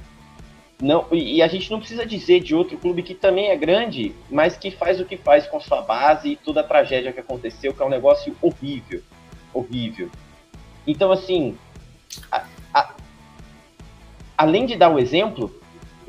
Não, 0.82 1.06
e 1.12 1.42
a 1.44 1.48
gente 1.48 1.70
não 1.70 1.80
precisa 1.80 2.06
dizer 2.06 2.40
de 2.40 2.56
outro 2.56 2.78
clube 2.78 3.04
que 3.04 3.14
também 3.14 3.50
é 3.50 3.56
grande, 3.56 4.16
mas 4.30 4.58
que 4.58 4.72
faz 4.72 5.00
o 5.00 5.06
que 5.06 5.18
faz 5.18 5.46
com 5.46 5.60
sua 5.60 5.82
base 5.82 6.30
e 6.30 6.36
toda 6.36 6.62
a 6.62 6.64
tragédia 6.64 7.12
que 7.12 7.20
aconteceu, 7.20 7.74
que 7.74 7.84
é 7.84 7.86
um 7.86 7.90
negócio 7.90 8.36
horrível. 8.42 9.02
Horrível. 9.54 10.10
Então, 10.88 11.12
assim, 11.12 11.56
a, 12.32 12.46
a, 12.74 12.96
além 14.38 14.66
de 14.66 14.76
dar 14.76 14.90
o 14.90 14.98
exemplo, 14.98 15.61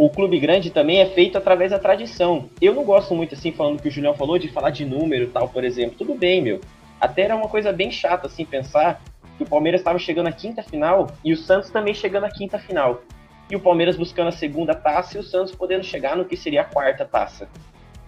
o 0.05 0.11
clube 0.11 0.41
grande 0.41 0.69
também 0.69 0.99
é 0.99 1.07
feito 1.07 1.39
através 1.39 1.71
da 1.71 1.79
tradição. 1.79 2.51
Eu 2.61 2.75
não 2.75 2.83
gosto 2.83 3.15
muito, 3.15 3.37
assim, 3.37 3.53
falando 3.53 3.81
que 3.81 3.87
o 3.87 3.91
Julião 3.91 4.15
falou, 4.15 4.37
de 4.37 4.49
falar 4.49 4.71
de 4.71 4.85
número 4.85 5.29
tal, 5.29 5.49
por 5.49 5.63
exemplo. 5.63 5.95
Tudo 5.97 6.13
bem, 6.13 6.43
meu. 6.43 6.61
Até 7.01 7.23
era 7.23 7.37
uma 7.37 7.49
coisa 7.49 7.73
bem 7.73 7.89
chata, 7.89 8.27
assim, 8.27 8.45
pensar 8.45 9.01
que 9.39 9.45
o 9.45 9.47
Palmeiras 9.47 9.81
estava 9.81 10.01
chegando 10.01 10.27
à 10.27 10.33
quinta 10.33 10.61
final 10.61 11.07
e 11.25 11.33
o 11.33 11.37
Santos 11.37 11.71
também 11.71 11.95
chegando 11.95 12.25
à 12.25 12.31
quinta 12.31 12.59
final. 12.59 13.03
E 13.49 13.55
o 13.55 13.61
Palmeiras 13.61 13.97
buscando 13.97 14.27
a 14.27 14.33
segunda 14.33 14.75
taça 14.75 15.17
e 15.17 15.21
o 15.21 15.23
Santos 15.23 15.55
podendo 15.55 15.85
chegar 15.85 16.17
no 16.17 16.25
que 16.25 16.37
seria 16.37 16.63
a 16.63 16.65
quarta 16.65 17.05
taça. 17.05 17.49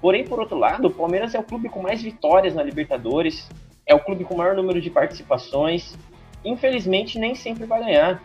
Porém, 0.00 0.24
por 0.24 0.40
outro 0.40 0.58
lado, 0.58 0.88
o 0.88 0.90
Palmeiras 0.90 1.32
é 1.32 1.38
o 1.38 1.44
clube 1.44 1.68
com 1.68 1.80
mais 1.80 2.02
vitórias 2.02 2.56
na 2.56 2.62
Libertadores, 2.64 3.48
é 3.86 3.94
o 3.94 4.00
clube 4.00 4.24
com 4.24 4.36
maior 4.36 4.56
número 4.56 4.80
de 4.80 4.90
participações. 4.90 5.96
Infelizmente, 6.44 7.20
nem 7.20 7.36
sempre 7.36 7.66
vai 7.66 7.84
ganhar, 7.84 8.20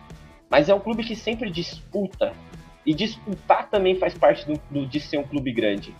mas 0.49 0.69
é 0.69 0.73
um 0.73 0.79
clube 0.79 1.03
que 1.03 1.15
sempre 1.15 1.51
disputa, 1.51 2.33
e 2.85 2.93
disputar 2.93 3.69
também 3.69 3.95
faz 3.95 4.17
parte 4.17 4.45
do, 4.45 4.59
do, 4.69 4.85
de 4.85 4.99
ser 4.99 5.17
um 5.17 5.23
clube 5.23 5.51
grande. 5.51 5.93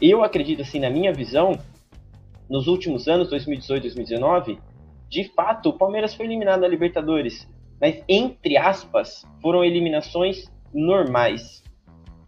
Eu 0.00 0.22
acredito, 0.22 0.62
assim, 0.62 0.80
na 0.80 0.90
minha 0.90 1.12
visão, 1.12 1.58
nos 2.48 2.66
últimos 2.66 3.08
anos, 3.08 3.28
2018, 3.30 3.82
2019, 3.82 4.58
de 5.08 5.24
fato, 5.34 5.68
o 5.68 5.72
Palmeiras 5.72 6.14
foi 6.14 6.26
eliminado 6.26 6.60
da 6.62 6.68
Libertadores. 6.68 7.48
Mas, 7.80 8.02
entre 8.08 8.56
aspas, 8.56 9.24
foram 9.40 9.64
eliminações 9.64 10.50
normais. 10.72 11.62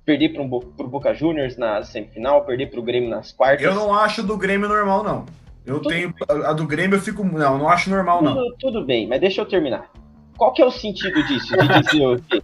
Perder 0.05 0.35
para 0.35 0.43
o 0.43 0.89
Boca 0.89 1.13
Juniors 1.13 1.57
na 1.57 1.83
semifinal, 1.83 2.45
perder 2.45 2.71
para 2.71 2.79
o 2.79 2.83
Grêmio 2.83 3.11
nas 3.11 3.33
quartas. 3.33 3.65
Eu 3.65 3.75
não 3.75 3.93
acho 3.93 4.23
do 4.23 4.37
Grêmio 4.37 4.69
normal, 4.69 5.03
não. 5.03 5.27
Eu 5.65 5.81
tudo 5.81 5.89
tenho. 5.89 6.15
A 6.45 6.53
do 6.53 6.65
Grêmio 6.65 6.97
eu 6.97 7.01
fico. 7.01 7.25
Não, 7.25 7.59
não 7.59 7.69
acho 7.69 7.91
normal, 7.91 8.19
tudo, 8.19 8.35
não. 8.35 8.57
Tudo 8.57 8.85
bem, 8.85 9.09
mas 9.09 9.21
deixa 9.21 9.41
eu 9.41 9.47
terminar. 9.47 9.91
Qual 10.37 10.53
que 10.53 10.63
é 10.63 10.67
o 10.67 10.71
sentido 10.71 11.23
disso? 11.25 11.57
De 11.57 11.83
dizer 11.83 12.07
o 12.07 12.23
quê? 12.23 12.43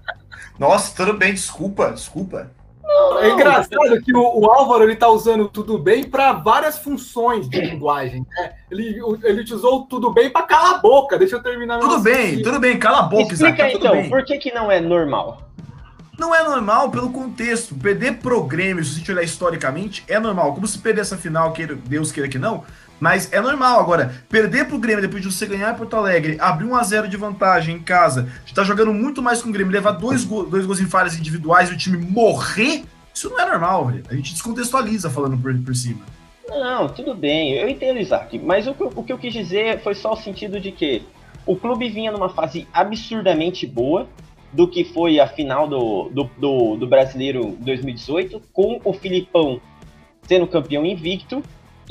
Nossa, 0.58 0.94
tudo 0.94 1.18
bem, 1.18 1.32
desculpa, 1.32 1.90
desculpa. 1.90 2.50
Não, 2.82 3.18
é 3.20 3.30
engraçado 3.30 4.02
que 4.02 4.14
o, 4.14 4.40
o, 4.40 4.50
Álvaro 4.50 4.84
ele 4.84 4.96
tá 4.96 5.08
usando 5.08 5.48
tudo 5.48 5.78
bem 5.78 6.04
para 6.04 6.32
várias 6.32 6.78
funções 6.78 7.48
de 7.48 7.60
linguagem. 7.60 8.26
Né? 8.28 8.52
Ele, 8.70 9.00
ele 9.24 9.42
usou 9.54 9.86
tudo 9.86 10.12
bem 10.12 10.28
para 10.30 10.42
calar 10.42 10.74
a 10.74 10.78
boca. 10.78 11.18
Deixa 11.18 11.36
eu 11.36 11.42
terminar. 11.42 11.78
Tudo 11.78 12.00
bem, 12.00 12.42
tudo 12.42 12.60
bem, 12.60 12.78
cala 12.78 13.00
a 13.00 13.02
boca. 13.02 13.32
Explica 13.32 13.68
Isaac, 13.68 13.82
tá 13.82 13.96
então, 13.96 14.10
por 14.10 14.24
que, 14.24 14.36
que 14.36 14.52
não 14.52 14.70
é 14.70 14.80
normal? 14.80 15.42
Não 16.18 16.34
é 16.34 16.44
normal 16.44 16.90
pelo 16.90 17.10
contexto. 17.10 17.74
Perder 17.74 18.18
pro 18.18 18.42
Grêmio, 18.44 18.84
se 18.84 18.94
a 18.94 18.98
gente 18.98 19.10
olhar 19.10 19.22
historicamente, 19.22 20.04
é 20.06 20.18
normal. 20.20 20.54
Como 20.54 20.66
se 20.66 20.78
perder 20.78 21.00
essa 21.00 21.16
final, 21.16 21.52
queira, 21.52 21.74
Deus 21.74 22.12
queira 22.12 22.28
que 22.28 22.38
não, 22.38 22.62
mas 23.02 23.32
é 23.32 23.40
normal. 23.40 23.80
Agora, 23.80 24.14
perder 24.28 24.68
pro 24.68 24.78
Grêmio 24.78 25.02
depois 25.02 25.20
de 25.20 25.28
você 25.28 25.44
ganhar 25.44 25.76
Porto 25.76 25.96
Alegre, 25.96 26.36
abrir 26.38 26.66
1 26.66 26.76
a 26.76 26.82
0 26.84 27.08
de 27.08 27.16
vantagem 27.16 27.74
em 27.74 27.82
casa, 27.82 28.28
está 28.46 28.62
jogando 28.62 28.94
muito 28.94 29.20
mais 29.20 29.42
com 29.42 29.48
o 29.48 29.52
Grêmio, 29.52 29.72
levar 29.72 29.90
dois, 29.90 30.24
go 30.24 30.44
dois 30.44 30.64
gols 30.64 30.78
em 30.78 30.86
falhas 30.86 31.18
individuais 31.18 31.68
e 31.68 31.72
o 31.72 31.76
time 31.76 31.96
morrer, 31.96 32.84
isso 33.12 33.28
não 33.28 33.40
é 33.40 33.44
normal, 33.44 33.86
velho. 33.86 34.04
A 34.08 34.14
gente 34.14 34.34
descontextualiza 34.34 35.10
falando 35.10 35.36
por, 35.36 35.52
por 35.64 35.74
cima. 35.74 35.98
Não, 36.48 36.88
tudo 36.88 37.12
bem, 37.12 37.54
eu 37.54 37.68
entendo, 37.68 37.98
Isaac. 37.98 38.38
Mas 38.38 38.68
o 38.68 38.74
que, 38.74 38.84
o 38.84 39.02
que 39.02 39.12
eu 39.12 39.18
quis 39.18 39.32
dizer 39.32 39.82
foi 39.82 39.96
só 39.96 40.12
o 40.12 40.16
sentido 40.16 40.60
de 40.60 40.70
que 40.70 41.02
o 41.44 41.56
clube 41.56 41.88
vinha 41.88 42.12
numa 42.12 42.28
fase 42.28 42.68
absurdamente 42.72 43.66
boa 43.66 44.06
do 44.52 44.68
que 44.68 44.84
foi 44.84 45.18
a 45.18 45.26
final 45.26 45.66
do, 45.66 46.08
do, 46.10 46.30
do, 46.38 46.76
do 46.76 46.86
Brasileiro 46.86 47.56
2018, 47.62 48.40
com 48.52 48.80
o 48.84 48.92
Filipão 48.92 49.60
sendo 50.22 50.46
campeão 50.46 50.86
invicto 50.86 51.42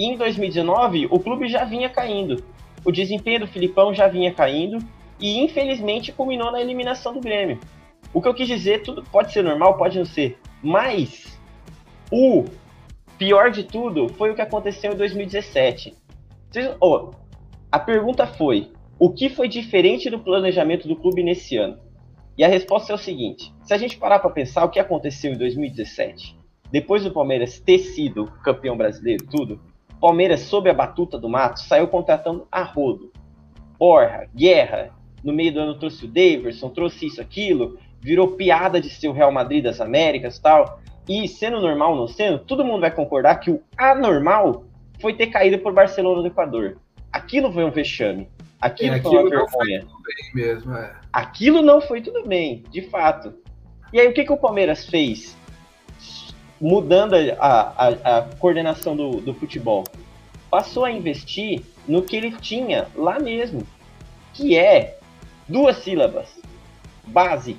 em 0.05 0.17
2019, 0.17 1.07
o 1.09 1.19
clube 1.19 1.47
já 1.47 1.63
vinha 1.63 1.89
caindo. 1.89 2.43
O 2.83 2.91
desempenho 2.91 3.41
do 3.41 3.47
Filipão 3.47 3.93
já 3.93 4.07
vinha 4.07 4.33
caindo 4.33 4.77
e 5.19 5.39
infelizmente 5.39 6.11
culminou 6.11 6.51
na 6.51 6.61
eliminação 6.61 7.13
do 7.13 7.19
Grêmio. 7.19 7.59
O 8.13 8.21
que 8.21 8.27
eu 8.27 8.33
quis 8.33 8.47
dizer, 8.47 8.81
tudo 8.81 9.03
pode 9.03 9.31
ser 9.31 9.43
normal, 9.43 9.77
pode 9.77 9.97
não 9.97 10.05
ser, 10.05 10.37
mas 10.61 11.39
o 12.11 12.45
pior 13.17 13.51
de 13.51 13.63
tudo 13.63 14.09
foi 14.09 14.31
o 14.31 14.35
que 14.35 14.41
aconteceu 14.41 14.93
em 14.93 14.97
2017. 14.97 15.95
Oh, 16.79 17.11
a 17.71 17.79
pergunta 17.79 18.25
foi: 18.25 18.71
o 18.99 19.09
que 19.11 19.29
foi 19.29 19.47
diferente 19.47 20.09
do 20.09 20.19
planejamento 20.19 20.87
do 20.87 20.95
clube 20.95 21.23
nesse 21.23 21.55
ano? 21.55 21.79
E 22.37 22.43
a 22.43 22.47
resposta 22.47 22.91
é 22.91 22.95
o 22.95 22.97
seguinte: 22.97 23.53
se 23.63 23.73
a 23.73 23.77
gente 23.77 23.97
parar 23.97 24.19
para 24.19 24.29
pensar 24.31 24.65
o 24.65 24.69
que 24.69 24.79
aconteceu 24.79 25.31
em 25.31 25.37
2017, 25.37 26.35
depois 26.71 27.03
do 27.03 27.11
Palmeiras 27.11 27.59
ter 27.59 27.79
sido 27.79 28.25
campeão 28.43 28.75
brasileiro, 28.75 29.25
tudo, 29.29 29.61
Palmeiras, 30.01 30.41
sob 30.41 30.69
a 30.69 30.73
batuta 30.73 31.17
do 31.17 31.29
Matos, 31.29 31.63
saiu 31.67 31.87
contratando 31.87 32.47
a 32.51 32.63
rodo. 32.63 33.11
Porra, 33.77 34.27
guerra. 34.35 34.89
No 35.23 35.31
meio 35.31 35.53
do 35.53 35.59
ano 35.59 35.77
trouxe 35.77 36.05
o 36.05 36.07
Daverson, 36.07 36.69
trouxe 36.69 37.05
isso, 37.05 37.21
aquilo. 37.21 37.77
Virou 38.01 38.29
piada 38.31 38.81
de 38.81 38.89
ser 38.89 39.07
o 39.07 39.13
Real 39.13 39.31
Madrid 39.31 39.63
das 39.63 39.79
Américas 39.79 40.39
tal. 40.39 40.79
E 41.07 41.27
sendo 41.27 41.61
normal 41.61 41.91
ou 41.91 41.97
não 41.97 42.07
sendo, 42.07 42.39
todo 42.39 42.65
mundo 42.65 42.81
vai 42.81 42.91
concordar 42.91 43.35
que 43.35 43.51
o 43.51 43.61
anormal 43.77 44.65
foi 44.99 45.13
ter 45.13 45.27
caído 45.27 45.59
por 45.59 45.71
Barcelona 45.73 46.21
do 46.21 46.27
Equador. 46.27 46.77
Aquilo 47.11 47.51
foi 47.51 47.63
um 47.63 47.71
vexame. 47.71 48.27
Aquilo, 48.59 48.95
É, 48.95 49.01
foi 49.01 49.11
uma 49.11 49.19
aquilo 49.21 49.39
não 49.39 49.47
foi 49.47 49.67
vergonha. 49.67 49.87
bem 50.33 50.45
mesmo, 50.45 50.73
é. 50.75 50.95
Aquilo 51.13 51.61
não 51.61 51.81
foi 51.81 52.01
tudo 52.01 52.27
bem, 52.27 52.63
de 52.71 52.81
fato. 52.83 53.33
E 53.93 53.99
aí, 53.99 54.07
o 54.07 54.13
que, 54.13 54.23
que 54.23 54.31
o 54.31 54.37
Palmeiras 54.37 54.85
fez? 54.85 55.37
Mudando 56.61 57.15
a, 57.15 57.17
a, 57.39 58.17
a 58.17 58.21
coordenação 58.37 58.95
do, 58.95 59.19
do 59.19 59.33
futebol. 59.33 59.83
Passou 60.49 60.85
a 60.85 60.91
investir 60.91 61.63
no 61.87 62.03
que 62.03 62.15
ele 62.15 62.31
tinha 62.33 62.87
lá 62.95 63.19
mesmo, 63.19 63.65
que 64.33 64.55
é 64.57 64.99
duas 65.47 65.77
sílabas. 65.77 66.27
Base. 67.07 67.57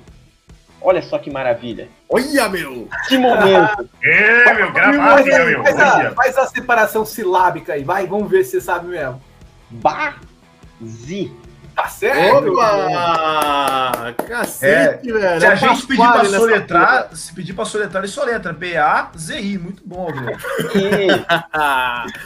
Olha 0.81 1.01
só 1.01 1.17
que 1.17 1.29
maravilha. 1.29 1.87
Olha, 2.09 2.49
meu! 2.49 2.87
Que 3.07 3.17
momento. 3.17 3.89
É, 4.03 4.53
meu, 4.53 4.71
Faz, 4.71 4.73
gramática, 4.73 5.45
meu. 5.45 5.63
faz 5.63 5.79
a, 5.79 6.11
faz 6.11 6.37
a 6.37 6.45
separação 6.47 7.05
silábica 7.05 7.73
aí, 7.73 7.83
vai, 7.83 8.05
vamos 8.05 8.29
ver 8.29 8.43
se 8.43 8.51
você 8.51 8.61
sabe 8.61 8.87
mesmo. 8.87 9.21
Base. 9.69 11.31
Tá 11.75 11.87
certo? 11.87 12.51
Opa! 12.53 14.13
Cacete, 14.27 15.11
velho. 15.11 15.39
Se 15.41 15.45
a 15.47 15.49
É 15.49 15.53
o 15.53 15.57
gente 15.57 15.87
pedir 15.87 16.11
pra 16.11 16.25
soletrar, 16.25 17.15
se 17.15 17.33
pedir 17.33 17.53
pra 17.53 17.65
soletrar, 17.65 18.03
ele 18.03 18.11
soletra. 18.11 18.53
B-A-Z-I. 18.53 19.57
Muito 19.57 19.81
bom, 19.85 20.05
porra. 20.05 20.37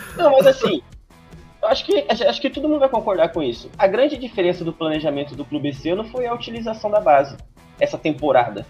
Não, 0.18 0.32
mas 0.32 0.48
assim, 0.48 0.82
eu 1.62 1.68
acho 1.70 1.86
que, 1.86 2.06
acho 2.10 2.42
que 2.42 2.50
todo 2.50 2.68
mundo 2.68 2.80
vai 2.80 2.90
concordar 2.90 3.30
com 3.30 3.42
isso. 3.42 3.70
A 3.78 3.88
grande 3.88 4.18
diferença 4.18 4.64
do 4.66 4.74
planejamento 4.74 5.36
do 5.36 5.46
clube 5.46 5.70
esse 5.70 5.90
ano 5.90 6.04
foi 6.06 6.26
a 6.26 6.34
utilização 6.34 6.92
da 6.92 7.00
base, 7.00 7.38
essa 7.80 7.98
temporada. 7.98 8.66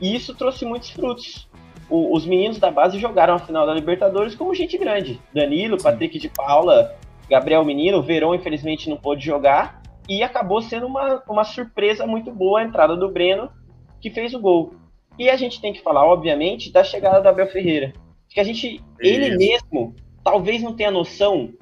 E 0.00 0.14
isso 0.14 0.34
trouxe 0.34 0.64
muitos 0.64 0.90
frutos. 0.90 1.48
O- 1.90 2.16
os 2.16 2.24
meninos 2.24 2.58
da 2.58 2.70
base 2.70 2.98
jogaram 2.98 3.34
a 3.34 3.38
final 3.38 3.66
da 3.66 3.74
Libertadores 3.74 4.34
como 4.34 4.54
gente 4.54 4.78
grande. 4.78 5.20
Danilo, 5.34 5.82
Patrick 5.82 6.18
de 6.18 6.28
Paula, 6.28 6.94
Gabriel 7.28 7.64
Menino, 7.64 8.02
Verão 8.02 8.34
infelizmente 8.34 8.88
não 8.88 8.96
pôde 8.96 9.24
jogar. 9.26 9.81
E 10.08 10.22
acabou 10.22 10.60
sendo 10.60 10.86
uma, 10.86 11.22
uma 11.28 11.44
surpresa 11.44 12.06
muito 12.06 12.32
boa 12.32 12.60
a 12.60 12.64
entrada 12.64 12.96
do 12.96 13.10
Breno, 13.10 13.50
que 14.00 14.10
fez 14.10 14.34
o 14.34 14.40
gol. 14.40 14.74
E 15.18 15.30
a 15.30 15.36
gente 15.36 15.60
tem 15.60 15.72
que 15.72 15.82
falar, 15.82 16.04
obviamente, 16.04 16.72
da 16.72 16.82
chegada 16.82 17.20
do 17.20 17.28
Abel 17.28 17.46
Ferreira. 17.46 17.92
Que 18.28 18.40
a 18.40 18.44
gente, 18.44 18.82
ele 18.98 19.28
Isso. 19.28 19.38
mesmo, 19.38 19.94
talvez 20.24 20.62
não 20.62 20.74
tenha 20.74 20.90
noção 20.90 21.52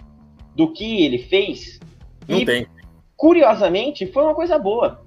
do 0.55 0.73
que 0.73 1.05
ele 1.05 1.19
fez. 1.19 1.81
Não 2.29 2.39
e, 2.39 2.45
tem. 2.45 2.67
curiosamente, 3.17 4.07
foi 4.07 4.23
uma 4.23 4.35
coisa 4.35 4.59
boa. 4.59 5.03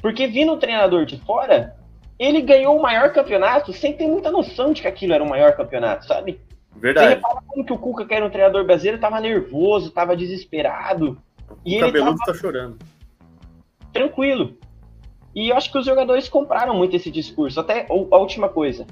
Porque 0.00 0.26
vindo 0.26 0.52
um 0.52 0.58
treinador 0.58 1.04
de 1.04 1.18
fora, 1.18 1.76
ele 2.18 2.40
ganhou 2.40 2.76
o 2.76 2.82
maior 2.82 3.12
campeonato 3.12 3.72
sem 3.72 3.92
ter 3.92 4.06
muita 4.06 4.30
noção 4.30 4.72
de 4.72 4.82
que 4.82 4.88
aquilo 4.88 5.12
era 5.12 5.24
o 5.24 5.28
maior 5.28 5.56
campeonato, 5.56 6.06
sabe? 6.06 6.40
Você 6.72 6.80
Verdade. 6.80 7.14
repara 7.14 7.42
como 7.46 7.64
que 7.64 7.72
o 7.72 7.78
Cuca, 7.78 8.06
que 8.06 8.14
era 8.14 8.24
um 8.24 8.30
treinador 8.30 8.64
brasileiro, 8.64 9.00
tava 9.00 9.20
nervoso, 9.20 9.90
tava 9.90 10.16
desesperado. 10.16 11.20
E 11.64 11.76
O 11.76 11.80
cabeludo 11.80 12.18
tava 12.18 12.32
tá 12.32 12.34
chorando. 12.34 12.78
tranquilo. 13.92 14.56
E 15.34 15.48
eu 15.48 15.56
acho 15.56 15.70
que 15.72 15.78
os 15.78 15.86
jogadores 15.86 16.28
compraram 16.28 16.74
muito 16.76 16.94
esse 16.94 17.10
discurso. 17.10 17.58
Até 17.58 17.86
a 17.88 18.16
última 18.16 18.48
coisa. 18.48 18.86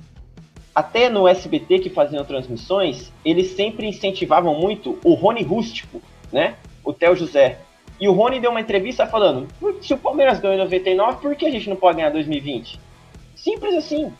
Até 0.75 1.09
no 1.09 1.27
SBT 1.27 1.81
que 1.81 1.91
faziam 1.91 2.25
transmissões, 2.25 3.13
eles 3.25 3.49
sempre 3.49 3.87
incentivavam 3.87 4.55
muito 4.55 4.99
o 5.05 5.15
Rony 5.15 5.43
Rústico, 5.43 6.01
né? 6.33 6.55
O 6.85 6.93
Theo 6.93 7.17
José. 7.17 7.59
E 8.01 8.09
o 8.09 8.13
Rony 8.13 8.41
deu 8.41 8.51
uma 8.51 8.61
entrevista 8.61 9.07
falando: 9.07 9.49
se 9.83 9.93
o 9.93 9.99
Palmeiras 9.99 10.41
ganhou 10.41 10.57
em 10.57 10.61
99, 10.61 11.21
por 11.21 11.35
que 11.35 11.45
a 11.45 11.51
gente 11.51 11.69
não 11.69 11.77
pode 11.77 11.97
ganhar 11.97 12.11
em 12.11 12.15
2020? 12.15 12.81
Simples 13.35 13.75
assim. 13.75 14.13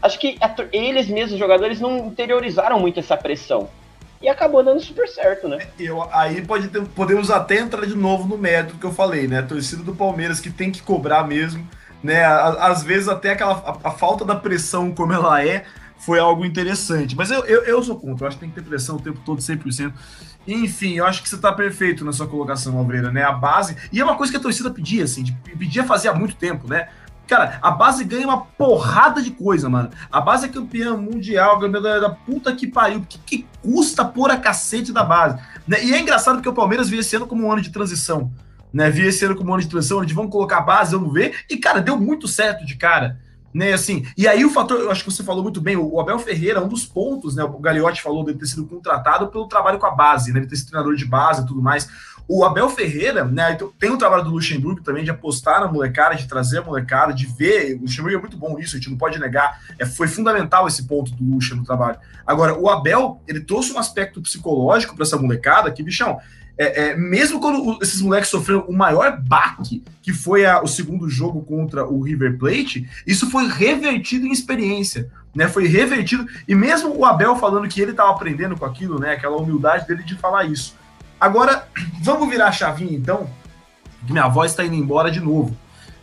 Acho 0.00 0.18
que 0.20 0.38
eles 0.72 1.08
mesmos, 1.08 1.32
os 1.32 1.38
jogadores, 1.38 1.80
não 1.80 2.06
interiorizaram 2.06 2.78
muito 2.78 3.00
essa 3.00 3.16
pressão. 3.16 3.68
E 4.20 4.28
acabou 4.28 4.64
dando 4.64 4.80
super 4.80 5.06
certo, 5.08 5.48
né? 5.48 5.58
Eu, 5.78 6.02
aí 6.12 6.42
pode 6.44 6.68
ter- 6.68 6.84
podemos 6.88 7.30
até 7.30 7.58
entrar 7.60 7.86
de 7.86 7.94
novo 7.96 8.26
no 8.26 8.36
método 8.36 8.78
que 8.78 8.84
eu 8.86 8.92
falei, 8.92 9.28
né? 9.28 9.38
A 9.38 9.42
torcida 9.42 9.82
do 9.82 9.94
Palmeiras 9.94 10.40
que 10.40 10.50
tem 10.50 10.72
que 10.72 10.82
cobrar 10.82 11.24
mesmo, 11.24 11.66
né? 12.02 12.24
Às 12.24 12.82
vezes 12.82 13.08
até 13.08 13.30
aquela 13.30 13.52
a, 13.54 13.88
a 13.88 13.90
falta 13.92 14.24
da 14.24 14.34
pressão 14.34 14.92
como 14.92 15.12
ela 15.12 15.44
é 15.44 15.64
foi 15.98 16.18
algo 16.18 16.44
interessante. 16.44 17.14
Mas 17.16 17.30
eu, 17.30 17.44
eu, 17.44 17.62
eu 17.64 17.82
sou 17.82 17.96
contra, 17.98 18.24
eu 18.24 18.28
acho 18.28 18.36
que 18.36 18.40
tem 18.40 18.50
que 18.50 18.60
ter 18.60 18.68
pressão 18.68 18.96
o 18.96 19.00
tempo 19.00 19.20
todo, 19.24 19.40
100%. 19.40 19.92
Enfim, 20.46 20.94
eu 20.94 21.06
acho 21.06 21.22
que 21.22 21.28
você 21.28 21.36
tá 21.36 21.52
perfeito 21.52 22.04
na 22.04 22.12
sua 22.12 22.26
colocação, 22.26 22.76
Alveira, 22.78 23.12
né? 23.12 23.22
A 23.22 23.32
base. 23.32 23.76
E 23.92 24.00
é 24.00 24.04
uma 24.04 24.16
coisa 24.16 24.32
que 24.32 24.38
a 24.38 24.40
torcida 24.42 24.70
pedia, 24.70 25.04
assim, 25.04 25.24
pedia 25.58 25.84
fazer 25.84 26.08
há 26.08 26.14
muito 26.14 26.34
tempo, 26.36 26.66
né? 26.68 26.88
Cara, 27.28 27.58
a 27.60 27.70
base 27.70 28.02
ganha 28.04 28.26
uma 28.26 28.40
porrada 28.40 29.22
de 29.22 29.30
coisa, 29.30 29.68
mano. 29.68 29.90
A 30.10 30.18
base 30.18 30.46
é 30.46 30.48
campeã 30.48 30.96
mundial, 30.96 31.60
campeã 31.60 31.82
da, 31.82 32.00
da 32.00 32.10
puta 32.10 32.54
que 32.56 32.66
pariu. 32.66 33.04
Que, 33.06 33.18
que 33.18 33.46
custa 33.62 34.02
pôr 34.02 34.30
a 34.30 34.36
cacete 34.38 34.92
da 34.92 35.04
base? 35.04 35.38
né? 35.68 35.84
E 35.84 35.92
é 35.92 36.00
engraçado 36.00 36.36
porque 36.36 36.48
o 36.48 36.54
Palmeiras 36.54 36.88
via 36.88 37.00
ano 37.14 37.26
como 37.26 37.46
um 37.46 37.52
ano 37.52 37.60
de 37.60 37.70
transição. 37.70 38.32
Né? 38.72 38.90
Via 38.90 39.10
ano 39.26 39.36
como 39.36 39.50
um 39.50 39.54
ano 39.54 39.62
de 39.62 39.68
transição, 39.68 39.98
onde 39.98 40.14
vão 40.14 40.28
colocar 40.28 40.58
a 40.58 40.62
base, 40.62 40.96
vamos 40.96 41.12
ver. 41.12 41.44
E, 41.50 41.58
cara, 41.58 41.80
deu 41.80 41.98
muito 41.98 42.26
certo 42.26 42.64
de 42.64 42.76
cara. 42.76 43.20
Né, 43.52 43.72
assim, 43.72 44.04
e 44.16 44.28
aí 44.28 44.44
o 44.44 44.50
fator, 44.50 44.78
eu 44.78 44.90
acho 44.90 45.02
que 45.02 45.10
você 45.10 45.24
falou 45.24 45.42
muito 45.42 45.58
bem, 45.58 45.74
o 45.74 45.98
Abel 45.98 46.18
Ferreira, 46.18 46.62
um 46.62 46.68
dos 46.68 46.84
pontos, 46.84 47.34
né? 47.34 47.42
O 47.42 47.58
Gagliotti 47.58 48.02
falou 48.02 48.22
dele 48.22 48.38
ter 48.38 48.46
sido 48.46 48.66
contratado 48.66 49.28
pelo 49.28 49.48
trabalho 49.48 49.78
com 49.78 49.86
a 49.86 49.90
base, 49.90 50.32
né? 50.32 50.40
Ele 50.40 50.46
ter 50.46 50.56
sido 50.56 50.68
treinador 50.68 50.94
de 50.94 51.06
base 51.06 51.42
e 51.42 51.46
tudo 51.46 51.62
mais. 51.62 51.88
O 52.28 52.44
Abel 52.44 52.68
Ferreira, 52.68 53.24
né? 53.24 53.52
então, 53.52 53.72
Tem 53.80 53.90
o 53.90 53.96
trabalho 53.96 54.22
do 54.22 54.30
Luxemburgo 54.30 54.82
também 54.82 55.02
de 55.02 55.10
apostar 55.10 55.60
na 55.60 55.66
molecada, 55.66 56.14
de 56.14 56.28
trazer 56.28 56.58
a 56.58 56.62
molecada, 56.62 57.14
de 57.14 57.26
ver. 57.26 57.74
O 57.76 57.82
Luxemburgo 57.82 58.18
é 58.18 58.20
muito 58.20 58.36
bom 58.36 58.54
nisso, 58.58 58.76
a 58.76 58.78
gente 58.78 58.90
não 58.90 58.98
pode 58.98 59.18
negar. 59.18 59.58
É, 59.78 59.86
foi 59.86 60.06
fundamental 60.08 60.68
esse 60.68 60.86
ponto 60.86 61.10
do 61.14 61.24
Luxa 61.24 61.54
no 61.54 61.64
trabalho. 61.64 61.98
Agora, 62.26 62.54
o 62.58 62.68
Abel, 62.68 63.22
ele 63.26 63.40
trouxe 63.40 63.72
um 63.72 63.78
aspecto 63.78 64.20
psicológico 64.20 64.94
para 64.94 65.04
essa 65.04 65.16
molecada 65.16 65.72
que, 65.72 65.82
bichão, 65.82 66.18
é, 66.58 66.88
é, 66.90 66.96
mesmo 66.96 67.40
quando 67.40 67.78
esses 67.80 68.00
moleques 68.02 68.28
sofreram 68.28 68.66
o 68.68 68.76
maior 68.76 69.18
baque, 69.22 69.82
que 70.02 70.12
foi 70.12 70.44
a- 70.44 70.60
o 70.60 70.66
segundo 70.66 71.08
jogo 71.08 71.40
contra 71.42 71.86
o 71.86 72.02
River 72.02 72.36
Plate, 72.36 72.86
isso 73.06 73.30
foi 73.30 73.46
revertido 73.46 74.26
em 74.26 74.32
experiência, 74.32 75.08
né? 75.34 75.48
Foi 75.48 75.66
revertido, 75.68 76.26
e 76.48 76.54
mesmo 76.54 76.94
o 76.98 77.04
Abel 77.04 77.36
falando 77.36 77.68
que 77.68 77.80
ele 77.80 77.92
estava 77.92 78.10
aprendendo 78.10 78.56
com 78.56 78.64
aquilo, 78.64 78.98
né? 78.98 79.12
Aquela 79.12 79.36
humildade 79.36 79.86
dele 79.86 80.02
de 80.02 80.16
falar 80.16 80.44
isso. 80.44 80.76
Agora, 81.20 81.68
vamos 82.00 82.28
virar 82.28 82.48
a 82.48 82.52
chavinha 82.52 82.96
então, 82.96 83.28
que 84.06 84.12
minha 84.12 84.28
voz 84.28 84.52
está 84.52 84.64
indo 84.64 84.74
embora 84.74 85.10
de 85.10 85.20
novo. 85.20 85.56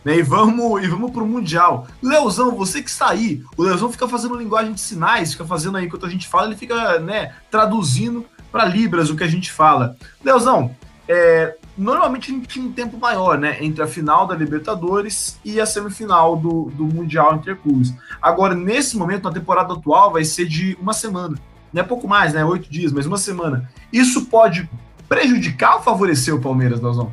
Né, 0.04 0.18
e 0.18 0.22
vamos 0.22 0.84
e 0.84 0.86
vamos 0.86 1.10
pro 1.10 1.26
Mundial. 1.26 1.88
Leozão, 2.00 2.54
você 2.54 2.80
que 2.80 2.88
está 2.88 3.08
aí, 3.08 3.42
o 3.56 3.62
Leozão 3.64 3.90
fica 3.90 4.06
fazendo 4.06 4.36
linguagem 4.36 4.72
de 4.72 4.80
sinais, 4.80 5.32
fica 5.32 5.44
fazendo 5.44 5.76
aí 5.76 5.86
enquanto 5.86 6.06
a 6.06 6.08
gente 6.08 6.28
fala, 6.28 6.46
ele 6.46 6.56
fica, 6.56 7.00
né, 7.00 7.34
traduzindo 7.50 8.24
para 8.52 8.64
Libras 8.64 9.10
o 9.10 9.16
que 9.16 9.24
a 9.24 9.28
gente 9.28 9.50
fala. 9.50 9.96
Leozão, 10.24 10.70
é, 11.08 11.56
normalmente 11.76 12.30
a 12.30 12.34
gente 12.34 12.46
tinha 12.46 12.64
um 12.64 12.72
tempo 12.72 12.96
maior, 12.98 13.38
né? 13.38 13.58
Entre 13.60 13.82
a 13.82 13.86
final 13.86 14.26
da 14.26 14.34
Libertadores 14.34 15.38
e 15.44 15.60
a 15.60 15.66
semifinal 15.66 16.36
do, 16.36 16.70
do 16.74 16.84
Mundial 16.84 17.36
Interclubes. 17.36 17.94
Agora, 18.20 18.54
nesse 18.54 18.96
momento, 18.96 19.24
na 19.24 19.32
temporada 19.32 19.74
atual, 19.74 20.12
vai 20.12 20.24
ser 20.24 20.46
de 20.46 20.76
uma 20.80 20.92
semana. 20.92 21.36
Não 21.72 21.82
é 21.82 21.84
pouco 21.84 22.08
mais, 22.08 22.32
né? 22.32 22.44
Oito 22.44 22.70
dias, 22.70 22.92
mas 22.92 23.06
uma 23.06 23.18
semana. 23.18 23.70
Isso 23.92 24.26
pode 24.26 24.68
prejudicar 25.08 25.76
ou 25.76 25.82
favorecer 25.82 26.34
o 26.34 26.40
Palmeiras, 26.40 26.80
Leozão? 26.80 27.12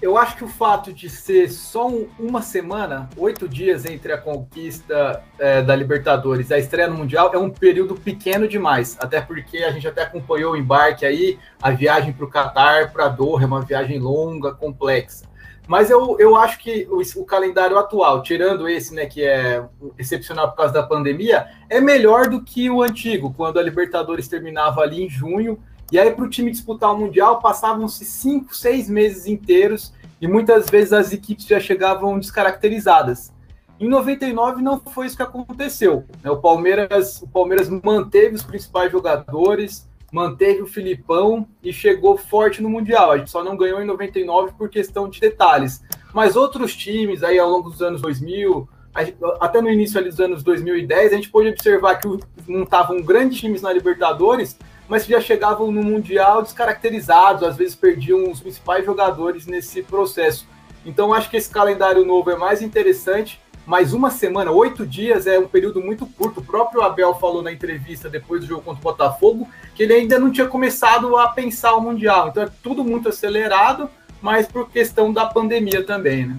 Eu 0.00 0.18
acho 0.18 0.36
que 0.36 0.42
o 0.42 0.48
fato 0.48 0.92
de 0.92 1.08
ser 1.08 1.48
só 1.48 1.86
um- 1.88 2.08
uma 2.18 2.42
semana, 2.42 3.08
oito 3.16 3.48
dias 3.48 3.84
entre 3.84 4.12
a 4.12 4.18
conquista 4.18 5.22
é, 5.38 5.62
da 5.62 5.76
Libertadores 5.76 6.50
e 6.50 6.54
a 6.54 6.58
estreia 6.58 6.88
no 6.88 6.96
Mundial, 6.96 7.30
é 7.32 7.38
um 7.38 7.48
período 7.48 7.94
pequeno 7.94 8.48
demais. 8.48 8.96
Até 9.00 9.20
porque 9.20 9.58
a 9.58 9.70
gente 9.70 9.86
até 9.86 10.02
acompanhou 10.02 10.54
o 10.54 10.56
embarque 10.56 11.06
aí, 11.06 11.38
a 11.62 11.70
viagem 11.70 12.12
para 12.12 12.24
o 12.24 12.28
Catar, 12.28 12.92
para 12.92 13.06
Doha, 13.06 13.44
é 13.44 13.46
uma 13.46 13.62
viagem 13.62 14.00
longa, 14.00 14.52
complexa. 14.52 15.30
Mas 15.68 15.88
eu, 15.88 16.16
eu 16.18 16.34
acho 16.34 16.58
que 16.58 16.88
o, 16.90 17.00
o 17.20 17.24
calendário 17.24 17.78
atual, 17.78 18.24
tirando 18.24 18.68
esse, 18.68 18.92
né, 18.92 19.06
que 19.06 19.22
é 19.22 19.64
excepcional 19.96 20.50
por 20.50 20.56
causa 20.56 20.72
da 20.74 20.82
pandemia, 20.82 21.46
é 21.70 21.80
melhor 21.80 22.28
do 22.28 22.42
que 22.42 22.68
o 22.68 22.82
antigo, 22.82 23.32
quando 23.36 23.60
a 23.60 23.62
Libertadores 23.62 24.26
terminava 24.26 24.80
ali 24.80 25.04
em 25.04 25.08
junho 25.08 25.60
e 25.92 25.98
aí, 25.98 26.10
para 26.10 26.24
o 26.24 26.28
time 26.28 26.50
disputar 26.50 26.92
o 26.94 26.98
Mundial, 26.98 27.38
passavam-se 27.40 28.04
cinco, 28.04 28.56
seis 28.56 28.88
meses 28.88 29.26
inteiros 29.26 29.92
e 30.20 30.26
muitas 30.26 30.68
vezes 30.70 30.92
as 30.92 31.12
equipes 31.12 31.46
já 31.46 31.60
chegavam 31.60 32.18
descaracterizadas. 32.18 33.32
Em 33.78 33.88
99 33.88 34.62
não 34.62 34.78
foi 34.80 35.06
isso 35.06 35.16
que 35.16 35.22
aconteceu. 35.22 36.04
né? 36.22 36.30
O 36.30 36.36
Palmeiras, 36.36 37.20
o 37.22 37.28
Palmeiras 37.28 37.68
manteve 37.68 38.36
os 38.36 38.42
principais 38.42 38.92
jogadores, 38.92 39.88
manteve 40.12 40.62
o 40.62 40.66
Filipão 40.66 41.46
e 41.62 41.72
chegou 41.72 42.16
forte 42.16 42.62
no 42.62 42.68
Mundial. 42.70 43.10
A 43.10 43.18
gente 43.18 43.30
só 43.30 43.42
não 43.42 43.56
ganhou 43.56 43.80
em 43.82 43.86
99 43.86 44.52
por 44.56 44.68
questão 44.68 45.08
de 45.08 45.18
detalhes. 45.18 45.82
Mas 46.14 46.36
outros 46.36 46.76
times 46.76 47.22
aí 47.24 47.38
ao 47.38 47.48
longo 47.50 47.70
dos 47.70 47.82
anos 47.82 48.00
2000, 48.02 48.68
a 48.94 49.02
gente- 49.04 49.16
até 49.40 49.60
no 49.60 49.70
início 49.70 50.02
dos 50.04 50.20
anos 50.20 50.42
2010, 50.42 51.12
a 51.12 51.16
gente 51.16 51.30
pôde 51.30 51.48
observar 51.48 51.96
que 51.96 52.06
estavam 52.48 53.02
grandes 53.02 53.40
times 53.40 53.62
na 53.62 53.72
Libertadores, 53.72 54.56
mas 54.92 55.04
que 55.04 55.12
já 55.12 55.22
chegavam 55.22 55.72
no 55.72 55.82
Mundial 55.82 56.42
descaracterizados, 56.42 57.42
às 57.44 57.56
vezes 57.56 57.74
perdiam 57.74 58.30
os 58.30 58.40
principais 58.40 58.84
jogadores 58.84 59.46
nesse 59.46 59.82
processo. 59.82 60.46
Então 60.84 61.14
acho 61.14 61.30
que 61.30 61.36
esse 61.38 61.48
calendário 61.48 62.04
novo 62.04 62.30
é 62.30 62.36
mais 62.36 62.60
interessante, 62.60 63.40
mas 63.64 63.94
uma 63.94 64.10
semana, 64.10 64.50
oito 64.50 64.86
dias 64.86 65.26
é 65.26 65.38
um 65.38 65.48
período 65.48 65.80
muito 65.80 66.04
curto. 66.04 66.40
O 66.40 66.44
próprio 66.44 66.82
Abel 66.82 67.14
falou 67.14 67.40
na 67.40 67.50
entrevista 67.50 68.10
depois 68.10 68.42
do 68.42 68.46
jogo 68.46 68.60
contra 68.60 68.80
o 68.80 68.82
Botafogo 68.82 69.48
que 69.74 69.82
ele 69.82 69.94
ainda 69.94 70.18
não 70.18 70.30
tinha 70.30 70.46
começado 70.46 71.16
a 71.16 71.28
pensar 71.28 71.72
o 71.74 71.80
Mundial. 71.80 72.28
Então 72.28 72.42
é 72.42 72.50
tudo 72.62 72.84
muito 72.84 73.08
acelerado, 73.08 73.88
mas 74.20 74.46
por 74.46 74.68
questão 74.68 75.10
da 75.10 75.24
pandemia 75.24 75.82
também, 75.86 76.26
né? 76.26 76.36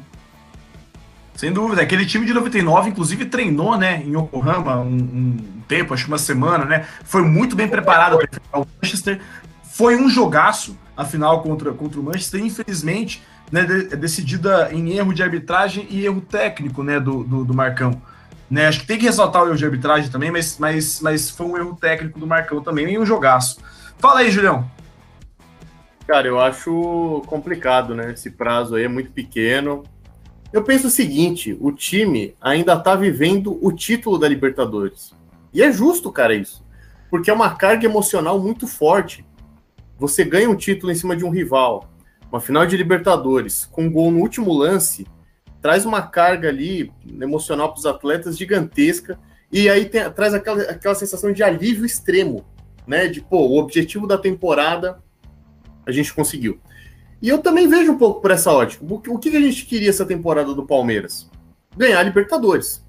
Sem 1.36 1.52
dúvida. 1.52 1.82
Aquele 1.82 2.06
time 2.06 2.26
de 2.26 2.34
99, 2.34 2.90
inclusive, 2.90 3.26
treinou, 3.26 3.78
né, 3.78 4.04
em 4.06 4.16
Yokohama 4.16 4.78
um, 4.80 4.96
um 4.96 5.38
tempo, 5.68 5.94
acho 5.94 6.06
que 6.06 6.12
uma 6.12 6.18
semana, 6.18 6.66
né? 6.66 6.86
Foi 7.04 7.24
muito 7.24 7.56
bem 7.56 7.68
preparado 7.68 8.18
para 8.18 8.26
enfrentar 8.26 8.60
o 8.60 8.68
Manchester. 8.82 9.20
Foi 9.64 9.96
um 9.96 10.10
jogaço, 10.10 10.78
a 10.96 11.04
final 11.04 11.42
contra, 11.42 11.72
contra 11.74 12.00
o 12.00 12.04
Manchester, 12.04 12.44
infelizmente, 12.44 13.24
né, 13.52 13.64
de, 13.64 13.96
decidida 13.96 14.70
em 14.72 14.92
erro 14.92 15.14
de 15.14 15.24
arbitragem 15.24 15.88
e 15.90 16.06
erro 16.06 16.22
técnico, 16.22 16.84
né, 16.84 17.00
do, 17.00 17.24
do, 17.24 17.46
do 17.46 17.54
Marcão. 17.54 18.00
Né, 18.50 18.68
acho 18.68 18.82
que 18.82 18.86
tem 18.86 19.00
que 19.00 19.06
ressaltar 19.06 19.42
o 19.44 19.48
erro 19.48 19.58
de 19.58 19.66
arbitragem 19.66 20.12
também, 20.12 20.30
mas, 20.30 20.58
mas, 20.60 21.00
mas 21.02 21.30
foi 21.30 21.48
um 21.48 21.58
erro 21.58 21.76
técnico 21.76 22.20
do 22.20 22.28
Marcão 22.28 22.62
também, 22.62 22.94
e 22.94 23.00
um 23.00 23.06
jogaço. 23.06 23.60
Fala 23.98 24.20
aí, 24.20 24.30
Julião. 24.30 24.70
Cara, 26.06 26.28
eu 26.28 26.40
acho 26.40 27.24
complicado, 27.26 27.96
né? 27.96 28.12
Esse 28.12 28.30
prazo 28.30 28.76
aí 28.76 28.84
é 28.84 28.88
muito 28.88 29.12
pequeno. 29.12 29.84
Eu 30.54 30.64
penso 30.64 30.86
o 30.86 30.92
seguinte: 30.92 31.58
o 31.60 31.72
time 31.72 32.36
ainda 32.40 32.80
tá 32.80 32.96
vivendo 32.96 33.58
o 33.60 33.72
título 33.72 34.20
da 34.20 34.28
Libertadores. 34.28 35.12
E 35.52 35.64
é 35.64 35.72
justo, 35.72 36.12
cara, 36.12 36.36
isso. 36.36 36.64
Porque 37.10 37.32
é 37.32 37.34
uma 37.34 37.56
carga 37.56 37.86
emocional 37.86 38.40
muito 38.40 38.68
forte. 38.68 39.26
Você 39.98 40.24
ganha 40.24 40.50
um 40.50 40.56
título 40.56 40.92
em 40.92 40.96
cima 40.96 41.16
de 41.16 41.26
um 41.26 41.32
rival, 41.32 41.92
uma 42.32 42.40
final 42.40 42.66
de 42.68 42.78
Libertadores, 42.78 43.66
com 43.66 43.86
um 43.86 43.92
gol 43.92 44.12
no 44.12 44.20
último 44.20 44.54
lance, 44.54 45.08
traz 45.62 45.86
uma 45.86 46.02
carga 46.04 46.50
ali 46.50 46.92
emocional 47.20 47.72
para 47.72 47.80
os 47.80 47.86
atletas 47.86 48.38
gigantesca. 48.38 49.18
E 49.52 49.70
aí 49.70 49.86
tem, 49.86 50.08
traz 50.12 50.34
aquela, 50.36 50.62
aquela 50.64 50.96
sensação 50.96 51.32
de 51.32 51.42
alívio 51.42 51.86
extremo, 51.86 52.46
né? 52.86 53.08
De, 53.08 53.22
pô, 53.22 53.40
o 53.48 53.58
objetivo 53.58 54.06
da 54.06 54.18
temporada 54.20 55.02
a 55.86 55.92
gente 55.92 56.14
conseguiu. 56.14 56.60
E 57.24 57.30
eu 57.30 57.38
também 57.38 57.70
vejo 57.70 57.94
um 57.94 57.98
pouco 57.98 58.20
por 58.20 58.32
essa 58.32 58.52
ótica. 58.52 58.84
O 58.86 59.18
que 59.18 59.34
a 59.34 59.40
gente 59.40 59.66
queria 59.66 59.90
essa 59.90 60.06
temporada 60.06 60.54
do 60.54 60.66
Palmeiras? 60.66 61.30
Ganhar 61.78 62.02
a 62.02 62.04
Libertadores. 62.04 62.86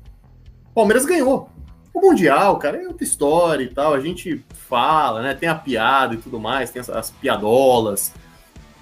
O 0.70 0.74
Palmeiras 0.74 1.06
ganhou. 1.06 1.48
O 1.94 2.00
Mundial, 2.00 2.58
cara, 2.58 2.82
é 2.82 2.88
outra 2.88 3.04
história 3.04 3.62
e 3.62 3.72
tal. 3.72 3.94
A 3.94 4.00
gente 4.00 4.44
fala, 4.68 5.22
né? 5.22 5.34
Tem 5.34 5.48
a 5.48 5.54
piada 5.54 6.14
e 6.14 6.16
tudo 6.16 6.40
mais, 6.40 6.72
tem 6.72 6.80
as, 6.80 6.90
as 6.90 7.12
piadolas. 7.12 8.12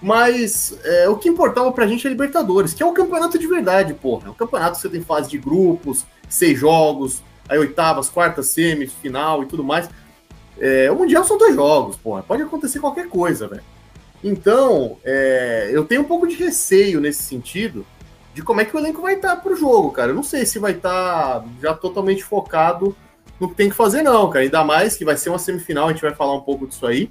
Mas 0.00 0.74
é, 0.84 1.07
o 1.11 1.18
que 1.18 1.28
importava 1.28 1.70
pra 1.70 1.86
gente 1.86 2.07
é 2.07 2.09
a 2.09 2.12
Libertadores, 2.12 2.72
que 2.72 2.82
é 2.82 2.86
o 2.86 2.94
campeonato 2.94 3.38
de 3.38 3.46
verdade, 3.46 3.92
porra. 3.92 4.28
É 4.28 4.30
um 4.30 4.34
campeonato 4.34 4.76
que 4.76 4.80
você 4.80 4.88
tem 4.88 5.03
fase 5.03 5.28
de 5.28 5.36
grupos, 5.36 6.07
seis 6.30 6.59
jogos, 6.59 7.22
aí 7.46 7.59
oitavas, 7.59 8.09
quartas, 8.09 8.46
semis, 8.46 8.90
final 8.94 9.42
e 9.42 9.46
tudo 9.46 9.62
mais. 9.62 9.90
É, 10.59 10.90
o 10.90 10.96
Mundial 10.96 11.24
são 11.24 11.36
dois 11.36 11.55
jogos, 11.55 11.98
porra. 11.98 12.22
Pode 12.22 12.40
acontecer 12.40 12.80
qualquer 12.80 13.07
coisa, 13.11 13.46
velho. 13.46 13.62
Então, 14.22 14.98
é, 15.04 15.70
eu 15.72 15.84
tenho 15.84 16.02
um 16.02 16.04
pouco 16.04 16.26
de 16.26 16.36
receio 16.36 17.00
nesse 17.00 17.22
sentido 17.22 17.84
de 18.34 18.42
como 18.42 18.60
é 18.60 18.64
que 18.64 18.74
o 18.74 18.78
elenco 18.78 19.02
vai 19.02 19.14
estar 19.14 19.36
para 19.36 19.52
o 19.52 19.56
jogo, 19.56 19.90
cara. 19.90 20.10
Eu 20.10 20.14
não 20.14 20.22
sei 20.22 20.46
se 20.46 20.58
vai 20.58 20.72
estar 20.72 21.44
já 21.60 21.74
totalmente 21.74 22.24
focado 22.24 22.96
no 23.38 23.48
que 23.48 23.56
tem 23.56 23.68
que 23.68 23.76
fazer, 23.76 24.02
não, 24.02 24.30
cara. 24.30 24.44
Ainda 24.44 24.64
mais 24.64 24.96
que 24.96 25.04
vai 25.04 25.16
ser 25.16 25.30
uma 25.30 25.38
semifinal, 25.38 25.88
a 25.88 25.92
gente 25.92 26.02
vai 26.02 26.14
falar 26.14 26.34
um 26.34 26.40
pouco 26.40 26.66
disso 26.66 26.86
aí. 26.86 27.10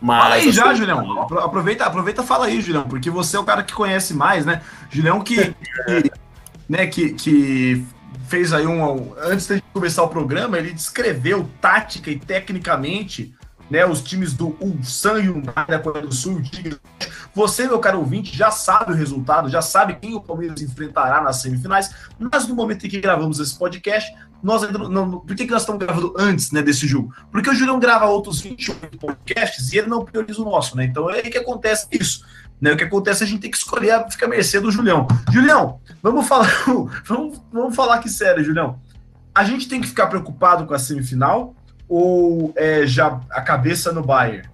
Mas 0.00 0.22
fala 0.22 0.34
aí 0.34 0.52
já, 0.52 0.74
Julião. 0.74 1.22
Aproveita, 1.22 1.84
aproveita 1.84 2.22
fala 2.22 2.46
aí, 2.46 2.60
Julião, 2.60 2.88
porque 2.88 3.10
você 3.10 3.36
é 3.36 3.40
o 3.40 3.44
cara 3.44 3.62
que 3.62 3.72
conhece 3.72 4.14
mais, 4.14 4.44
né? 4.44 4.62
Julião 4.90 5.20
que, 5.20 5.54
que 5.54 6.12
né, 6.68 6.86
que, 6.86 7.12
que 7.14 7.84
fez 8.28 8.52
aí 8.52 8.66
um. 8.66 9.14
Antes 9.18 9.48
de 9.48 9.62
começar 9.72 10.02
o 10.02 10.08
programa, 10.08 10.58
ele 10.58 10.72
descreveu 10.72 11.48
tática 11.60 12.10
e 12.10 12.18
tecnicamente 12.18 13.34
né, 13.70 13.84
os 13.86 14.00
times 14.02 14.32
do 14.32 14.56
Ulsan 14.60 15.20
Hyundai 15.20 15.66
da 15.66 15.78
Coreia 15.78 16.06
do 16.06 16.14
Sul. 16.14 16.42
Você, 17.34 17.66
meu 17.66 17.78
caro 17.78 17.98
ouvinte, 17.98 18.36
já 18.36 18.50
sabe 18.50 18.92
o 18.92 18.94
resultado, 18.94 19.48
já 19.48 19.62
sabe 19.62 19.96
quem 19.96 20.14
o 20.14 20.20
Palmeiras 20.20 20.60
enfrentará 20.62 21.20
nas 21.20 21.36
semifinais, 21.42 21.94
mas 22.18 22.48
no 22.48 22.54
momento 22.54 22.86
em 22.86 22.90
que 22.90 23.00
gravamos 23.00 23.38
esse 23.38 23.56
podcast, 23.56 24.12
nós 24.42 24.62
ainda 24.62 24.78
não, 24.78 25.20
por 25.20 25.34
que, 25.34 25.44
que 25.44 25.50
nós 25.50 25.62
estamos 25.62 25.84
gravando 25.84 26.14
antes 26.16 26.52
né, 26.52 26.62
desse 26.62 26.86
jogo? 26.86 27.12
Porque 27.30 27.50
o 27.50 27.54
Julião 27.54 27.78
grava 27.78 28.06
outros 28.06 28.40
28 28.40 28.98
podcasts 28.98 29.72
e 29.72 29.78
ele 29.78 29.88
não 29.88 30.04
prioriza 30.04 30.40
o 30.40 30.44
nosso, 30.44 30.76
né? 30.76 30.84
Então 30.84 31.10
é 31.10 31.16
aí 31.16 31.30
que 31.30 31.38
acontece 31.38 31.88
isso. 31.90 32.24
Né? 32.60 32.72
O 32.72 32.76
que 32.76 32.84
acontece 32.84 33.22
é 33.22 33.26
a 33.26 33.28
gente 33.28 33.40
tem 33.40 33.50
que 33.50 33.56
escolher, 33.56 34.04
fica 34.10 34.26
a 34.26 34.28
mercê 34.28 34.60
do 34.60 34.70
Julião. 34.70 35.06
Julião, 35.32 35.80
vamos 36.02 36.26
falar, 36.26 36.50
vamos, 37.04 37.40
vamos 37.52 37.74
falar 37.74 37.96
aqui 37.96 38.08
sério, 38.08 38.44
Julião. 38.44 38.80
A 39.34 39.44
gente 39.44 39.68
tem 39.68 39.80
que 39.80 39.86
ficar 39.86 40.06
preocupado 40.06 40.66
com 40.66 40.74
a 40.74 40.78
semifinal 40.78 41.54
ou 41.88 42.52
é 42.56 42.86
já 42.86 43.20
a 43.30 43.40
cabeça 43.40 43.92
no 43.92 44.02
Bayern? 44.02 44.48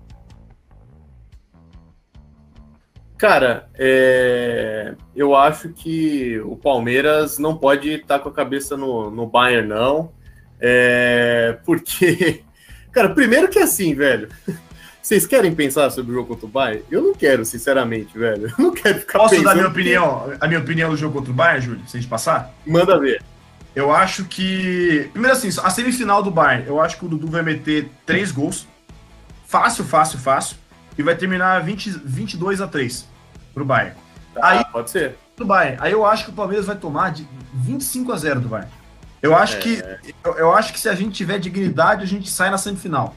Cara, 3.16 3.68
é... 3.78 4.94
eu 5.14 5.34
acho 5.34 5.70
que 5.70 6.38
o 6.40 6.56
Palmeiras 6.56 7.38
não 7.38 7.56
pode 7.56 7.88
estar 7.90 8.18
com 8.18 8.28
a 8.28 8.32
cabeça 8.32 8.76
no, 8.76 9.10
no 9.10 9.26
Bayern, 9.26 9.68
não. 9.68 10.12
É... 10.60 11.58
Porque, 11.64 12.42
cara, 12.92 13.10
primeiro 13.10 13.48
que 13.48 13.58
é 13.58 13.62
assim, 13.62 13.94
velho. 13.94 14.28
Vocês 15.00 15.26
querem 15.26 15.54
pensar 15.54 15.90
sobre 15.90 16.12
o 16.12 16.14
jogo 16.14 16.28
contra 16.28 16.46
o 16.46 16.48
Bayern? 16.48 16.84
Eu 16.90 17.02
não 17.02 17.14
quero, 17.14 17.44
sinceramente, 17.44 18.16
velho. 18.18 18.46
Eu 18.58 18.64
não 18.64 18.72
quero 18.72 19.00
ficar 19.00 19.18
Posso 19.18 19.30
pensando... 19.30 19.48
dar 19.48 19.54
minha 19.54 19.68
opinião, 19.68 20.32
a 20.40 20.48
minha 20.48 20.60
opinião 20.60 20.90
do 20.90 20.96
jogo 20.96 21.18
contra 21.18 21.30
o 21.30 21.34
Bayern, 21.34 21.64
Júlio? 21.64 21.82
Gente 21.86 22.06
passar? 22.06 22.54
Manda 22.66 22.98
ver. 22.98 23.22
Eu 23.74 23.92
acho 23.92 24.24
que. 24.24 25.08
Primeiro 25.12 25.36
assim, 25.36 25.48
a 25.62 25.70
semifinal 25.70 26.22
do 26.22 26.30
Bayern, 26.30 26.66
eu 26.66 26.80
acho 26.80 26.96
que 26.96 27.04
o 27.04 27.08
Dudu 27.08 27.26
vai 27.26 27.42
meter 27.42 27.90
três 28.06 28.30
gols. 28.30 28.66
Fácil, 29.46 29.84
fácil, 29.84 30.18
fácil. 30.18 30.56
E 30.96 31.02
vai 31.02 31.16
terminar 31.16 31.60
20, 31.62 31.90
22 32.04 32.60
a 32.60 32.68
3 32.68 33.08
pro 33.52 33.64
Bayern. 33.64 33.96
Ah, 34.36 34.50
aí, 34.50 34.64
pode 34.66 34.90
ser. 34.90 35.16
Do 35.36 35.44
Bayern. 35.44 35.78
Aí 35.80 35.92
eu 35.92 36.06
acho 36.06 36.24
que 36.24 36.30
o 36.30 36.34
Palmeiras 36.34 36.66
vai 36.66 36.76
tomar 36.76 37.10
de 37.10 37.26
25 37.52 38.12
a 38.12 38.16
0 38.16 38.40
do 38.40 38.48
Bayern. 38.48 38.70
Eu 39.20 39.34
acho 39.34 39.56
é. 39.56 39.60
que 39.60 39.82
eu, 40.22 40.34
eu, 40.34 40.52
acho 40.52 40.72
que 40.72 40.78
se 40.78 40.88
a 40.88 40.94
gente 40.94 41.12
tiver 41.12 41.38
dignidade, 41.38 42.02
a 42.02 42.06
gente 42.06 42.30
sai 42.30 42.50
na 42.50 42.58
semifinal. 42.58 43.14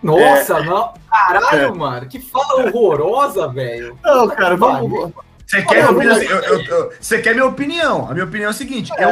Nossa, 0.00 0.58
é. 0.58 0.62
não. 0.62 0.94
Caralho, 1.10 1.58
é. 1.58 1.74
mano. 1.74 2.06
Que 2.06 2.20
fala 2.20 2.66
horrorosa, 2.66 3.48
velho. 3.48 3.98
Não, 4.04 4.28
cara, 4.28 4.56
vamos, 4.56 5.12
você 5.48 5.62
quer, 5.62 5.82
eu, 5.82 6.02
eu, 6.02 6.62
eu, 6.62 6.92
você 7.00 7.18
quer 7.22 7.32
minha 7.32 7.46
opinião? 7.46 8.06
A 8.06 8.12
minha 8.12 8.26
opinião 8.26 8.48
é 8.48 8.50
a 8.50 8.54
seguinte: 8.54 8.92
é. 8.98 9.02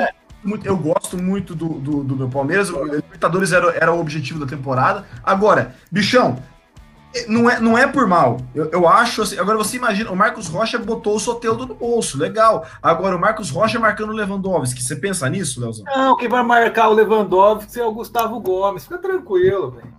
eu, 0.44 0.58
eu 0.62 0.76
gosto 0.76 1.16
muito 1.16 1.54
do, 1.54 1.68
do, 1.68 2.04
do 2.04 2.14
meu 2.14 2.28
Palmeiras. 2.28 2.68
O 2.68 2.84
Libertadores 2.84 3.52
era, 3.52 3.74
era 3.74 3.90
o 3.90 3.98
objetivo 3.98 4.38
da 4.38 4.46
temporada. 4.46 5.06
Agora, 5.24 5.74
bichão, 5.90 6.36
não 7.26 7.48
é, 7.48 7.58
não 7.58 7.78
é 7.78 7.86
por 7.86 8.06
mal. 8.06 8.36
Eu, 8.54 8.68
eu 8.70 8.86
acho 8.86 9.22
assim. 9.22 9.38
Agora 9.38 9.56
você 9.56 9.78
imagina, 9.78 10.10
o 10.10 10.16
Marcos 10.16 10.46
Rocha 10.46 10.78
botou 10.78 11.16
o 11.16 11.20
Soteldo 11.20 11.66
no 11.66 11.74
bolso, 11.74 12.18
legal. 12.18 12.66
Agora 12.82 13.16
o 13.16 13.18
Marcos 13.18 13.48
Rocha 13.48 13.80
marcando 13.80 14.10
o 14.10 14.14
Lewandowski. 14.14 14.82
Você 14.82 14.94
pensa 14.94 15.26
nisso, 15.30 15.58
Leozão? 15.58 15.86
Não, 15.86 16.18
quem 16.18 16.28
vai 16.28 16.42
marcar 16.42 16.90
o 16.90 16.92
Lewandowski 16.92 17.80
é 17.80 17.84
o 17.84 17.92
Gustavo 17.92 18.38
Gomes. 18.40 18.82
Fica 18.82 18.98
tranquilo, 18.98 19.70
velho. 19.70 19.95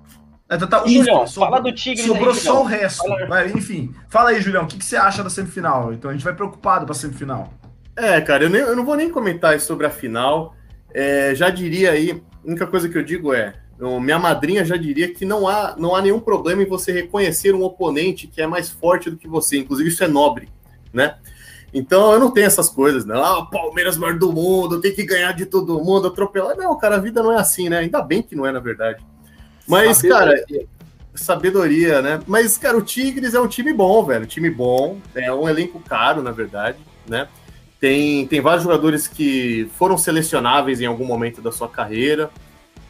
É, 0.49 0.57
tá, 0.57 0.65
tá, 0.65 0.79
Julião, 0.85 1.27
sobrou, 1.27 1.51
fala 1.51 1.61
do 1.61 1.71
Tigre. 1.73 2.03
Sobrou 2.03 2.29
aí, 2.29 2.35
só 2.35 2.61
o 2.61 2.63
resto. 2.63 3.03
Vai, 3.27 3.49
enfim, 3.51 3.93
fala 4.07 4.29
aí, 4.29 4.41
Julião, 4.41 4.63
o 4.63 4.67
que, 4.67 4.77
que, 4.77 4.85
você 4.85 4.95
acha 4.95 5.21
da 5.21 5.29
semifinal? 5.29 5.91
Então 5.93 6.09
a 6.09 6.13
gente 6.13 6.23
vai 6.23 6.33
preocupado 6.33 6.85
para 6.85 6.93
a 6.93 6.97
semifinal. 6.97 7.53
É, 7.95 8.21
cara, 8.21 8.45
eu, 8.45 8.49
nem, 8.49 8.61
eu, 8.61 8.75
não 8.75 8.85
vou 8.85 8.95
nem 8.95 9.09
comentar 9.09 9.59
sobre 9.59 9.85
a 9.85 9.89
final. 9.89 10.55
É, 10.93 11.35
já 11.35 11.49
diria 11.49 11.91
aí, 11.91 12.11
a 12.11 12.47
única 12.47 12.65
coisa 12.65 12.87
que 12.87 12.97
eu 12.97 13.03
digo 13.03 13.33
é, 13.33 13.55
eu, 13.77 13.99
minha 13.99 14.17
madrinha 14.17 14.63
já 14.63 14.77
diria 14.77 15.13
que 15.13 15.25
não 15.25 15.47
há, 15.47 15.75
não 15.77 15.93
há 15.93 16.01
nenhum 16.01 16.19
problema 16.19 16.63
em 16.63 16.67
você 16.67 16.93
reconhecer 16.93 17.53
um 17.53 17.63
oponente 17.63 18.27
que 18.27 18.41
é 18.41 18.47
mais 18.47 18.69
forte 18.69 19.09
do 19.09 19.17
que 19.17 19.27
você. 19.27 19.57
Inclusive, 19.57 19.89
isso 19.89 20.03
é 20.03 20.07
nobre, 20.07 20.47
né? 20.93 21.17
Então 21.73 22.13
eu 22.13 22.19
não 22.19 22.31
tenho 22.31 22.47
essas 22.47 22.69
coisas, 22.69 23.03
não. 23.05 23.21
Ah, 23.21 23.45
Palmeiras 23.45 23.97
maior 23.97 24.17
do 24.17 24.31
mundo, 24.31 24.79
tem 24.79 24.93
que 24.93 25.03
ganhar 25.03 25.33
de 25.33 25.45
todo 25.45 25.83
mundo, 25.83 26.07
atropelar. 26.07 26.55
Não, 26.55 26.77
cara, 26.77 26.95
a 26.95 26.99
vida 26.99 27.21
não 27.21 27.33
é 27.33 27.35
assim, 27.35 27.67
né? 27.67 27.79
Ainda 27.79 28.01
bem 28.01 28.23
que 28.23 28.35
não 28.35 28.45
é, 28.45 28.51
na 28.53 28.59
verdade. 28.59 29.03
Mas, 29.68 29.97
sabedoria. 29.97 30.45
cara, 30.47 30.68
sabedoria, 31.13 32.01
né? 32.01 32.22
Mas, 32.26 32.57
cara, 32.57 32.78
o 32.78 32.82
Tigres 32.82 33.34
é 33.34 33.39
um 33.39 33.47
time 33.47 33.74
bom, 33.74 34.03
velho. 34.03 34.26
Time 34.26 34.49
bom. 34.49 34.99
É 35.13 35.34
um 35.34 35.47
elenco 35.47 35.80
caro, 35.80 36.22
na 36.22 36.32
verdade, 36.32 36.78
né? 37.07 37.28
Tem, 37.80 38.26
tem 38.28 38.41
vários 38.41 38.63
jogadores 38.63 39.07
que 39.07 39.70
foram 39.78 39.97
selecionáveis 39.97 40.82
em 40.82 40.86
algum 40.86 41.05
momento 41.05 41.41
da 41.41 41.51
sua 41.51 41.68
carreira. 41.68 42.30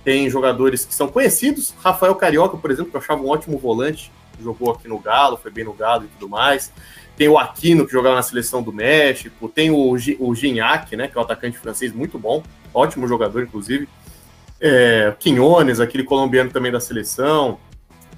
Tem 0.03 0.29
jogadores 0.29 0.85
que 0.85 0.93
são 0.93 1.07
conhecidos. 1.07 1.73
Rafael 1.83 2.15
Carioca, 2.15 2.57
por 2.57 2.71
exemplo, 2.71 2.91
que 2.91 2.97
eu 2.97 3.01
achava 3.01 3.21
um 3.21 3.29
ótimo 3.29 3.57
volante. 3.57 4.11
Jogou 4.41 4.71
aqui 4.71 4.87
no 4.87 4.99
Galo, 4.99 5.35
foi 5.35 5.51
bem 5.51 5.65
no 5.65 5.73
Galo 5.73 6.05
e 6.05 6.07
tudo 6.07 6.29
mais. 6.29 6.71
Tem 7.17 7.27
o 7.27 7.37
Aquino, 7.37 7.85
que 7.85 7.91
jogava 7.91 8.15
na 8.15 8.21
seleção 8.21 8.61
do 8.61 8.71
México. 8.71 9.49
Tem 9.49 9.71
o, 9.71 9.97
o 10.19 10.35
Gignac, 10.35 10.95
né? 10.95 11.07
Que 11.07 11.17
é 11.17 11.19
um 11.19 11.23
atacante 11.23 11.57
francês 11.57 11.91
muito 11.91 12.17
bom. 12.17 12.43
Ótimo 12.73 13.07
jogador, 13.07 13.43
inclusive 13.43 13.89
é, 14.59 15.13
Quinones, 15.19 15.79
aquele 15.79 16.03
colombiano 16.03 16.49
também 16.49 16.71
da 16.71 16.79
seleção, 16.79 17.59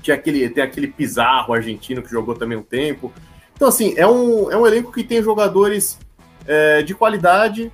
tinha 0.02 0.16
aquele, 0.16 0.50
tem 0.50 0.64
aquele 0.64 0.88
Pizarro 0.88 1.54
argentino 1.54 2.02
que 2.02 2.10
jogou 2.10 2.36
também 2.36 2.58
um 2.58 2.64
tempo. 2.64 3.12
Então, 3.54 3.68
assim, 3.68 3.94
é 3.98 4.08
um, 4.08 4.52
é 4.52 4.58
um 4.58 4.66
elenco 4.66 4.92
que 4.92 5.04
tem 5.04 5.22
jogadores 5.22 6.00
é, 6.48 6.82
de 6.82 6.96
qualidade, 6.96 7.72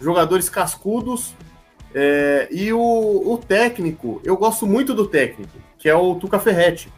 jogadores 0.00 0.48
cascudos, 0.48 1.34
é, 1.94 2.48
e 2.50 2.72
o, 2.72 2.78
o 2.78 3.38
técnico, 3.38 4.20
eu 4.24 4.36
gosto 4.36 4.66
muito 4.66 4.92
do 4.92 5.06
técnico, 5.06 5.58
que 5.78 5.88
é 5.88 5.94
o 5.94 6.14
Tuca 6.14 6.38
Ferretti. 6.38 6.92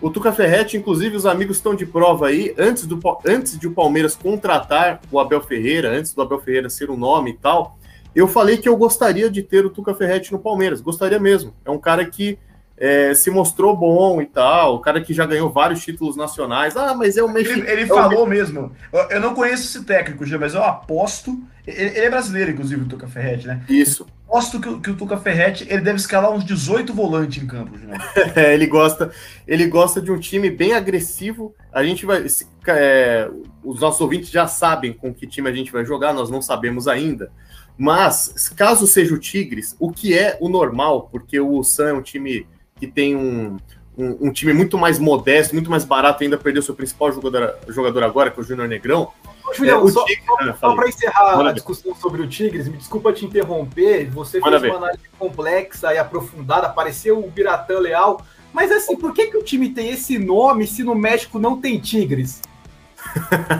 O 0.00 0.10
Tuca 0.10 0.32
Ferretti, 0.32 0.76
inclusive, 0.76 1.16
os 1.16 1.24
amigos 1.24 1.56
estão 1.56 1.74
de 1.74 1.86
prova 1.86 2.26
aí. 2.26 2.54
Antes, 2.58 2.86
do, 2.86 3.00
antes 3.26 3.58
de 3.58 3.66
o 3.66 3.72
Palmeiras 3.72 4.14
contratar 4.14 5.00
o 5.10 5.18
Abel 5.18 5.40
Ferreira, 5.40 5.90
antes 5.90 6.12
do 6.12 6.20
Abel 6.20 6.38
Ferreira 6.40 6.68
ser 6.68 6.90
o 6.90 6.96
nome 6.96 7.30
e 7.30 7.34
tal, 7.34 7.78
eu 8.16 8.26
falei 8.26 8.56
que 8.56 8.66
eu 8.66 8.74
gostaria 8.78 9.30
de 9.30 9.42
ter 9.42 9.66
o 9.66 9.70
Tuca 9.70 9.94
Ferretti 9.94 10.32
no 10.32 10.38
Palmeiras. 10.38 10.80
Gostaria 10.80 11.20
mesmo. 11.20 11.52
É 11.66 11.70
um 11.70 11.78
cara 11.78 12.02
que 12.06 12.38
é, 12.78 13.12
se 13.12 13.30
mostrou 13.30 13.76
bom 13.76 14.22
e 14.22 14.26
tal, 14.26 14.76
o 14.76 14.80
cara 14.80 15.02
que 15.02 15.12
já 15.12 15.26
ganhou 15.26 15.50
vários 15.50 15.84
títulos 15.84 16.16
nacionais. 16.16 16.76
Ah, 16.78 16.94
mas 16.94 17.18
é 17.18 17.22
o 17.22 17.36
Ele, 17.36 17.60
ele 17.70 17.82
é 17.82 17.86
falou 17.86 18.24
o... 18.24 18.26
mesmo. 18.26 18.72
Eu, 19.10 19.20
não 19.20 19.34
conheço 19.34 19.64
esse 19.64 19.84
técnico, 19.84 20.24
mas 20.40 20.54
eu 20.54 20.64
aposto. 20.64 21.38
Ele, 21.66 21.78
ele, 21.78 22.06
é 22.06 22.10
brasileiro, 22.10 22.52
inclusive, 22.52 22.82
o 22.82 22.86
Tuca 22.86 23.06
Ferretti, 23.06 23.46
né? 23.46 23.62
Isso. 23.68 24.04
Eu 24.04 24.30
aposto 24.30 24.60
que, 24.60 24.80
que, 24.80 24.90
o 24.90 24.96
Tuca 24.96 25.18
Ferretti 25.18 25.66
ele 25.68 25.82
deve 25.82 25.98
escalar 25.98 26.30
uns 26.30 26.44
18 26.44 26.94
volantes 26.94 27.42
em 27.42 27.46
campo, 27.46 27.72
é, 28.34 28.54
ele 28.54 28.66
gosta, 28.66 29.10
ele 29.46 29.66
gosta 29.66 30.00
de 30.00 30.10
um 30.10 30.18
time 30.18 30.50
bem 30.50 30.72
agressivo. 30.72 31.54
A 31.70 31.84
gente 31.84 32.06
vai. 32.06 32.24
É, 32.68 33.28
os 33.62 33.80
nossos 33.80 34.00
ouvintes 34.00 34.30
já 34.30 34.46
sabem 34.46 34.92
com 34.92 35.12
que 35.12 35.26
time 35.26 35.50
a 35.50 35.52
gente 35.52 35.70
vai 35.70 35.84
jogar, 35.84 36.14
nós 36.14 36.30
não 36.30 36.40
sabemos 36.40 36.88
ainda. 36.88 37.30
Mas, 37.78 38.48
caso 38.56 38.86
seja 38.86 39.14
o 39.14 39.18
Tigres, 39.18 39.76
o 39.78 39.90
que 39.92 40.16
é 40.16 40.38
o 40.40 40.48
normal, 40.48 41.08
porque 41.10 41.38
o 41.38 41.62
Sam 41.62 41.88
é 41.88 41.92
um 41.92 42.02
time 42.02 42.46
que 42.76 42.86
tem 42.86 43.14
um, 43.14 43.58
um, 43.96 44.28
um, 44.28 44.32
time 44.32 44.52
muito 44.52 44.78
mais 44.78 44.98
modesto, 44.98 45.54
muito 45.54 45.70
mais 45.70 45.84
barato, 45.84 46.22
ainda 46.22 46.38
perdeu 46.38 46.62
seu 46.62 46.74
principal 46.74 47.12
jogador, 47.12 47.54
jogador 47.68 48.02
agora, 48.02 48.30
que 48.30 48.40
é 48.40 48.42
o 48.42 48.46
Júnior 48.46 48.68
Negrão. 48.68 49.12
Julião, 49.54 49.86
é, 49.86 49.90
só, 49.90 50.04
só, 50.04 50.54
só 50.58 50.74
para 50.74 50.88
encerrar 50.88 51.36
Manda 51.36 51.50
a 51.50 51.52
discussão 51.52 51.94
ver. 51.94 52.00
sobre 52.00 52.22
o 52.22 52.28
Tigres, 52.28 52.66
me 52.66 52.76
desculpa 52.76 53.12
te 53.12 53.24
interromper, 53.24 54.10
você 54.10 54.40
Manda 54.40 54.58
fez 54.58 54.62
ver. 54.62 54.70
uma 54.70 54.86
análise 54.86 55.04
complexa 55.18 55.94
e 55.94 55.98
aprofundada, 55.98 56.66
apareceu 56.66 57.22
o 57.22 57.30
Biratã 57.30 57.78
Leal, 57.78 58.20
mas 58.52 58.72
assim, 58.72 58.96
por 58.96 59.12
que, 59.12 59.26
que 59.26 59.36
o 59.36 59.42
time 59.42 59.68
tem 59.68 59.90
esse 59.90 60.18
nome 60.18 60.66
se 60.66 60.82
no 60.82 60.94
México 60.94 61.38
não 61.38 61.60
tem 61.60 61.78
Tigres? 61.78 62.40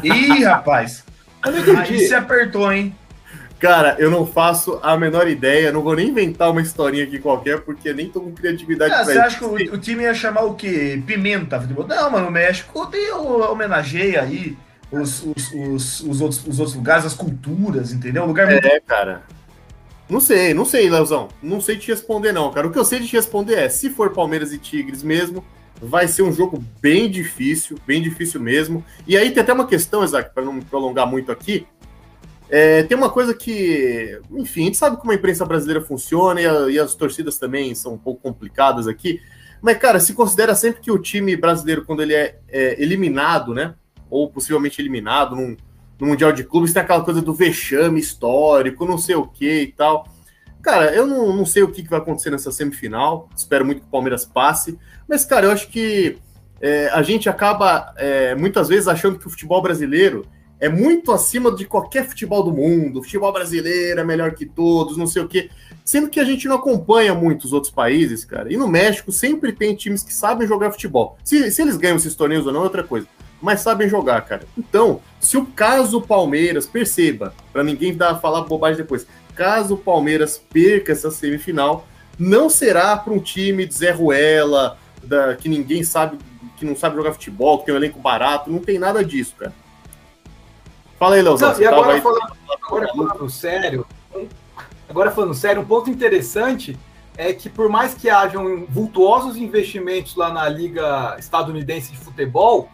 Ih, 0.02 0.42
rapaz! 0.42 1.04
Eu 1.44 1.52
não 1.52 1.58
entendi. 1.60 1.94
Aí 1.94 2.08
se 2.08 2.14
apertou, 2.14 2.72
hein? 2.72 2.94
Cara, 3.58 3.96
eu 3.98 4.10
não 4.10 4.26
faço 4.26 4.78
a 4.82 4.96
menor 4.98 5.26
ideia, 5.28 5.72
não 5.72 5.82
vou 5.82 5.96
nem 5.96 6.08
inventar 6.08 6.50
uma 6.50 6.60
historinha 6.60 7.04
aqui 7.04 7.18
qualquer, 7.18 7.60
porque 7.60 7.92
nem 7.92 8.08
tô 8.08 8.20
com 8.20 8.32
criatividade 8.32 8.92
ah, 8.92 9.02
Você 9.02 9.18
acha 9.18 9.38
que 9.38 9.44
o, 9.44 9.74
o, 9.74 9.78
time 9.78 10.02
ia 10.02 10.12
chamar 10.12 10.42
o 10.42 10.54
quê? 10.54 11.02
Pimenta? 11.06 11.58
Não, 11.58 12.10
mano, 12.10 12.26
no 12.26 12.30
México 12.30 12.86
tem 12.86 13.10
homenageia 13.12 14.22
aí 14.22 14.56
os, 14.90 15.22
os, 15.24 15.52
os, 15.52 16.00
os, 16.00 16.20
outros, 16.20 16.46
os 16.46 16.58
outros 16.58 16.76
lugares, 16.76 17.06
as 17.06 17.14
culturas, 17.14 17.92
entendeu? 17.92 18.24
Um 18.24 18.26
lugar 18.26 18.46
muito... 18.46 18.66
É, 18.66 18.78
cara. 18.80 19.22
Não 20.08 20.20
sei, 20.20 20.54
não 20.54 20.64
sei, 20.64 20.88
Leozão. 20.88 21.28
Não 21.42 21.60
sei 21.60 21.76
te 21.76 21.88
responder, 21.88 22.32
não, 22.32 22.52
cara. 22.52 22.66
O 22.66 22.70
que 22.70 22.78
eu 22.78 22.84
sei 22.84 23.00
de 23.00 23.08
te 23.08 23.16
responder 23.16 23.54
é: 23.54 23.68
se 23.68 23.90
for 23.90 24.10
Palmeiras 24.10 24.52
e 24.52 24.58
Tigres 24.58 25.02
mesmo, 25.02 25.44
vai 25.80 26.06
ser 26.06 26.22
um 26.22 26.32
jogo 26.32 26.62
bem 26.80 27.10
difícil, 27.10 27.76
bem 27.84 28.00
difícil 28.00 28.40
mesmo. 28.40 28.84
E 29.06 29.16
aí 29.16 29.30
tem 29.32 29.42
até 29.42 29.52
uma 29.52 29.66
questão, 29.66 30.04
Isaac, 30.04 30.32
para 30.32 30.44
não 30.44 30.52
me 30.52 30.64
prolongar 30.64 31.06
muito 31.06 31.32
aqui. 31.32 31.66
É, 32.48 32.84
tem 32.84 32.96
uma 32.96 33.10
coisa 33.10 33.34
que, 33.34 34.20
enfim, 34.30 34.62
a 34.62 34.64
gente 34.66 34.76
sabe 34.76 34.96
como 34.96 35.10
a 35.10 35.14
imprensa 35.14 35.44
brasileira 35.44 35.80
funciona 35.80 36.40
e, 36.40 36.46
a, 36.46 36.70
e, 36.70 36.78
as 36.78 36.94
torcidas 36.94 37.38
também 37.38 37.74
são 37.74 37.94
um 37.94 37.98
pouco 37.98 38.22
complicadas 38.22 38.86
aqui. 38.86 39.20
Mas, 39.60 39.78
cara, 39.78 39.98
se 39.98 40.14
considera 40.14 40.54
sempre 40.54 40.80
que 40.80 40.90
o 40.90 40.98
time 40.98 41.36
brasileiro, 41.36 41.84
quando 41.84 42.02
ele 42.02 42.14
é, 42.14 42.38
é 42.48 42.80
eliminado, 42.80 43.52
né? 43.52 43.74
Ou 44.08 44.30
possivelmente 44.30 44.80
eliminado 44.80 45.34
num, 45.34 45.56
no 45.98 46.06
Mundial 46.06 46.30
de 46.30 46.44
Clubes, 46.44 46.72
tem 46.72 46.82
aquela 46.82 47.02
coisa 47.02 47.20
do 47.20 47.34
vexame 47.34 47.98
histórico, 47.98 48.86
não 48.86 48.98
sei 48.98 49.16
o 49.16 49.26
que 49.26 49.62
e 49.62 49.72
tal. 49.72 50.06
Cara, 50.62 50.94
eu 50.94 51.06
não, 51.06 51.34
não 51.34 51.46
sei 51.46 51.62
o 51.62 51.70
que, 51.70 51.82
que 51.82 51.90
vai 51.90 51.98
acontecer 51.98 52.30
nessa 52.30 52.52
semifinal. 52.52 53.28
Espero 53.36 53.64
muito 53.64 53.80
que 53.80 53.86
o 53.86 53.90
Palmeiras 53.90 54.24
passe. 54.24 54.78
Mas, 55.08 55.24
cara, 55.24 55.46
eu 55.46 55.52
acho 55.52 55.68
que 55.68 56.18
é, 56.60 56.88
a 56.88 57.02
gente 57.02 57.28
acaba 57.28 57.92
é, 57.96 58.34
muitas 58.34 58.68
vezes 58.68 58.86
achando 58.86 59.18
que 59.18 59.26
o 59.26 59.30
futebol 59.30 59.60
brasileiro 59.60 60.26
é 60.58 60.68
muito 60.68 61.12
acima 61.12 61.54
de 61.54 61.66
qualquer 61.66 62.06
futebol 62.06 62.42
do 62.42 62.52
mundo. 62.52 63.02
Futebol 63.02 63.32
brasileiro 63.32 64.00
é 64.00 64.04
melhor 64.04 64.32
que 64.32 64.46
todos, 64.46 64.96
não 64.96 65.06
sei 65.06 65.22
o 65.22 65.28
quê. 65.28 65.50
Sendo 65.84 66.08
que 66.08 66.18
a 66.18 66.24
gente 66.24 66.48
não 66.48 66.56
acompanha 66.56 67.14
muitos 67.14 67.52
outros 67.52 67.72
países, 67.72 68.24
cara. 68.24 68.52
E 68.52 68.56
no 68.56 68.66
México 68.66 69.12
sempre 69.12 69.52
tem 69.52 69.74
times 69.74 70.02
que 70.02 70.14
sabem 70.14 70.48
jogar 70.48 70.72
futebol. 70.72 71.18
Se, 71.22 71.50
se 71.50 71.62
eles 71.62 71.76
ganham 71.76 71.96
esses 71.96 72.14
torneios 72.14 72.46
ou 72.46 72.52
não 72.52 72.60
é 72.60 72.64
outra 72.64 72.82
coisa. 72.82 73.06
Mas 73.40 73.60
sabem 73.60 73.88
jogar, 73.88 74.22
cara. 74.22 74.44
Então, 74.56 75.00
se 75.20 75.36
o 75.36 75.44
caso 75.44 76.00
Palmeiras, 76.00 76.66
perceba, 76.66 77.34
para 77.52 77.62
ninguém 77.62 77.94
dar, 77.94 78.18
falar 78.18 78.40
bobagem 78.42 78.78
depois, 78.78 79.06
caso 79.34 79.74
o 79.74 79.78
Palmeiras 79.78 80.38
perca 80.38 80.92
essa 80.92 81.10
semifinal, 81.10 81.86
não 82.18 82.48
será 82.48 82.96
para 82.96 83.12
um 83.12 83.20
time 83.20 83.66
de 83.66 83.74
Zé 83.74 83.90
Ruela, 83.90 84.78
da, 85.04 85.36
que 85.36 85.50
ninguém 85.50 85.84
sabe, 85.84 86.16
que 86.56 86.64
não 86.64 86.74
sabe 86.74 86.96
jogar 86.96 87.12
futebol, 87.12 87.58
que 87.58 87.66
tem 87.66 87.74
um 87.74 87.76
elenco 87.76 88.00
barato, 88.00 88.50
não 88.50 88.58
tem 88.58 88.78
nada 88.78 89.04
disso, 89.04 89.34
cara. 89.38 89.52
Fala 90.98 91.16
aí, 91.16 91.22
Leozão. 91.22 91.58
E 91.60 91.66
agora, 91.66 92.00
falando, 92.00 92.32
agora 92.62 92.88
falando 92.88 93.30
sério, 93.30 93.86
agora 94.88 95.10
falando 95.10 95.34
sério, 95.34 95.62
um 95.62 95.66
ponto 95.66 95.90
interessante 95.90 96.78
é 97.16 97.32
que 97.32 97.48
por 97.48 97.68
mais 97.68 97.94
que 97.94 98.08
hajam 98.10 98.66
vultuosos 98.68 99.36
investimentos 99.36 100.16
lá 100.16 100.32
na 100.32 100.48
Liga 100.48 101.16
Estadunidense 101.18 101.92
de 101.92 101.98
Futebol, 101.98 102.68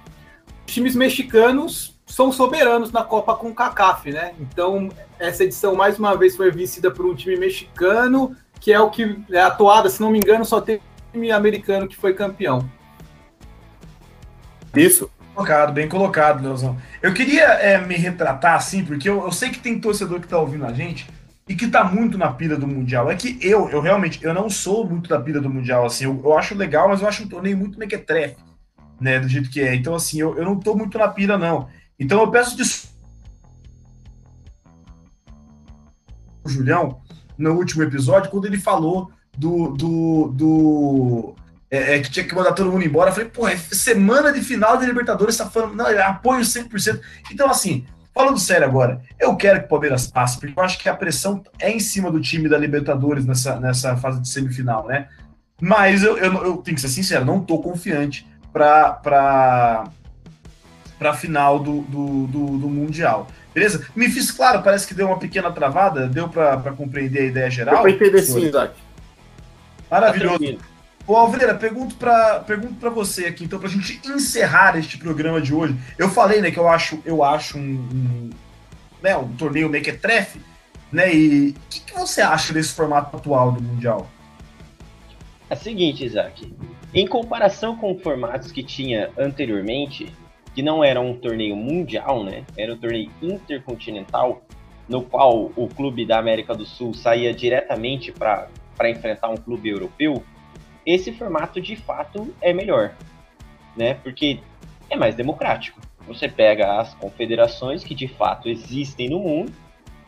os 0.66 0.74
times 0.74 0.94
mexicanos 0.94 1.92
são 2.06 2.30
soberanos 2.30 2.92
na 2.92 3.02
Copa 3.02 3.34
com 3.34 3.54
CACAF, 3.54 4.10
né? 4.10 4.34
Então, 4.38 4.88
essa 5.18 5.44
edição 5.44 5.74
mais 5.74 5.98
uma 5.98 6.16
vez 6.16 6.36
foi 6.36 6.50
vencida 6.50 6.90
por 6.90 7.06
um 7.06 7.14
time 7.14 7.36
mexicano, 7.36 8.36
que 8.60 8.72
é 8.72 8.80
o 8.80 8.90
que 8.90 9.18
é 9.30 9.40
atuada, 9.40 9.88
se 9.88 10.00
não 10.00 10.10
me 10.10 10.18
engano, 10.18 10.44
só 10.44 10.60
tem 10.60 10.76
um 10.76 11.12
time 11.12 11.30
americano 11.32 11.88
que 11.88 11.96
foi 11.96 12.12
campeão. 12.12 12.68
Isso, 14.74 15.10
colocado, 15.34 15.72
bem 15.72 15.88
colocado, 15.88 16.42
Leozão. 16.42 16.76
Eu 17.00 17.12
queria 17.12 17.44
é, 17.44 17.78
me 17.84 17.96
retratar 17.96 18.54
assim, 18.54 18.84
porque 18.84 19.08
eu, 19.08 19.24
eu, 19.24 19.32
sei 19.32 19.50
que 19.50 19.58
tem 19.58 19.80
torcedor 19.80 20.20
que 20.20 20.28
tá 20.28 20.38
ouvindo 20.38 20.64
a 20.64 20.72
gente 20.72 21.06
e 21.48 21.54
que 21.54 21.68
tá 21.68 21.82
muito 21.82 22.16
na 22.16 22.32
pira 22.32 22.56
do 22.56 22.66
Mundial. 22.66 23.10
É 23.10 23.16
que 23.16 23.38
eu, 23.40 23.68
eu 23.70 23.80
realmente, 23.80 24.22
eu 24.22 24.34
não 24.34 24.48
sou 24.48 24.86
muito 24.86 25.08
da 25.08 25.20
pira 25.20 25.40
do 25.40 25.50
Mundial, 25.50 25.86
assim. 25.86 26.04
Eu, 26.04 26.20
eu 26.24 26.38
acho 26.38 26.54
legal, 26.54 26.88
mas 26.88 27.00
eu 27.00 27.08
acho 27.08 27.24
um 27.24 27.28
torneio 27.28 27.56
muito 27.56 27.78
mequetrefe, 27.78 28.36
né, 29.00 29.18
do 29.18 29.28
jeito 29.28 29.50
que 29.50 29.60
é. 29.60 29.74
Então, 29.74 29.94
assim, 29.94 30.20
eu, 30.20 30.36
eu 30.36 30.44
não 30.44 30.58
tô 30.58 30.76
muito 30.76 30.98
na 30.98 31.08
pira, 31.08 31.36
não. 31.38 31.68
Então, 31.98 32.20
eu 32.20 32.30
peço 32.30 32.56
desculpa. 32.56 32.92
O 36.44 36.48
Julião, 36.48 37.00
no 37.38 37.52
último 37.52 37.84
episódio, 37.84 38.30
quando 38.30 38.46
ele 38.46 38.58
falou 38.58 39.12
do, 39.38 39.68
do, 39.68 40.28
do 40.34 41.36
é, 41.72 41.96
é, 41.96 42.00
que 42.00 42.10
tinha 42.10 42.26
que 42.26 42.34
mandar 42.34 42.52
todo 42.52 42.70
mundo 42.70 42.84
embora. 42.84 43.08
Eu 43.08 43.14
falei, 43.14 43.30
pô, 43.30 43.48
é 43.48 43.56
semana 43.56 44.30
de 44.30 44.42
final 44.42 44.76
de 44.76 44.84
Libertadores, 44.84 45.38
tá 45.38 45.48
falando, 45.48 45.74
não, 45.74 45.88
é 45.88 46.02
apoio 46.02 46.42
100%. 46.42 47.00
Então, 47.32 47.50
assim, 47.50 47.86
falando 48.14 48.38
sério 48.38 48.66
agora, 48.66 49.00
eu 49.18 49.34
quero 49.36 49.60
que 49.60 49.64
o 49.64 49.68
Palmeiras 49.68 50.06
passe, 50.06 50.38
porque 50.38 50.52
eu 50.54 50.62
acho 50.62 50.78
que 50.78 50.86
a 50.86 50.94
pressão 50.94 51.42
é 51.58 51.70
em 51.70 51.80
cima 51.80 52.10
do 52.10 52.20
time 52.20 52.46
da 52.46 52.58
Libertadores 52.58 53.24
nessa, 53.24 53.58
nessa 53.58 53.96
fase 53.96 54.20
de 54.20 54.28
semifinal, 54.28 54.86
né? 54.86 55.08
Mas 55.58 56.02
eu, 56.02 56.18
eu, 56.18 56.44
eu 56.44 56.56
tenho 56.58 56.74
que 56.74 56.80
ser 56.82 56.88
sincero, 56.88 57.24
não 57.24 57.40
tô 57.40 57.58
confiante 57.58 58.26
para 58.52 58.90
para 58.92 59.84
para 60.98 61.14
final 61.14 61.58
do, 61.58 61.80
do, 61.82 62.26
do, 62.26 62.58
do, 62.58 62.68
Mundial. 62.68 63.26
Beleza? 63.52 63.84
Me 63.96 64.08
fiz 64.08 64.30
claro, 64.30 64.62
parece 64.62 64.86
que 64.86 64.94
deu 64.94 65.08
uma 65.08 65.18
pequena 65.18 65.50
travada, 65.50 66.06
deu 66.06 66.28
para 66.28 66.72
compreender 66.76 67.22
a 67.22 67.24
ideia 67.24 67.50
geral? 67.50 67.82
Para 67.82 67.90
entender 67.90 68.22
sim, 68.22 68.46
Isaac. 68.46 68.74
Maravilhoso. 69.90 70.38
Tá 70.38 70.71
Ô 71.06 71.16
Alveira, 71.16 71.54
pergunto 71.54 71.96
para 71.96 72.40
pergunto 72.40 72.74
para 72.74 72.88
você 72.88 73.26
aqui, 73.26 73.44
então, 73.44 73.58
para 73.58 73.68
a 73.68 73.70
gente 73.70 74.00
encerrar 74.08 74.78
este 74.78 74.96
programa 74.96 75.40
de 75.40 75.52
hoje. 75.52 75.76
Eu 75.98 76.08
falei, 76.08 76.40
né, 76.40 76.50
que 76.50 76.58
eu 76.58 76.68
acho, 76.68 77.02
eu 77.04 77.24
acho 77.24 77.58
um, 77.58 77.60
um, 77.60 78.30
né, 79.02 79.16
um 79.16 79.32
torneio 79.36 79.68
mequetrefe, 79.68 80.40
né? 80.92 81.12
E 81.12 81.50
o 81.50 81.54
que, 81.68 81.80
que, 81.80 81.94
você 81.94 82.20
acha 82.20 82.52
desse 82.52 82.72
formato 82.72 83.16
atual 83.16 83.50
do 83.50 83.60
Mundial? 83.60 84.08
É 85.50 85.54
o 85.54 85.58
seguinte, 85.58 86.04
Isaac. 86.04 86.54
Em 86.94 87.06
comparação 87.06 87.76
com 87.76 87.98
formatos 87.98 88.52
que 88.52 88.62
tinha 88.62 89.10
anteriormente, 89.18 90.12
que 90.54 90.62
não 90.62 90.84
era 90.84 91.00
um 91.00 91.16
torneio 91.16 91.56
mundial, 91.56 92.22
né? 92.22 92.44
Era 92.56 92.74
um 92.74 92.78
torneio 92.78 93.10
intercontinental, 93.20 94.44
no 94.88 95.02
qual 95.02 95.50
o 95.56 95.66
clube 95.66 96.06
da 96.06 96.18
América 96.18 96.54
do 96.54 96.64
Sul 96.64 96.94
saía 96.94 97.34
diretamente 97.34 98.12
para 98.12 98.48
enfrentar 98.88 99.30
um 99.30 99.36
clube 99.36 99.68
europeu 99.68 100.22
esse 100.86 101.12
formato 101.12 101.60
de 101.60 101.76
fato 101.76 102.34
é 102.40 102.52
melhor, 102.52 102.94
né? 103.76 103.94
Porque 103.94 104.40
é 104.90 104.96
mais 104.96 105.14
democrático. 105.14 105.80
Você 106.06 106.28
pega 106.28 106.80
as 106.80 106.94
confederações 106.94 107.84
que 107.84 107.94
de 107.94 108.08
fato 108.08 108.48
existem 108.48 109.08
no 109.08 109.20
mundo, 109.20 109.52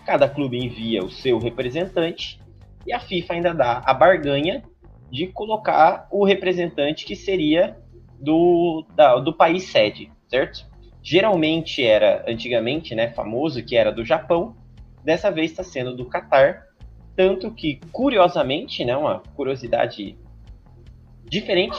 cada 0.05 0.29
clube 0.29 0.59
envia 0.59 1.03
o 1.03 1.11
seu 1.11 1.39
representante 1.39 2.41
e 2.87 2.93
a 2.93 3.01
FIFA 3.01 3.35
ainda 3.35 3.55
dá 3.55 3.83
a 3.85 3.95
barganha 3.95 4.63
de 5.11 5.29
colocar 5.29 6.09
o 6.11 6.25
representante 6.25 7.05
que 7.05 7.15
seria 7.15 7.79
do, 8.19 8.85
da, 8.95 9.17
do 9.17 9.33
país 9.33 9.65
sede, 9.65 10.11
certo? 10.29 10.67
Geralmente 11.03 11.85
era, 11.85 12.25
antigamente, 12.27 12.95
né, 12.95 13.11
famoso 13.13 13.63
que 13.63 13.77
era 13.77 13.93
do 13.93 14.05
Japão, 14.05 14.57
dessa 15.05 15.31
vez 15.31 15.51
está 15.51 15.63
sendo 15.63 15.95
do 15.95 16.07
Catar, 16.07 16.65
tanto 17.15 17.51
que, 17.53 17.79
curiosamente, 17.93 18.85
né, 18.85 18.97
uma 18.97 19.21
curiosidade 19.37 20.17
diferente. 21.35 21.77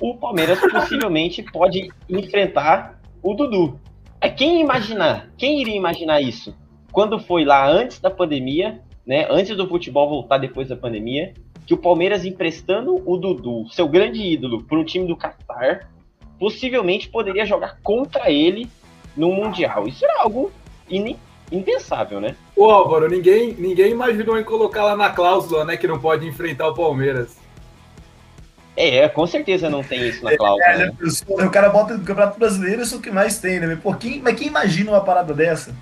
o 0.00 0.14
Palmeiras 0.16 0.60
possivelmente 0.60 1.42
pode 1.42 1.90
enfrentar 2.08 3.00
o 3.22 3.32
Dudu. 3.32 3.80
É 4.20 4.28
quem 4.28 4.60
imaginar? 4.60 5.30
Quem 5.38 5.60
iria 5.60 5.76
imaginar 5.76 6.20
isso? 6.20 6.54
Quando 6.92 7.18
foi 7.18 7.44
lá 7.44 7.66
antes 7.66 7.98
da 8.00 8.10
pandemia, 8.10 8.80
né? 9.06 9.26
Antes 9.30 9.56
do 9.56 9.66
futebol 9.66 10.08
voltar 10.08 10.38
depois 10.38 10.68
da 10.68 10.76
pandemia, 10.76 11.32
que 11.66 11.72
o 11.72 11.78
Palmeiras 11.78 12.24
emprestando 12.24 13.02
o 13.06 13.16
Dudu, 13.16 13.66
seu 13.70 13.88
grande 13.88 14.22
ídolo, 14.22 14.62
para 14.64 14.78
o 14.78 14.84
time 14.84 15.06
do 15.06 15.16
Qatar, 15.16 15.90
possivelmente 16.38 17.08
poderia 17.08 17.46
jogar 17.46 17.78
contra 17.82 18.30
ele 18.30 18.68
no 19.16 19.32
Mundial. 19.32 19.88
Isso 19.88 20.04
era 20.04 20.22
algo 20.22 20.52
impensável, 21.50 22.20
né? 22.20 22.36
Ô 22.56 22.70
Álvaro, 22.70 23.08
ninguém, 23.08 23.54
ninguém 23.54 23.92
imaginou 23.92 24.38
em 24.38 24.44
colocar 24.44 24.84
lá 24.84 24.96
na 24.96 25.10
cláusula, 25.10 25.64
né, 25.64 25.76
que 25.76 25.86
não 25.86 25.98
pode 25.98 26.26
enfrentar 26.26 26.68
o 26.68 26.74
Palmeiras. 26.74 27.43
É, 28.76 29.08
com 29.08 29.26
certeza 29.26 29.70
não 29.70 29.82
tem 29.84 30.08
isso 30.08 30.24
na 30.24 30.36
cláusula. 30.36 30.64
É, 30.64 30.78
né? 30.78 30.92
O 31.28 31.50
cara 31.50 31.68
bota 31.68 31.96
no 31.96 32.04
Campeonato 32.04 32.38
Brasileiro, 32.38 32.82
isso 32.82 32.96
é 32.96 32.98
o 32.98 33.00
que 33.00 33.10
mais 33.10 33.38
tem, 33.38 33.60
né? 33.60 33.78
Pô, 33.80 33.94
quem, 33.94 34.20
mas 34.20 34.36
quem 34.36 34.48
imagina 34.48 34.90
uma 34.90 35.00
parada 35.00 35.32
dessa? 35.32 35.74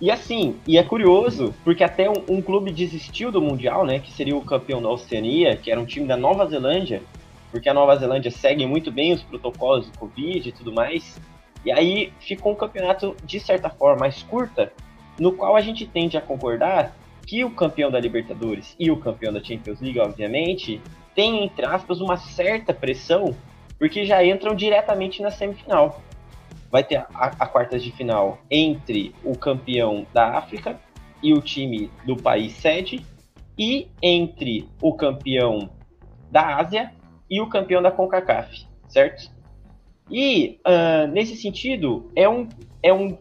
E 0.00 0.10
assim, 0.10 0.56
e 0.66 0.78
é 0.78 0.82
curioso, 0.82 1.54
porque 1.64 1.82
até 1.82 2.08
um, 2.08 2.24
um, 2.28 2.40
clube 2.40 2.72
desistiu 2.72 3.32
do 3.32 3.42
Mundial, 3.42 3.84
né? 3.84 3.98
Que 3.98 4.12
seria 4.12 4.36
o 4.36 4.44
campeão 4.44 4.80
da 4.80 4.88
Oceania, 4.88 5.56
que 5.56 5.70
era 5.70 5.80
um 5.80 5.84
time 5.84 6.06
da 6.06 6.16
Nova 6.16 6.46
Zelândia, 6.46 7.02
porque 7.50 7.68
a 7.68 7.74
Nova 7.74 7.96
Zelândia 7.96 8.30
segue 8.30 8.64
muito 8.64 8.92
bem 8.92 9.12
os 9.12 9.22
protocolos 9.22 9.90
do 9.90 9.98
Covid 9.98 10.48
e 10.48 10.52
tudo 10.52 10.72
mais. 10.72 11.20
E 11.64 11.72
aí 11.72 12.12
ficou 12.20 12.52
um 12.52 12.56
campeonato, 12.56 13.16
de 13.24 13.40
certa 13.40 13.68
forma, 13.68 14.00
mais 14.00 14.22
curta, 14.22 14.72
no 15.18 15.32
qual 15.32 15.56
a 15.56 15.60
gente 15.60 15.84
tende 15.84 16.16
a 16.16 16.20
concordar 16.20 16.96
que 17.26 17.44
o 17.44 17.50
campeão 17.50 17.90
da 17.90 18.00
Libertadores 18.00 18.74
e 18.78 18.90
o 18.90 18.96
campeão 18.96 19.32
da 19.32 19.42
Champions 19.42 19.80
League, 19.80 19.98
obviamente, 19.98 20.80
tem, 21.14 21.44
entre 21.44 21.64
aspas, 21.64 22.00
uma 22.00 22.16
certa 22.16 22.72
pressão, 22.72 23.34
porque 23.78 24.04
já 24.04 24.24
entram 24.24 24.54
diretamente 24.54 25.22
na 25.22 25.30
semifinal. 25.30 26.00
Vai 26.70 26.84
ter 26.84 26.96
a, 26.96 27.06
a 27.14 27.46
quartas 27.46 27.82
de 27.82 27.90
final 27.92 28.38
entre 28.50 29.14
o 29.24 29.36
campeão 29.36 30.06
da 30.12 30.36
África 30.36 30.78
e 31.22 31.32
o 31.32 31.40
time 31.40 31.90
do 32.04 32.16
país 32.16 32.52
sede, 32.52 33.04
e 33.58 33.88
entre 34.00 34.68
o 34.80 34.94
campeão 34.94 35.70
da 36.30 36.56
Ásia 36.56 36.92
e 37.28 37.40
o 37.40 37.48
campeão 37.48 37.82
da 37.82 37.90
CONCACAF, 37.90 38.66
certo? 38.88 39.30
E 40.10 40.60
uh, 40.66 41.06
nesse 41.08 41.36
sentido, 41.36 42.10
é 42.14 42.28
um, 42.28 42.48
é 42.82 42.92
um 42.92 43.18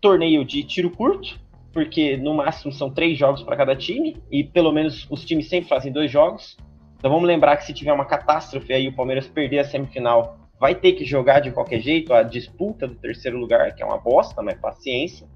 torneio 0.00 0.44
de 0.44 0.62
tiro 0.62 0.90
curto, 0.90 1.38
porque 1.72 2.16
no 2.16 2.34
máximo 2.34 2.72
são 2.72 2.90
três 2.90 3.16
jogos 3.16 3.42
para 3.42 3.56
cada 3.56 3.76
time, 3.76 4.16
e 4.30 4.42
pelo 4.42 4.72
menos 4.72 5.06
os 5.10 5.24
times 5.24 5.48
sempre 5.48 5.68
fazem 5.68 5.92
dois 5.92 6.10
jogos. 6.10 6.56
Então 6.98 7.10
vamos 7.10 7.26
lembrar 7.26 7.56
que 7.56 7.64
se 7.64 7.72
tiver 7.72 7.92
uma 7.92 8.04
catástrofe 8.04 8.72
aí 8.72 8.88
o 8.88 8.92
Palmeiras 8.94 9.28
perder 9.28 9.60
a 9.60 9.64
semifinal, 9.64 10.36
vai 10.58 10.74
ter 10.74 10.92
que 10.92 11.04
jogar 11.04 11.40
de 11.40 11.52
qualquer 11.52 11.80
jeito 11.80 12.12
a 12.12 12.22
disputa 12.22 12.88
do 12.88 12.96
terceiro 12.96 13.38
lugar, 13.38 13.74
que 13.74 13.82
é 13.82 13.86
uma 13.86 13.98
bosta, 13.98 14.42
mas 14.42 14.58
paciência. 14.58 15.26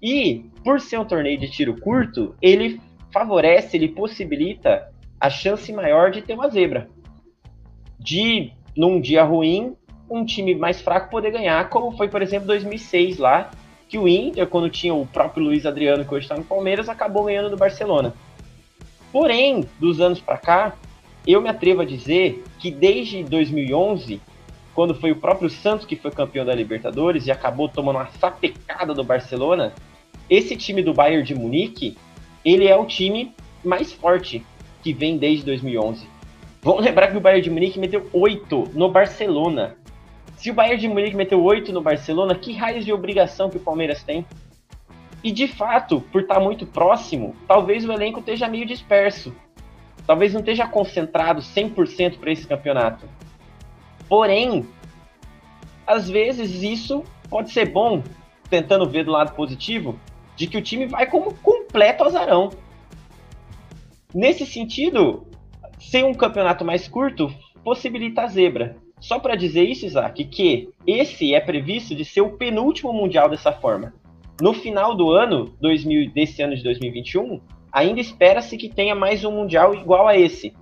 E 0.00 0.44
por 0.62 0.80
ser 0.80 0.98
um 0.98 1.04
torneio 1.04 1.38
de 1.38 1.50
tiro 1.50 1.80
curto, 1.80 2.36
ele 2.40 2.80
favorece, 3.12 3.76
ele 3.76 3.88
possibilita 3.88 4.92
a 5.20 5.28
chance 5.28 5.72
maior 5.72 6.12
de 6.12 6.22
ter 6.22 6.34
uma 6.34 6.48
zebra. 6.48 6.88
De 7.98 8.52
num 8.76 9.00
dia 9.00 9.24
ruim, 9.24 9.76
um 10.08 10.24
time 10.24 10.54
mais 10.54 10.80
fraco 10.80 11.10
poder 11.10 11.32
ganhar, 11.32 11.68
como 11.68 11.96
foi, 11.96 12.08
por 12.08 12.22
exemplo, 12.22 12.46
2006 12.46 13.18
lá, 13.18 13.50
que 13.88 13.98
o 13.98 14.06
Inter, 14.06 14.46
quando 14.46 14.70
tinha 14.70 14.94
o 14.94 15.06
próprio 15.06 15.42
Luiz 15.42 15.66
Adriano, 15.66 16.04
que 16.04 16.14
hoje 16.14 16.26
está 16.26 16.36
no 16.36 16.44
Palmeiras, 16.44 16.88
acabou 16.88 17.24
ganhando 17.24 17.50
do 17.50 17.56
Barcelona. 17.56 18.14
Porém, 19.12 19.64
dos 19.78 20.00
anos 20.00 20.20
para 20.20 20.38
cá, 20.38 20.76
eu 21.26 21.40
me 21.40 21.48
atrevo 21.48 21.82
a 21.82 21.84
dizer 21.84 22.44
que 22.58 22.70
desde 22.70 23.22
2011, 23.24 24.20
quando 24.74 24.94
foi 24.94 25.12
o 25.12 25.16
próprio 25.16 25.50
Santos 25.50 25.86
que 25.86 25.96
foi 25.96 26.10
campeão 26.10 26.44
da 26.44 26.54
Libertadores 26.54 27.26
e 27.26 27.30
acabou 27.30 27.68
tomando 27.68 27.96
uma 27.96 28.08
sapecada 28.12 28.94
do 28.94 29.04
Barcelona, 29.04 29.72
esse 30.28 30.56
time 30.56 30.82
do 30.82 30.92
Bayern 30.92 31.24
de 31.24 31.34
Munique, 31.34 31.96
ele 32.44 32.66
é 32.66 32.76
o 32.76 32.86
time 32.86 33.34
mais 33.64 33.92
forte 33.92 34.44
que 34.82 34.92
vem 34.92 35.16
desde 35.16 35.44
2011. 35.44 36.06
Vamos 36.62 36.84
lembrar 36.84 37.08
que 37.08 37.16
o 37.16 37.20
Bayern 37.20 37.42
de 37.42 37.50
Munique 37.50 37.78
meteu 37.78 38.08
8 38.12 38.70
no 38.74 38.90
Barcelona. 38.90 39.76
Se 40.36 40.50
o 40.50 40.54
Bayern 40.54 40.80
de 40.80 40.88
Munique 40.88 41.16
meteu 41.16 41.42
8 41.42 41.72
no 41.72 41.80
Barcelona, 41.80 42.34
que 42.34 42.52
raios 42.52 42.84
de 42.84 42.92
obrigação 42.92 43.48
que 43.50 43.56
o 43.56 43.60
Palmeiras 43.60 44.02
tem? 44.02 44.24
E 45.22 45.32
de 45.32 45.48
fato, 45.48 46.00
por 46.00 46.22
estar 46.22 46.38
muito 46.40 46.66
próximo, 46.66 47.34
talvez 47.46 47.84
o 47.84 47.92
elenco 47.92 48.20
esteja 48.20 48.48
meio 48.48 48.64
disperso. 48.64 49.34
Talvez 50.06 50.32
não 50.32 50.40
esteja 50.40 50.66
concentrado 50.66 51.42
100% 51.42 52.18
para 52.18 52.32
esse 52.32 52.46
campeonato. 52.46 53.06
Porém, 54.08 54.66
às 55.86 56.08
vezes 56.08 56.62
isso 56.62 57.04
pode 57.28 57.50
ser 57.50 57.70
bom, 57.70 58.02
tentando 58.48 58.88
ver 58.88 59.04
do 59.04 59.10
lado 59.10 59.34
positivo, 59.34 59.98
de 60.36 60.46
que 60.46 60.56
o 60.56 60.62
time 60.62 60.86
vai 60.86 61.06
como 61.06 61.34
completo 61.34 62.04
azarão. 62.04 62.50
Nesse 64.14 64.46
sentido, 64.46 65.26
ser 65.78 66.04
um 66.04 66.14
campeonato 66.14 66.64
mais 66.64 66.88
curto 66.88 67.32
possibilita 67.62 68.22
a 68.22 68.26
zebra. 68.28 68.76
Só 69.00 69.18
para 69.18 69.36
dizer 69.36 69.64
isso, 69.64 69.84
Isaac, 69.84 70.24
que 70.24 70.70
esse 70.86 71.34
é 71.34 71.40
previsto 71.40 71.94
de 71.94 72.04
ser 72.04 72.22
o 72.22 72.36
penúltimo 72.36 72.92
mundial 72.92 73.28
dessa 73.28 73.52
forma. 73.52 73.92
No 74.40 74.52
final 74.52 74.94
do 74.94 75.10
ano, 75.10 75.52
2000, 75.60 76.12
desse 76.12 76.40
ano 76.42 76.54
de 76.54 76.62
2021, 76.62 77.40
ainda 77.72 78.00
espera-se 78.00 78.56
que 78.56 78.68
tenha 78.68 78.94
mais 78.94 79.24
um 79.24 79.32
Mundial 79.32 79.74
igual 79.74 80.06
a 80.06 80.16
esse. 80.16 80.54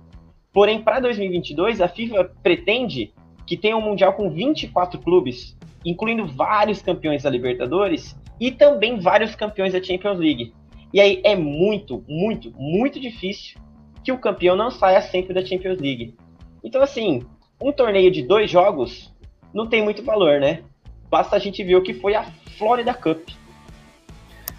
Porém, 0.51 0.81
para 0.81 0.99
2022, 0.99 1.79
a 1.79 1.87
FIFA 1.87 2.31
pretende 2.41 3.13
que 3.45 3.55
tenha 3.55 3.77
um 3.77 3.81
Mundial 3.81 4.13
com 4.13 4.31
24 4.31 4.99
clubes, 4.99 5.55
incluindo 5.85 6.25
vários 6.25 6.81
campeões 6.81 7.21
da 7.21 7.29
Libertadores 7.29 8.19
e 8.39 8.49
também 8.49 8.99
vários 8.99 9.35
campeões 9.35 9.73
da 9.73 9.83
Champions 9.83 10.17
League. 10.17 10.53
E 10.91 10.99
aí 10.99 11.21
é 11.23 11.35
muito, 11.35 12.03
muito, 12.07 12.51
muito 12.57 12.99
difícil 12.99 13.59
que 14.03 14.11
o 14.11 14.17
campeão 14.17 14.55
não 14.55 14.71
saia 14.71 15.01
sempre 15.01 15.35
da 15.35 15.45
Champions 15.45 15.79
League. 15.79 16.15
Então, 16.63 16.81
assim, 16.81 17.21
um 17.61 17.71
torneio 17.71 18.09
de 18.09 18.23
dois 18.23 18.49
jogos 18.49 19.13
não 19.53 19.67
tem 19.67 19.83
muito 19.83 20.01
valor, 20.01 20.39
né? 20.39 20.63
Basta 21.11 21.35
a 21.35 21.39
gente 21.39 21.63
ver 21.63 21.75
o 21.75 21.83
que 21.83 21.93
foi 21.93 22.15
a 22.15 22.23
Florida 22.57 22.93
Cup. 22.95 23.19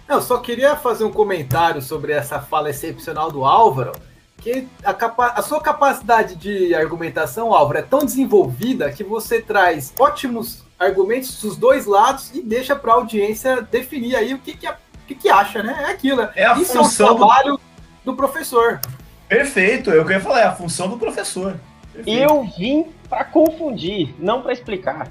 Eu 0.09 0.23
só 0.23 0.39
queria 0.39 0.75
fazer 0.75 1.03
um 1.03 1.11
comentário 1.11 1.83
sobre 1.83 2.11
essa 2.11 2.41
fala 2.41 2.71
excepcional 2.71 3.31
do 3.31 3.45
Álvaro, 3.45 3.91
que 4.37 4.67
a, 4.83 4.91
capa 4.91 5.27
a 5.27 5.41
sua 5.43 5.61
capacidade 5.61 6.35
de 6.35 6.73
argumentação, 6.73 7.53
Álvaro, 7.53 7.77
é 7.77 7.83
tão 7.83 7.99
desenvolvida 7.99 8.91
que 8.91 9.03
você 9.03 9.39
traz 9.39 9.93
ótimos 9.99 10.63
argumentos 10.79 11.39
dos 11.39 11.55
dois 11.55 11.85
lados 11.85 12.31
e 12.33 12.41
deixa 12.41 12.75
para 12.75 12.93
a 12.93 12.95
audiência 12.95 13.61
definir 13.61 14.15
aí 14.15 14.33
o 14.33 14.39
que, 14.39 14.57
que, 14.57 14.67
o 14.67 14.75
que, 15.05 15.13
que 15.13 15.29
acha, 15.29 15.61
né? 15.61 15.83
É 15.87 15.91
aquilo. 15.91 16.27
É 16.35 16.43
a 16.43 16.53
Isso 16.57 16.73
função 16.73 17.09
é 17.09 17.11
o 17.11 17.15
trabalho 17.15 17.51
do... 18.03 18.11
do 18.11 18.15
professor. 18.15 18.81
Perfeito, 19.27 19.91
eu 19.91 20.03
queria 20.03 20.19
falar, 20.19 20.39
é 20.39 20.45
a 20.45 20.55
função 20.55 20.89
do 20.89 20.97
professor. 20.97 21.59
Perfeito. 21.93 22.19
Eu 22.19 22.49
vim 22.57 22.87
para 23.07 23.23
confundir, 23.25 24.15
não 24.17 24.41
para 24.41 24.53
explicar. 24.53 25.07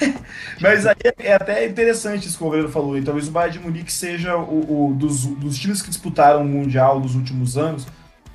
Mas 0.60 0.86
aí 0.86 0.96
é, 1.04 1.28
é 1.28 1.34
até 1.34 1.66
interessante 1.66 2.26
isso 2.26 2.36
que 2.36 2.42
o 2.42 2.46
Governo 2.46 2.68
falou. 2.68 2.96
E 2.96 3.02
talvez 3.02 3.28
o 3.28 3.30
Bayern 3.30 3.58
de 3.58 3.64
Munique 3.64 3.92
seja 3.92 4.36
o, 4.36 4.90
o 4.90 4.94
dos, 4.94 5.26
dos, 5.26 5.58
times 5.58 5.82
que 5.82 5.88
disputaram 5.88 6.42
o 6.42 6.48
Mundial 6.48 7.00
nos 7.00 7.14
últimos 7.14 7.56
anos, 7.56 7.86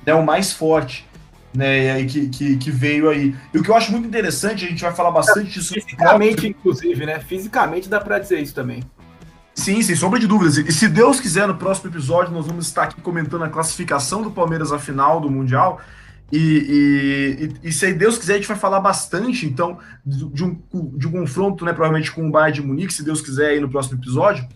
né, 0.06 0.14
o 0.14 0.24
mais 0.24 0.52
forte. 0.52 1.06
Né, 1.52 2.00
e 2.00 2.06
que, 2.06 2.28
que, 2.30 2.56
que, 2.56 2.70
veio 2.70 3.08
aí. 3.08 3.32
E 3.52 3.58
o 3.58 3.62
que 3.62 3.70
eu 3.70 3.76
acho 3.76 3.92
muito 3.92 4.08
interessante, 4.08 4.64
a 4.64 4.68
gente 4.68 4.82
vai 4.82 4.92
falar 4.92 5.12
bastante 5.12 5.52
disso. 5.52 5.72
Fisicamente, 5.72 6.48
inclusive, 6.48 7.06
né? 7.06 7.20
Fisicamente 7.20 7.88
dá 7.88 8.00
para 8.00 8.18
dizer 8.18 8.40
isso 8.40 8.52
também. 8.52 8.82
Sim, 9.54 9.80
sem 9.80 9.94
sombra 9.94 10.18
de 10.18 10.26
dúvidas. 10.26 10.58
E 10.58 10.72
se 10.72 10.88
Deus 10.88 11.20
quiser, 11.20 11.46
no 11.46 11.54
próximo 11.54 11.88
episódio, 11.90 12.32
nós 12.32 12.44
vamos 12.44 12.66
estar 12.66 12.82
aqui 12.82 13.00
comentando 13.00 13.44
a 13.44 13.48
classificação 13.48 14.20
do 14.20 14.32
Palmeiras 14.32 14.72
à 14.72 14.80
final 14.80 15.20
do 15.20 15.30
Mundial. 15.30 15.80
E, 16.32 17.52
e, 17.62 17.68
e, 17.68 17.72
se 17.72 17.92
Deus 17.92 18.18
quiser, 18.18 18.34
a 18.34 18.36
gente 18.36 18.48
vai 18.48 18.56
falar 18.56 18.80
bastante, 18.80 19.46
então, 19.46 19.78
de 20.04 20.42
um, 20.42 20.58
de 20.96 21.06
um 21.06 21.12
confronto, 21.12 21.64
né, 21.64 21.72
provavelmente 21.72 22.10
com 22.10 22.26
o 22.26 22.30
Bayern 22.30 22.60
de 22.60 22.66
Munique, 22.66 22.92
se 22.92 23.04
Deus 23.04 23.20
quiser, 23.20 23.50
aí 23.50 23.60
no 23.60 23.70
próximo 23.70 23.98
episódio. 23.98 24.46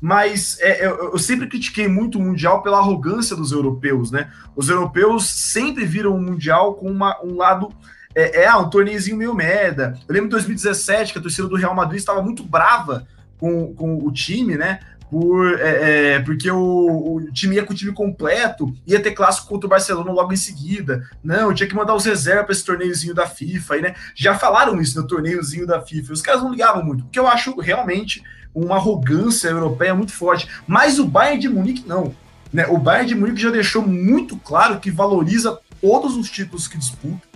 Mas 0.00 0.58
é, 0.60 0.84
eu, 0.84 1.12
eu, 1.12 1.18
sempre 1.18 1.46
critiquei 1.46 1.86
muito 1.86 2.18
o 2.18 2.20
Mundial 2.20 2.60
pela 2.60 2.78
arrogância 2.78 3.36
dos 3.36 3.52
europeus, 3.52 4.10
né? 4.10 4.32
Os 4.56 4.68
europeus 4.68 5.30
sempre 5.30 5.84
viram 5.84 6.16
o 6.16 6.20
Mundial 6.20 6.74
com 6.74 6.90
uma, 6.90 7.16
um 7.22 7.36
lado. 7.36 7.68
É, 8.12 8.42
é 8.42 8.56
um 8.56 8.68
torneiozinho 8.68 9.16
meio 9.16 9.32
merda. 9.32 9.96
Eu 10.08 10.12
lembro 10.12 10.28
de 10.28 10.32
2017 10.32 11.12
que 11.12 11.20
a 11.20 11.22
torcida 11.22 11.46
do 11.46 11.54
Real 11.54 11.72
Madrid 11.72 12.00
estava 12.00 12.20
muito 12.20 12.42
brava 12.42 13.06
com, 13.38 13.72
com 13.74 14.04
o 14.04 14.10
time, 14.10 14.56
né? 14.56 14.80
Por, 15.12 15.60
é, 15.60 16.14
é, 16.14 16.20
porque 16.20 16.50
o, 16.50 17.16
o, 17.16 17.32
time 17.32 17.56
ia 17.56 17.66
com 17.66 17.74
o 17.74 17.76
time 17.76 17.92
completo, 17.92 18.74
ia 18.86 18.98
ter 18.98 19.10
clássico 19.10 19.46
contra 19.46 19.66
o 19.66 19.68
Barcelona 19.68 20.10
logo 20.10 20.32
em 20.32 20.36
seguida. 20.36 21.06
Não, 21.22 21.52
tinha 21.52 21.68
que 21.68 21.74
mandar 21.74 21.94
os 21.94 22.06
reservas 22.06 22.44
para 22.46 22.52
esse 22.52 22.64
torneiozinho 22.64 23.14
da 23.14 23.26
FIFA, 23.26 23.74
aí, 23.74 23.82
né? 23.82 23.94
Já 24.14 24.38
falaram 24.38 24.80
isso 24.80 24.98
no 24.98 25.06
torneiozinho 25.06 25.66
da 25.66 25.82
FIFA. 25.82 26.14
Os 26.14 26.22
caras 26.22 26.42
não 26.42 26.50
ligavam 26.50 26.82
muito, 26.82 27.04
porque 27.04 27.18
eu 27.18 27.26
acho 27.26 27.54
realmente 27.60 28.24
uma 28.54 28.76
arrogância 28.76 29.48
europeia 29.48 29.94
muito 29.94 30.14
forte. 30.14 30.48
Mas 30.66 30.98
o 30.98 31.04
Bayern 31.04 31.42
de 31.42 31.48
Munique 31.50 31.86
não. 31.86 32.14
Né? 32.50 32.66
O 32.68 32.78
Bayern 32.78 33.08
de 33.08 33.14
Munique 33.14 33.42
já 33.42 33.50
deixou 33.50 33.86
muito 33.86 34.38
claro 34.38 34.80
que 34.80 34.90
valoriza 34.90 35.58
todos 35.78 36.16
os 36.16 36.30
títulos 36.30 36.66
que 36.66 36.78
disputa. 36.78 37.28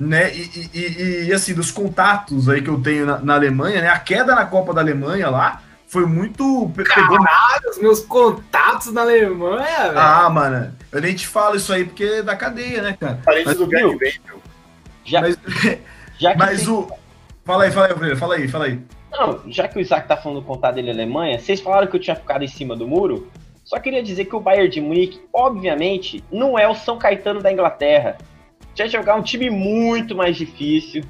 né? 0.00 0.34
E, 0.34 0.70
e, 0.74 1.26
e, 1.28 1.32
assim, 1.32 1.54
dos 1.54 1.70
contatos 1.70 2.48
aí 2.48 2.60
que 2.60 2.68
eu 2.68 2.80
tenho 2.80 3.06
na, 3.06 3.20
na, 3.20 3.34
Alemanha, 3.34 3.80
né? 3.80 3.88
A 3.90 3.98
queda 4.00 4.34
na 4.34 4.44
Copa 4.44 4.74
da 4.74 4.80
Alemanha 4.80 5.30
lá 5.30 5.61
foi 5.92 6.06
muito. 6.06 6.72
Caralho, 6.86 7.70
os 7.70 7.78
meus 7.78 8.00
contatos 8.00 8.90
na 8.94 9.02
Alemanha, 9.02 9.88
velho. 9.88 9.98
Ah, 9.98 10.30
mano, 10.30 10.74
eu 10.90 11.02
nem 11.02 11.14
te 11.14 11.26
falo 11.26 11.56
isso 11.56 11.70
aí 11.70 11.84
porque 11.84 12.02
é 12.02 12.22
da 12.22 12.34
cadeia, 12.34 12.80
né, 12.80 12.96
cara? 12.98 13.20
Parente 13.22 13.48
Mas, 13.48 13.58
do 13.58 13.66
Gary 13.66 14.20
Já, 15.04 15.20
mas, 15.20 15.38
já 16.18 16.34
mas 16.34 16.64
tem... 16.64 16.72
o. 16.72 16.90
Fala 17.44 17.64
aí, 17.64 17.70
fala 17.70 17.88
aí, 17.88 17.94
Freire, 17.94 18.16
fala 18.16 18.34
aí, 18.36 18.48
fala 18.48 18.64
aí. 18.64 18.80
Não, 19.10 19.42
já 19.48 19.68
que 19.68 19.76
o 19.76 19.80
Isaac 19.80 20.08
tá 20.08 20.16
falando 20.16 20.40
do 20.40 20.46
contato 20.46 20.76
dele 20.76 20.86
na 20.86 20.94
Alemanha, 20.94 21.38
vocês 21.38 21.60
falaram 21.60 21.86
que 21.86 21.96
eu 21.96 22.00
tinha 22.00 22.16
ficado 22.16 22.42
em 22.42 22.48
cima 22.48 22.74
do 22.74 22.88
muro. 22.88 23.30
Só 23.62 23.78
queria 23.78 24.02
dizer 24.02 24.24
que 24.24 24.34
o 24.34 24.40
Bayern 24.40 24.70
de 24.70 24.80
Munique, 24.80 25.20
obviamente, 25.30 26.24
não 26.32 26.58
é 26.58 26.66
o 26.66 26.74
São 26.74 26.96
Caetano 26.96 27.42
da 27.42 27.52
Inglaterra 27.52 28.16
já 28.74 28.86
jogar 28.86 29.16
um 29.16 29.22
time 29.22 29.50
muito 29.50 30.16
mais 30.16 30.38
difícil, 30.38 31.04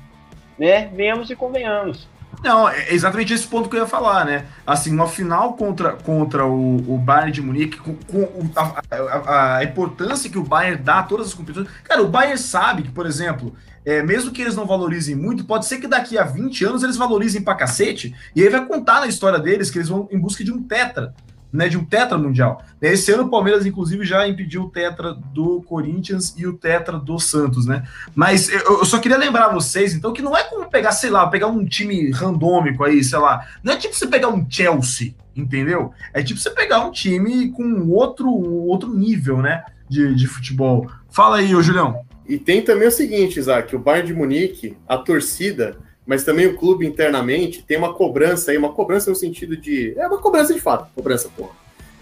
né? 0.58 0.90
Venhamos 0.92 1.30
e 1.30 1.36
convenhamos. 1.36 2.08
Não, 2.42 2.68
é 2.68 2.92
exatamente 2.92 3.32
esse 3.32 3.46
ponto 3.46 3.68
que 3.68 3.76
eu 3.76 3.80
ia 3.80 3.86
falar, 3.86 4.24
né? 4.24 4.46
Assim, 4.66 4.92
uma 4.92 5.08
final 5.08 5.54
contra, 5.54 5.92
contra 5.92 6.46
o, 6.46 6.94
o 6.94 6.98
Bayern 6.98 7.32
de 7.32 7.42
Munique, 7.42 7.78
com, 7.78 7.94
com 7.94 8.50
a, 8.56 8.82
a, 8.90 9.56
a, 9.58 9.64
importância 9.64 10.30
que 10.30 10.38
o 10.38 10.42
Bayern 10.42 10.82
dá 10.82 11.00
a 11.00 11.02
todas 11.02 11.28
as 11.28 11.34
competições. 11.34 11.68
Cara, 11.84 12.02
o 12.02 12.08
Bayern 12.08 12.38
sabe 12.38 12.82
que, 12.82 12.90
por 12.90 13.06
exemplo, 13.06 13.54
é, 13.84 14.02
mesmo 14.02 14.30
que 14.30 14.42
eles 14.42 14.56
não 14.56 14.66
valorizem 14.66 15.14
muito, 15.14 15.44
pode 15.44 15.66
ser 15.66 15.78
que 15.78 15.86
daqui 15.86 16.18
a 16.18 16.24
20 16.24 16.64
anos 16.64 16.82
eles 16.82 16.96
valorizem 16.96 17.42
pra 17.42 17.54
cacete, 17.54 18.14
e 18.34 18.42
aí 18.42 18.48
vai 18.48 18.64
contar 18.64 19.00
na 19.00 19.06
história 19.06 19.38
deles 19.38 19.70
que 19.70 19.78
eles 19.78 19.88
vão 19.88 20.08
em 20.10 20.18
busca 20.18 20.42
de 20.42 20.52
um 20.52 20.62
tetra 20.62 21.14
né, 21.52 21.68
de 21.68 21.76
um 21.76 21.84
tetra 21.84 22.16
mundial. 22.16 22.64
Esse 22.80 23.12
ano 23.12 23.24
o 23.24 23.28
Palmeiras, 23.28 23.66
inclusive, 23.66 24.04
já 24.04 24.26
impediu 24.26 24.62
o 24.62 24.70
tetra 24.70 25.12
do 25.12 25.62
Corinthians 25.62 26.34
e 26.36 26.46
o 26.46 26.54
tetra 26.54 26.98
do 26.98 27.18
Santos, 27.18 27.66
né? 27.66 27.86
Mas 28.14 28.48
eu, 28.48 28.84
só 28.84 28.98
queria 28.98 29.18
lembrar 29.18 29.48
vocês, 29.48 29.94
então, 29.94 30.12
que 30.12 30.22
não 30.22 30.36
é 30.36 30.44
como 30.44 30.70
pegar, 30.70 30.92
sei 30.92 31.10
lá, 31.10 31.26
pegar 31.26 31.48
um 31.48 31.64
time 31.64 32.10
randômico 32.10 32.82
aí, 32.82 33.04
sei 33.04 33.18
lá. 33.18 33.46
Não 33.62 33.74
é 33.74 33.76
tipo 33.76 33.94
você 33.94 34.06
pegar 34.06 34.28
um 34.28 34.46
Chelsea, 34.48 35.14
entendeu? 35.36 35.92
É 36.14 36.22
tipo 36.22 36.40
você 36.40 36.50
pegar 36.50 36.80
um 36.80 36.90
time 36.90 37.50
com 37.50 37.88
outro, 37.90 38.28
outro 38.30 38.94
nível, 38.94 39.42
né, 39.42 39.64
de, 39.88 40.14
de 40.14 40.26
futebol. 40.26 40.90
Fala 41.10 41.36
aí, 41.36 41.54
ô 41.54 41.62
Julião. 41.62 42.00
E 42.26 42.38
tem 42.38 42.62
também 42.62 42.88
o 42.88 42.92
seguinte, 42.92 43.38
Isaac, 43.38 43.74
o 43.74 43.78
Bayern 43.78 44.06
de 44.06 44.14
Munique, 44.14 44.76
a 44.88 44.96
torcida 44.96 45.76
mas 46.06 46.24
também 46.24 46.46
o 46.46 46.56
clube 46.56 46.86
internamente 46.86 47.62
tem 47.62 47.76
uma 47.76 47.94
cobrança 47.94 48.50
aí, 48.50 48.58
uma 48.58 48.72
cobrança 48.72 49.10
no 49.10 49.16
sentido 49.16 49.56
de. 49.56 49.94
É 49.96 50.06
uma 50.06 50.18
cobrança 50.18 50.52
de 50.52 50.60
fato, 50.60 50.90
cobrança, 50.94 51.28
porra. 51.36 51.52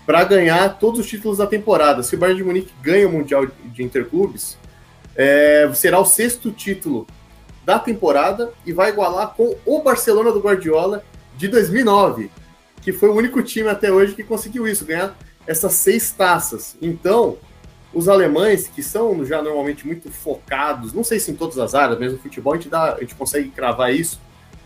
Para 0.07 0.25
ganhar 0.25 0.79
todos 0.79 1.01
os 1.01 1.07
títulos 1.07 1.39
da 1.39 1.47
temporada. 1.47 2.03
Se 2.03 2.15
o 2.15 2.19
Bayern 2.19 2.41
de 2.41 2.47
Munique 2.47 2.73
ganha 2.83 3.07
o 3.07 3.13
Mundial 3.13 3.47
de 3.47 3.83
Interclubes, 3.83 4.59
é, 5.15 5.71
será 5.75 6.01
o 6.01 6.05
sexto 6.05 6.51
título 6.51 7.07
da 7.65 7.79
temporada 7.79 8.53
e 8.65 8.73
vai 8.73 8.91
igualar 8.91 9.35
com 9.35 9.55
o 9.65 9.83
Barcelona 9.83 10.33
do 10.33 10.41
Guardiola 10.41 11.05
de 11.37 11.47
2009, 11.47 12.31
que 12.83 12.93
foi 12.93 13.11
o 13.11 13.15
único 13.15 13.43
time 13.43 13.69
até 13.69 13.93
hoje 13.93 14.15
que 14.15 14.25
conseguiu 14.25 14.67
isso, 14.67 14.85
ganhar 14.85 15.17
essas 15.47 15.75
seis 15.75 16.11
taças. 16.11 16.77
Então, 16.81 17.37
os 17.93 18.09
alemães, 18.09 18.69
que 18.69 18.83
são 18.83 19.25
já 19.25 19.43
normalmente 19.43 19.87
muito 19.87 20.11
focados, 20.11 20.93
não 20.93 21.03
sei 21.03 21.19
se 21.19 21.31
em 21.31 21.35
todas 21.35 21.59
as 21.59 21.75
áreas, 21.75 21.99
mesmo 21.99 22.17
no 22.17 22.23
futebol, 22.23 22.53
a 22.53 22.57
gente, 22.57 22.69
dá, 22.69 22.95
a 22.95 23.01
gente 23.01 23.15
consegue 23.15 23.51
cravar 23.51 23.93
isso, 23.93 24.21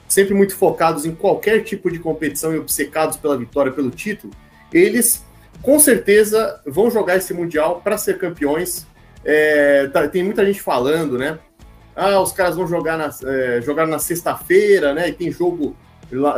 sempre 0.07 0.35
muito 0.35 0.55
focados 0.55 1.07
em 1.07 1.15
qualquer 1.15 1.63
tipo 1.65 1.91
de 1.91 1.99
competição 1.99 2.55
e 2.55 2.59
obcecados 2.59 3.17
pela 3.17 3.37
vitória, 3.37 3.73
pelo 3.73 3.91
título, 3.91 4.33
eles 4.73 5.25
com 5.63 5.79
certeza 5.79 6.61
vão 6.67 6.91
jogar 6.91 7.17
esse 7.17 7.33
Mundial 7.33 7.81
para 7.83 7.97
ser 7.97 8.19
campeões. 8.19 8.87
É, 9.25 9.87
tá, 9.89 10.07
tem 10.07 10.23
muita 10.23 10.45
gente 10.45 10.61
falando, 10.61 11.17
né? 11.17 11.39
Ah, 11.97 12.21
os 12.21 12.33
caras 12.33 12.57
vão 12.57 12.67
jogar 12.67 12.99
na, 12.99 13.11
é, 13.25 13.63
jogar 13.63 13.87
na 13.87 13.99
sexta-feira, 13.99 14.93
né? 14.93 15.09
E 15.09 15.13
tem 15.13 15.33
jogo 15.33 15.75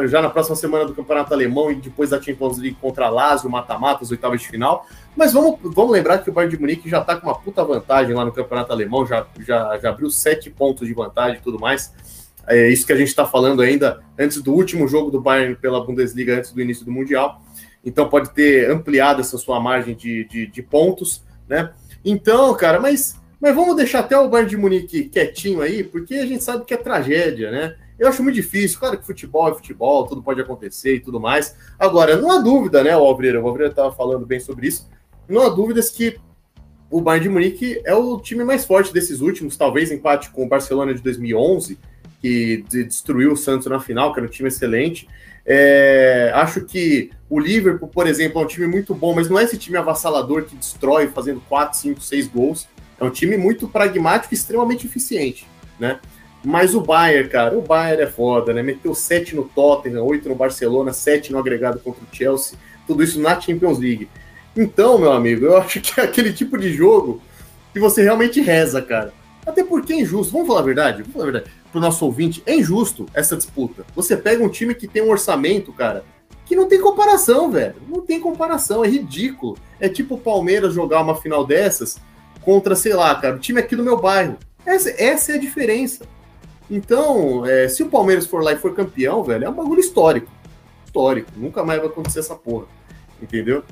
já 0.07 0.23
na 0.23 0.31
próxima 0.31 0.57
semana 0.57 0.85
do 0.85 0.95
Campeonato 0.95 1.33
Alemão 1.33 1.71
e 1.71 1.77
depois 1.77 2.11
da 2.11 2.21
Champions 2.21 2.59
League 2.59 2.77
contra 2.81 3.07
a 3.07 3.09
Lazio, 3.11 3.51
mata-mata, 3.51 4.03
as 4.03 4.11
oitavas 4.11 4.41
de 4.41 4.49
final. 4.49 4.87
Mas 5.17 5.33
vamos, 5.33 5.59
vamos 5.63 5.93
lembrar 5.93 6.19
que 6.19 6.31
o 6.31 6.33
Bayern 6.33 6.55
de 6.55 6.61
Munique 6.61 6.89
já 6.89 7.01
está 7.01 7.17
com 7.17 7.27
uma 7.27 7.39
puta 7.39 7.65
vantagem 7.65 8.15
lá 8.15 8.25
no 8.25 8.33
Campeonato 8.33 8.73
Alemão, 8.73 9.07
já, 9.07 9.27
já, 9.41 9.79
já 9.79 9.91
abriu 9.91 10.11
sete 10.11 10.51
pontos 10.51 10.87
de 10.87 10.95
vantagem 10.95 11.39
e 11.39 11.41
tudo 11.41 11.59
mais. 11.59 11.93
É 12.47 12.69
isso 12.69 12.87
que 12.87 12.93
a 12.93 12.97
gente 12.97 13.09
está 13.09 13.27
falando 13.27 13.61
ainda 13.61 14.01
antes 14.19 14.41
do 14.41 14.53
último 14.53 14.87
jogo 14.87 15.11
do 15.11 15.21
Bayern 15.21 15.57
pela 15.57 15.85
Bundesliga, 15.85 16.37
antes 16.37 16.53
do 16.53 16.61
início 16.61 16.85
do 16.85 16.93
Mundial. 16.93 17.43
Então 17.85 18.09
pode 18.09 18.31
ter 18.31 18.71
ampliado 18.71 19.21
essa 19.21 19.37
sua 19.37 19.61
margem 19.61 19.95
de, 19.95 20.25
de, 20.25 20.47
de 20.47 20.63
pontos, 20.63 21.23
né? 21.49 21.73
Então, 22.05 22.55
cara, 22.55 22.79
mas, 22.79 23.21
mas 23.41 23.55
vamos 23.55 23.75
deixar 23.77 24.01
até 24.01 24.17
o 24.17 24.29
Bayern 24.29 24.51
de 24.51 24.57
Munique 24.57 25.05
quietinho 25.05 25.61
aí, 25.61 25.83
porque 25.83 26.15
a 26.15 26.27
gente 26.27 26.43
sabe 26.45 26.65
que 26.65 26.75
é 26.75 26.77
tragédia, 26.77 27.51
né? 27.51 27.77
Eu 27.99 28.09
acho 28.09 28.23
muito 28.23 28.35
difícil. 28.35 28.79
Claro 28.79 28.99
que 28.99 29.07
futebol 29.07 29.49
é 29.49 29.55
futebol, 29.55 30.07
tudo 30.07 30.23
pode 30.23 30.41
acontecer 30.41 30.97
e 30.97 31.01
tudo 31.01 31.21
mais. 31.21 31.57
Agora, 31.79 32.17
não 32.17 32.31
há 32.31 32.39
dúvida, 32.39 32.83
né, 32.83 32.97
o 32.97 33.05
Alvreira? 33.05 33.41
O 33.41 33.47
Alvreira 33.47 33.71
estava 33.71 33.93
falando 33.93 34.27
bem 34.27 34.41
sobre 34.41 34.69
isso. 34.69 34.89
Não 35.29 35.43
há 35.43 35.49
dúvidas 35.49 35.91
que 35.91 36.19
o 36.91 37.01
Bayern 37.01 37.25
de 37.25 37.33
Munique 37.33 37.83
é 37.85 37.95
o 37.95 38.19
time 38.21 38.45
mais 38.45 38.65
forte 38.65 38.93
desses 38.93 39.21
últimos, 39.21 39.57
talvez 39.57 39.91
empate 39.91 40.31
com 40.31 40.45
o 40.45 40.49
Barcelona 40.49 40.95
de 40.95 41.03
2011, 41.03 41.79
que 42.21 42.65
destruiu 42.69 43.33
o 43.33 43.37
Santos 43.37 43.67
na 43.67 43.81
final, 43.81 44.13
que 44.13 44.21
era 44.21 44.27
um 44.27 44.31
time 44.31 44.49
excelente. 44.49 45.09
É, 45.45 46.33
acho 46.35 46.63
que 46.63 47.11
o 47.29 47.39
Liverpool, 47.39 47.89
por 47.89 48.07
exemplo, 48.07 48.41
é 48.41 48.45
um 48.45 48.49
time 48.49 48.67
muito 48.67 48.95
bom, 48.95 49.15
mas 49.15 49.29
não 49.29 49.39
é 49.39 49.45
esse 49.45 49.59
time 49.59 49.77
avassalador 49.77 50.45
que 50.45 50.57
destrói 50.57 51.09
fazendo 51.09 51.41
4, 51.49 51.79
5, 51.79 52.01
6 52.01 52.29
gols. 52.29 52.69
É 52.99 53.05
um 53.05 53.11
time 53.11 53.37
muito 53.37 53.69
pragmático 53.69 54.33
e 54.33 54.37
extremamente 54.37 54.87
eficiente, 54.87 55.47
né? 55.79 56.01
Mas 56.49 56.77
o 56.77 56.81
Bayern, 56.81 57.29
cara, 57.29 57.59
o 57.59 57.61
Bayern 57.61 58.05
é 58.05 58.07
foda, 58.07 58.53
né? 58.53 58.63
Meteu 58.63 58.95
7 58.95 59.35
no 59.35 59.47
Tottenham, 59.47 60.05
8 60.05 60.29
no 60.29 60.37
Barcelona, 60.37 60.93
7 60.93 61.33
no 61.33 61.41
agregado 61.41 61.81
contra 61.81 62.01
o 62.05 62.17
Chelsea, 62.17 62.57
tudo 62.87 63.03
isso 63.03 63.21
na 63.21 63.41
Champions 63.41 63.81
League. 63.81 64.09
Então, 64.57 64.97
meu 64.97 65.11
amigo, 65.11 65.45
eu 65.45 65.57
acho 65.59 65.81
que 65.81 66.01
é 66.01 66.05
aquele 66.05 66.33
tipo 66.33 66.57
de 66.57 66.73
jogo 66.73 67.21
que 67.73 67.81
você 67.81 68.01
realmente 68.01 68.41
reza, 68.41 68.81
cara. 68.81 69.13
Até 69.45 69.65
porque 69.65 69.93
é 69.93 69.97
injusto, 70.03 70.33
vamos 70.33 70.47
falar 70.47 70.61
a 70.61 70.63
verdade, 70.63 71.03
vamos 71.03 71.15
falar 71.15 71.25
a 71.25 71.31
verdade, 71.33 71.51
pro 71.73 71.81
nosso 71.81 72.05
ouvinte, 72.05 72.41
é 72.47 72.55
injusto 72.55 73.07
essa 73.13 73.37
disputa. 73.37 73.85
Você 73.97 74.17
pega 74.17 74.45
um 74.45 74.49
time 74.49 74.73
que 74.73 74.87
tem 74.87 75.03
um 75.03 75.11
orçamento, 75.11 75.73
cara, 75.73 76.05
que 76.45 76.55
não 76.55 76.69
tem 76.69 76.81
comparação, 76.81 77.51
velho. 77.51 77.75
Não 77.89 78.03
tem 78.03 78.21
comparação, 78.21 78.85
é 78.85 78.89
ridículo. 78.89 79.59
É 79.81 79.89
tipo 79.89 80.15
o 80.15 80.21
Palmeiras 80.21 80.73
jogar 80.73 81.01
uma 81.01 81.17
final 81.17 81.45
dessas 81.45 81.99
contra, 82.41 82.77
sei 82.77 82.95
lá, 82.95 83.13
cara, 83.17 83.35
o 83.35 83.41
time 83.41 83.59
aqui 83.59 83.75
do 83.75 83.83
meu 83.83 84.01
bairro. 84.01 84.37
Essa, 84.65 84.91
essa 84.97 85.33
é 85.33 85.35
a 85.35 85.41
diferença. 85.41 86.07
Então, 86.71 87.47
é, 87.47 87.69
se 87.69 87.83
o 87.83 87.89
Palmeiras 87.89 88.27
for 88.27 88.43
lá 88.43 88.53
e 88.53 88.57
for 88.57 88.75
campeão, 88.75 89.23
velho, 89.23 89.45
é 89.45 89.49
um 89.49 89.55
bagulho 89.55 89.81
histórico. 89.81 90.31
Histórico. 90.85 91.31
Nunca 91.37 91.65
mais 91.65 91.79
vai 91.81 91.89
acontecer 91.89 92.21
essa 92.21 92.35
porra. 92.35 92.67
Entendeu? 93.23 93.63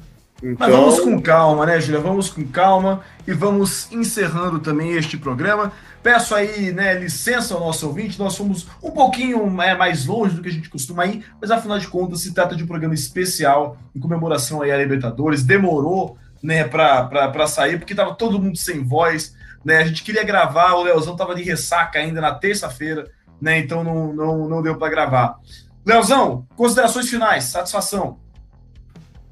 Então... 0.43 0.57
Mas 0.59 0.71
vamos 0.71 1.01
com 1.01 1.21
calma, 1.21 1.65
né, 1.67 1.81
Julia? 1.81 2.01
Vamos 2.01 2.29
com 2.29 2.47
calma 2.47 3.03
e 3.27 3.33
vamos 3.33 3.91
encerrando 3.91 4.59
também 4.59 4.93
este 4.93 5.17
programa. 5.17 5.73
Peço 6.03 6.35
aí, 6.35 6.71
né, 6.71 6.99
licença 6.99 7.55
ao 7.55 7.61
nosso 7.61 7.87
ouvinte, 7.87 8.19
nós 8.19 8.37
fomos 8.37 8.67
um 8.83 8.91
pouquinho 8.91 9.63
é, 9.63 9.75
mais 9.75 10.05
longe 10.05 10.35
do 10.35 10.43
que 10.43 10.51
a 10.51 10.53
gente 10.53 10.69
costuma 10.69 11.07
ir, 11.07 11.25
mas 11.41 11.51
afinal 11.51 11.79
de 11.79 11.89
contas 11.89 12.21
se 12.21 12.35
trata 12.35 12.55
de 12.55 12.63
um 12.63 12.67
programa 12.67 12.93
especial 12.93 13.79
em 13.97 14.01
comemoração 14.01 14.61
aí 14.61 14.71
à 14.71 14.77
Libertadores. 14.77 15.43
Demorou, 15.43 16.19
né, 16.43 16.63
para 16.65 17.47
sair, 17.47 17.79
porque 17.79 17.95
tava 17.95 18.15
todo 18.15 18.39
mundo 18.39 18.59
sem 18.59 18.85
voz, 18.85 19.35
né? 19.65 19.79
A 19.79 19.85
gente 19.85 20.05
queria 20.05 20.23
gravar, 20.23 20.75
o 20.75 20.83
Leozão 20.83 21.17
tava 21.17 21.35
de 21.35 21.43
ressaca 21.43 21.99
ainda 21.99 22.21
na 22.21 22.35
terça-feira, 22.35 23.11
né? 23.41 23.59
Então 23.59 23.83
não, 23.83 24.13
não, 24.13 24.49
não 24.49 24.63
deu 24.63 24.77
para 24.77 24.91
gravar. 24.91 25.39
Leozão, 25.85 26.47
considerações 26.57 27.09
finais, 27.09 27.45
satisfação. 27.45 28.19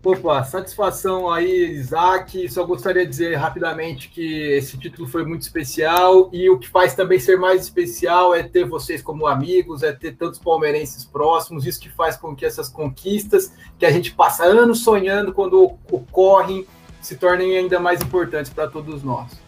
Opa, 0.04 0.42
satisfação 0.42 1.30
aí, 1.30 1.76
Isaac. 1.76 2.48
Só 2.50 2.64
gostaria 2.64 3.04
de 3.04 3.10
dizer 3.10 3.36
rapidamente 3.36 4.08
que 4.08 4.50
esse 4.50 4.76
título 4.76 5.06
foi 5.06 5.24
muito 5.24 5.42
especial 5.42 6.28
e 6.32 6.50
o 6.50 6.58
que 6.58 6.68
faz 6.68 6.92
também 6.92 7.20
ser 7.20 7.38
mais 7.38 7.62
especial 7.62 8.34
é 8.34 8.42
ter 8.42 8.64
vocês 8.64 9.00
como 9.00 9.28
amigos, 9.28 9.84
é 9.84 9.92
ter 9.92 10.16
tantos 10.16 10.40
palmeirenses 10.40 11.04
próximos. 11.04 11.64
Isso 11.64 11.80
que 11.80 11.88
faz 11.88 12.16
com 12.16 12.34
que 12.34 12.44
essas 12.44 12.68
conquistas 12.68 13.52
que 13.78 13.86
a 13.86 13.92
gente 13.92 14.12
passa 14.12 14.42
anos 14.42 14.80
sonhando 14.80 15.32
quando 15.32 15.78
ocorrem 15.88 16.66
se 17.00 17.16
tornem 17.16 17.56
ainda 17.56 17.78
mais 17.78 18.02
importantes 18.02 18.52
para 18.52 18.66
todos 18.66 19.04
nós. 19.04 19.41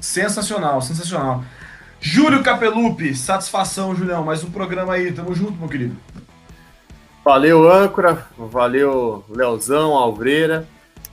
Sensacional, 0.00 0.80
sensacional. 0.80 1.44
Júlio 2.00 2.42
Capelupi, 2.42 3.14
satisfação, 3.14 3.94
Julião. 3.94 4.24
Mais 4.24 4.44
um 4.44 4.50
programa 4.50 4.94
aí. 4.94 5.12
Tamo 5.12 5.34
junto, 5.34 5.52
meu 5.52 5.68
querido. 5.68 5.96
Valeu, 7.24 7.70
âncora. 7.70 8.26
Valeu, 8.36 9.24
Leozão, 9.28 9.92
Alvreira. 9.94 10.66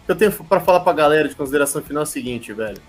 Eu 0.07 0.15
tenho 0.15 0.31
para 0.31 0.59
falar 0.59 0.81
pra 0.81 0.93
galera 0.93 1.27
de 1.27 1.35
consideração 1.35 1.81
final 1.81 2.01
é 2.01 2.03
o 2.03 2.07
seguinte, 2.07 2.53
velho. 2.53 2.79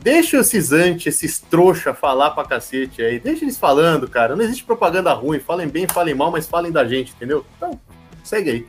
Deixa 0.00 0.38
esses 0.38 0.72
antes, 0.72 1.06
esses 1.06 1.40
trouxa 1.40 1.94
falar 1.94 2.30
pra 2.30 2.44
cacete 2.44 3.02
aí. 3.02 3.18
Deixa 3.18 3.44
eles 3.44 3.58
falando, 3.58 4.08
cara. 4.08 4.34
Não 4.34 4.44
existe 4.44 4.64
propaganda 4.64 5.12
ruim. 5.12 5.38
Falem 5.38 5.68
bem, 5.68 5.86
falem 5.86 6.14
mal, 6.14 6.30
mas 6.30 6.46
falem 6.46 6.72
da 6.72 6.84
gente, 6.84 7.12
entendeu? 7.12 7.44
Então, 7.56 7.78
segue 8.28 8.50
aí. 8.50 8.66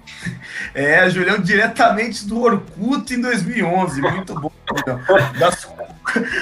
É, 0.74 1.10
Julião, 1.10 1.39
diretamente 1.39 2.26
do 2.26 2.41
Orkut 2.41 3.14
em 3.14 3.22
2011. 3.22 4.01
Muito 4.01 4.39
bom. 4.39 4.51
Das 5.38 5.68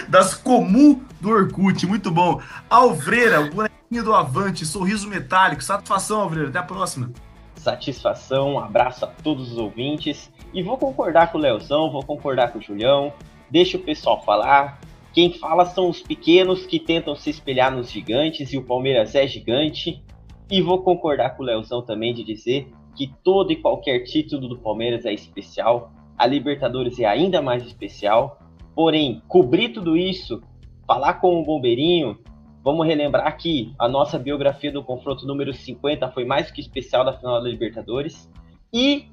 das 0.07 0.34
comu 0.34 1.03
do 1.20 1.30
Orkut. 1.30 1.86
Muito 1.86 2.11
bom. 2.11 2.41
Alvreira, 2.70 3.41
o 3.41 3.49
bonequinho 3.51 4.03
do 4.03 4.13
Avante, 4.13 4.65
sorriso 4.65 5.07
metálico. 5.07 5.63
Satisfação, 5.63 6.22
Alvreira. 6.22 6.49
Até 6.49 6.59
a 6.59 6.63
próxima. 6.63 7.11
Satisfação, 7.55 8.53
um 8.53 8.59
abraço 8.59 9.03
a 9.03 9.07
todos 9.07 9.51
os 9.51 9.57
ouvintes. 9.57 10.32
E 10.53 10.61
vou 10.61 10.78
concordar 10.78 11.32
com 11.32 11.38
o 11.38 11.41
Leozão, 11.41 11.91
vou 11.91 12.03
concordar 12.03 12.51
com 12.51 12.59
o 12.59 12.61
Julião. 12.61 13.11
Deixa 13.49 13.78
o 13.78 13.82
pessoal 13.82 14.24
falar. 14.24 14.80
Quem 15.11 15.34
fala 15.34 15.65
são 15.65 15.89
os 15.89 16.01
pequenos 16.01 16.65
que 16.65 16.80
tentam 16.80 17.15
se 17.15 17.30
espelhar 17.30 17.72
nos 17.72 17.89
gigantes 17.89 18.53
e 18.53 18.57
o 18.57 18.63
Palmeiras 18.63 19.15
é 19.15 19.26
gigante. 19.26 20.03
E 20.49 20.61
vou 20.61 20.82
concordar 20.82 21.32
com 21.32 21.43
o 21.43 21.45
Leozão 21.45 21.82
também 21.82 22.13
de 22.13 22.24
dizer 22.24 22.72
que 22.98 23.14
todo 23.24 23.52
e 23.52 23.56
qualquer 23.56 24.00
título 24.00 24.48
do 24.50 24.58
Palmeiras 24.58 25.06
é 25.06 25.14
especial. 25.14 25.91
A 26.18 26.26
Libertadores 26.26 27.00
é 27.00 27.06
ainda 27.06 27.41
mais 27.41 27.64
especial. 27.64 28.39
Porém, 28.76 29.22
cobrir 29.28 29.70
tudo 29.70 29.95
isso, 29.95 30.41
falar 30.88 31.16
com 31.16 31.39
o 31.39 31.45
Bombeirinho, 31.45 32.18
vamos 32.64 32.88
relembrar 32.88 33.38
que 33.38 33.74
a 33.78 33.88
nossa 33.88 34.18
biografia 34.18 34.72
do 34.72 34.84
confronto 34.84 35.28
número 35.28 35.54
50 35.54 36.10
foi 36.12 36.26
mais 36.26 36.50
que 36.50 36.60
especial 36.60 37.06
da 37.06 37.14
final 37.14 37.41
da 37.41 37.48
Libertadores. 37.48 38.30
E 38.74 39.06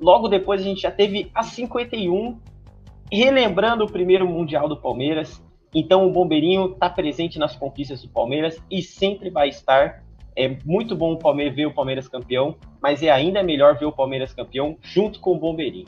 logo 0.00 0.28
depois 0.28 0.60
a 0.60 0.64
gente 0.64 0.82
já 0.82 0.90
teve 0.90 1.28
a 1.34 1.42
51, 1.42 2.38
relembrando 3.10 3.84
o 3.84 3.90
primeiro 3.90 4.26
Mundial 4.26 4.68
do 4.68 4.76
Palmeiras. 4.76 5.42
Então 5.74 6.06
o 6.06 6.12
Bombeirinho 6.12 6.72
está 6.72 6.88
presente 6.88 7.38
nas 7.40 7.56
conquistas 7.56 8.02
do 8.02 8.08
Palmeiras 8.08 8.62
e 8.70 8.82
sempre 8.82 9.30
vai 9.30 9.48
estar. 9.48 10.04
É 10.36 10.56
muito 10.64 10.96
bom 10.96 11.12
o 11.12 11.18
Palmeiras 11.18 11.54
ver 11.54 11.66
o 11.66 11.74
Palmeiras 11.74 12.08
campeão, 12.08 12.56
mas 12.80 13.02
é 13.02 13.10
ainda 13.10 13.42
melhor 13.42 13.78
ver 13.78 13.84
o 13.84 13.92
Palmeiras 13.92 14.32
campeão 14.32 14.76
junto 14.82 15.20
com 15.20 15.32
o 15.32 15.38
Bombeirinho. 15.38 15.86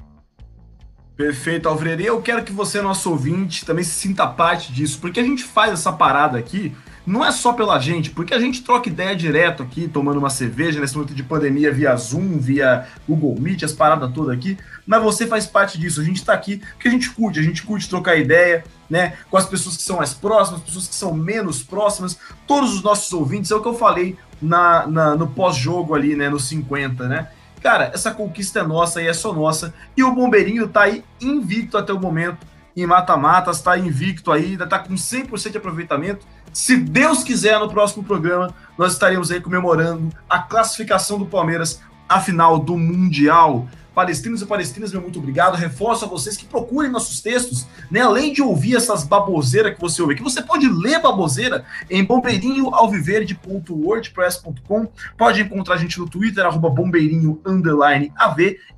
Perfeito, 1.16 1.68
Alfredo. 1.68 2.02
Eu 2.02 2.20
quero 2.20 2.42
que 2.42 2.52
você, 2.52 2.82
nosso 2.82 3.10
ouvinte, 3.10 3.64
também 3.64 3.84
se 3.84 3.92
sinta 3.92 4.26
parte 4.26 4.72
disso, 4.72 5.00
porque 5.00 5.20
a 5.20 5.22
gente 5.22 5.44
faz 5.44 5.72
essa 5.72 5.92
parada 5.92 6.36
aqui 6.38 6.72
não 7.06 7.24
é 7.24 7.30
só 7.30 7.52
pela 7.52 7.78
gente, 7.78 8.10
porque 8.10 8.32
a 8.32 8.38
gente 8.38 8.62
troca 8.62 8.88
ideia 8.88 9.14
direto 9.14 9.62
aqui, 9.62 9.86
tomando 9.86 10.18
uma 10.18 10.30
cerveja 10.30 10.80
nesse 10.80 10.94
momento 10.94 11.14
de 11.14 11.22
pandemia 11.22 11.70
via 11.70 11.94
Zoom, 11.96 12.38
via 12.38 12.86
Google 13.06 13.36
Meet, 13.38 13.62
as 13.62 13.72
paradas 13.72 14.10
todas 14.12 14.34
aqui, 14.34 14.56
mas 14.86 15.02
você 15.02 15.26
faz 15.26 15.46
parte 15.46 15.78
disso. 15.78 16.00
A 16.00 16.04
gente 16.04 16.16
está 16.16 16.32
aqui 16.32 16.58
porque 16.58 16.88
a 16.88 16.90
gente 16.90 17.10
curte, 17.10 17.38
a 17.38 17.42
gente 17.42 17.62
curte 17.62 17.88
trocar 17.88 18.16
ideia, 18.16 18.64
né, 18.88 19.18
com 19.30 19.36
as 19.36 19.46
pessoas 19.46 19.76
que 19.76 19.82
são 19.82 19.98
mais 19.98 20.14
próximas, 20.14 20.60
as 20.60 20.66
pessoas 20.66 20.88
que 20.88 20.94
são 20.94 21.12
menos 21.12 21.62
próximas, 21.62 22.18
todos 22.46 22.72
os 22.74 22.82
nossos 22.82 23.12
ouvintes, 23.12 23.50
é 23.50 23.54
o 23.54 23.60
que 23.60 23.68
eu 23.68 23.74
falei 23.74 24.16
na, 24.44 24.86
na 24.86 25.16
no 25.16 25.26
pós-jogo 25.26 25.94
ali, 25.94 26.14
né, 26.14 26.28
no 26.28 26.38
50, 26.38 27.08
né? 27.08 27.28
Cara, 27.62 27.90
essa 27.94 28.10
conquista 28.10 28.60
é 28.60 28.62
nossa 28.62 29.00
e 29.00 29.08
é 29.08 29.12
só 29.12 29.32
nossa. 29.32 29.72
E 29.96 30.04
o 30.04 30.14
Bombeirinho 30.14 30.68
tá 30.68 30.82
aí 30.82 31.02
invicto 31.20 31.78
até 31.78 31.92
o 31.92 32.00
momento 32.00 32.46
em 32.76 32.86
mata-matas, 32.86 33.62
tá 33.62 33.78
invicto 33.78 34.30
aí, 34.30 34.52
ainda 34.52 34.66
tá 34.66 34.78
com 34.78 34.94
100% 34.94 35.52
de 35.52 35.58
aproveitamento. 35.58 36.26
Se 36.52 36.76
Deus 36.76 37.24
quiser, 37.24 37.58
no 37.58 37.68
próximo 37.68 38.04
programa, 38.04 38.54
nós 38.76 38.92
estaremos 38.92 39.30
aí 39.30 39.40
comemorando 39.40 40.10
a 40.28 40.40
classificação 40.40 41.18
do 41.18 41.26
Palmeiras 41.26 41.80
à 42.08 42.20
final 42.20 42.58
do 42.58 42.76
Mundial. 42.76 43.66
Palestinos 43.94 44.42
e 44.42 44.46
palestinas, 44.46 44.92
meu 44.92 45.00
muito 45.00 45.20
obrigado. 45.20 45.54
Reforço 45.54 46.04
a 46.04 46.08
vocês 46.08 46.36
que 46.36 46.44
procurem 46.44 46.90
nossos 46.90 47.20
textos, 47.20 47.68
né? 47.90 48.00
Além 48.00 48.32
de 48.32 48.42
ouvir 48.42 48.74
essas 48.76 49.04
baboseiras 49.04 49.74
que 49.74 49.80
você 49.80 50.02
ouve, 50.02 50.16
que 50.16 50.22
você 50.22 50.42
pode 50.42 50.68
ler 50.68 51.00
baboseira 51.00 51.64
em 51.88 52.04
bombeirinhoalviverde.wordpress.com. 52.04 54.88
Pode 55.16 55.42
encontrar 55.42 55.76
a 55.76 55.78
gente 55.78 55.96
no 55.98 56.06
Twitter, 56.08 56.44
arroba 56.44 56.74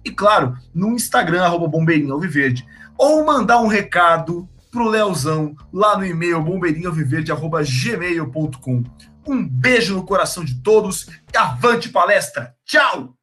e 0.04 0.10
claro, 0.10 0.54
no 0.74 0.92
Instagram, 0.92 1.44
arroba 1.44 1.66
bombeirinhoalviverde. 1.66 2.66
Ou 2.98 3.24
mandar 3.24 3.60
um 3.60 3.66
recado 3.66 4.46
pro 4.70 4.86
Leozão 4.88 5.56
lá 5.72 5.96
no 5.96 6.04
e-mail 6.04 6.42
bombeirinhoalviverde.gmail.com. 6.42 8.84
Um 9.26 9.48
beijo 9.48 9.94
no 9.94 10.04
coração 10.04 10.44
de 10.44 10.60
todos 10.62 11.08
e 11.32 11.36
avante 11.36 11.88
palestra! 11.88 12.54
Tchau! 12.64 13.15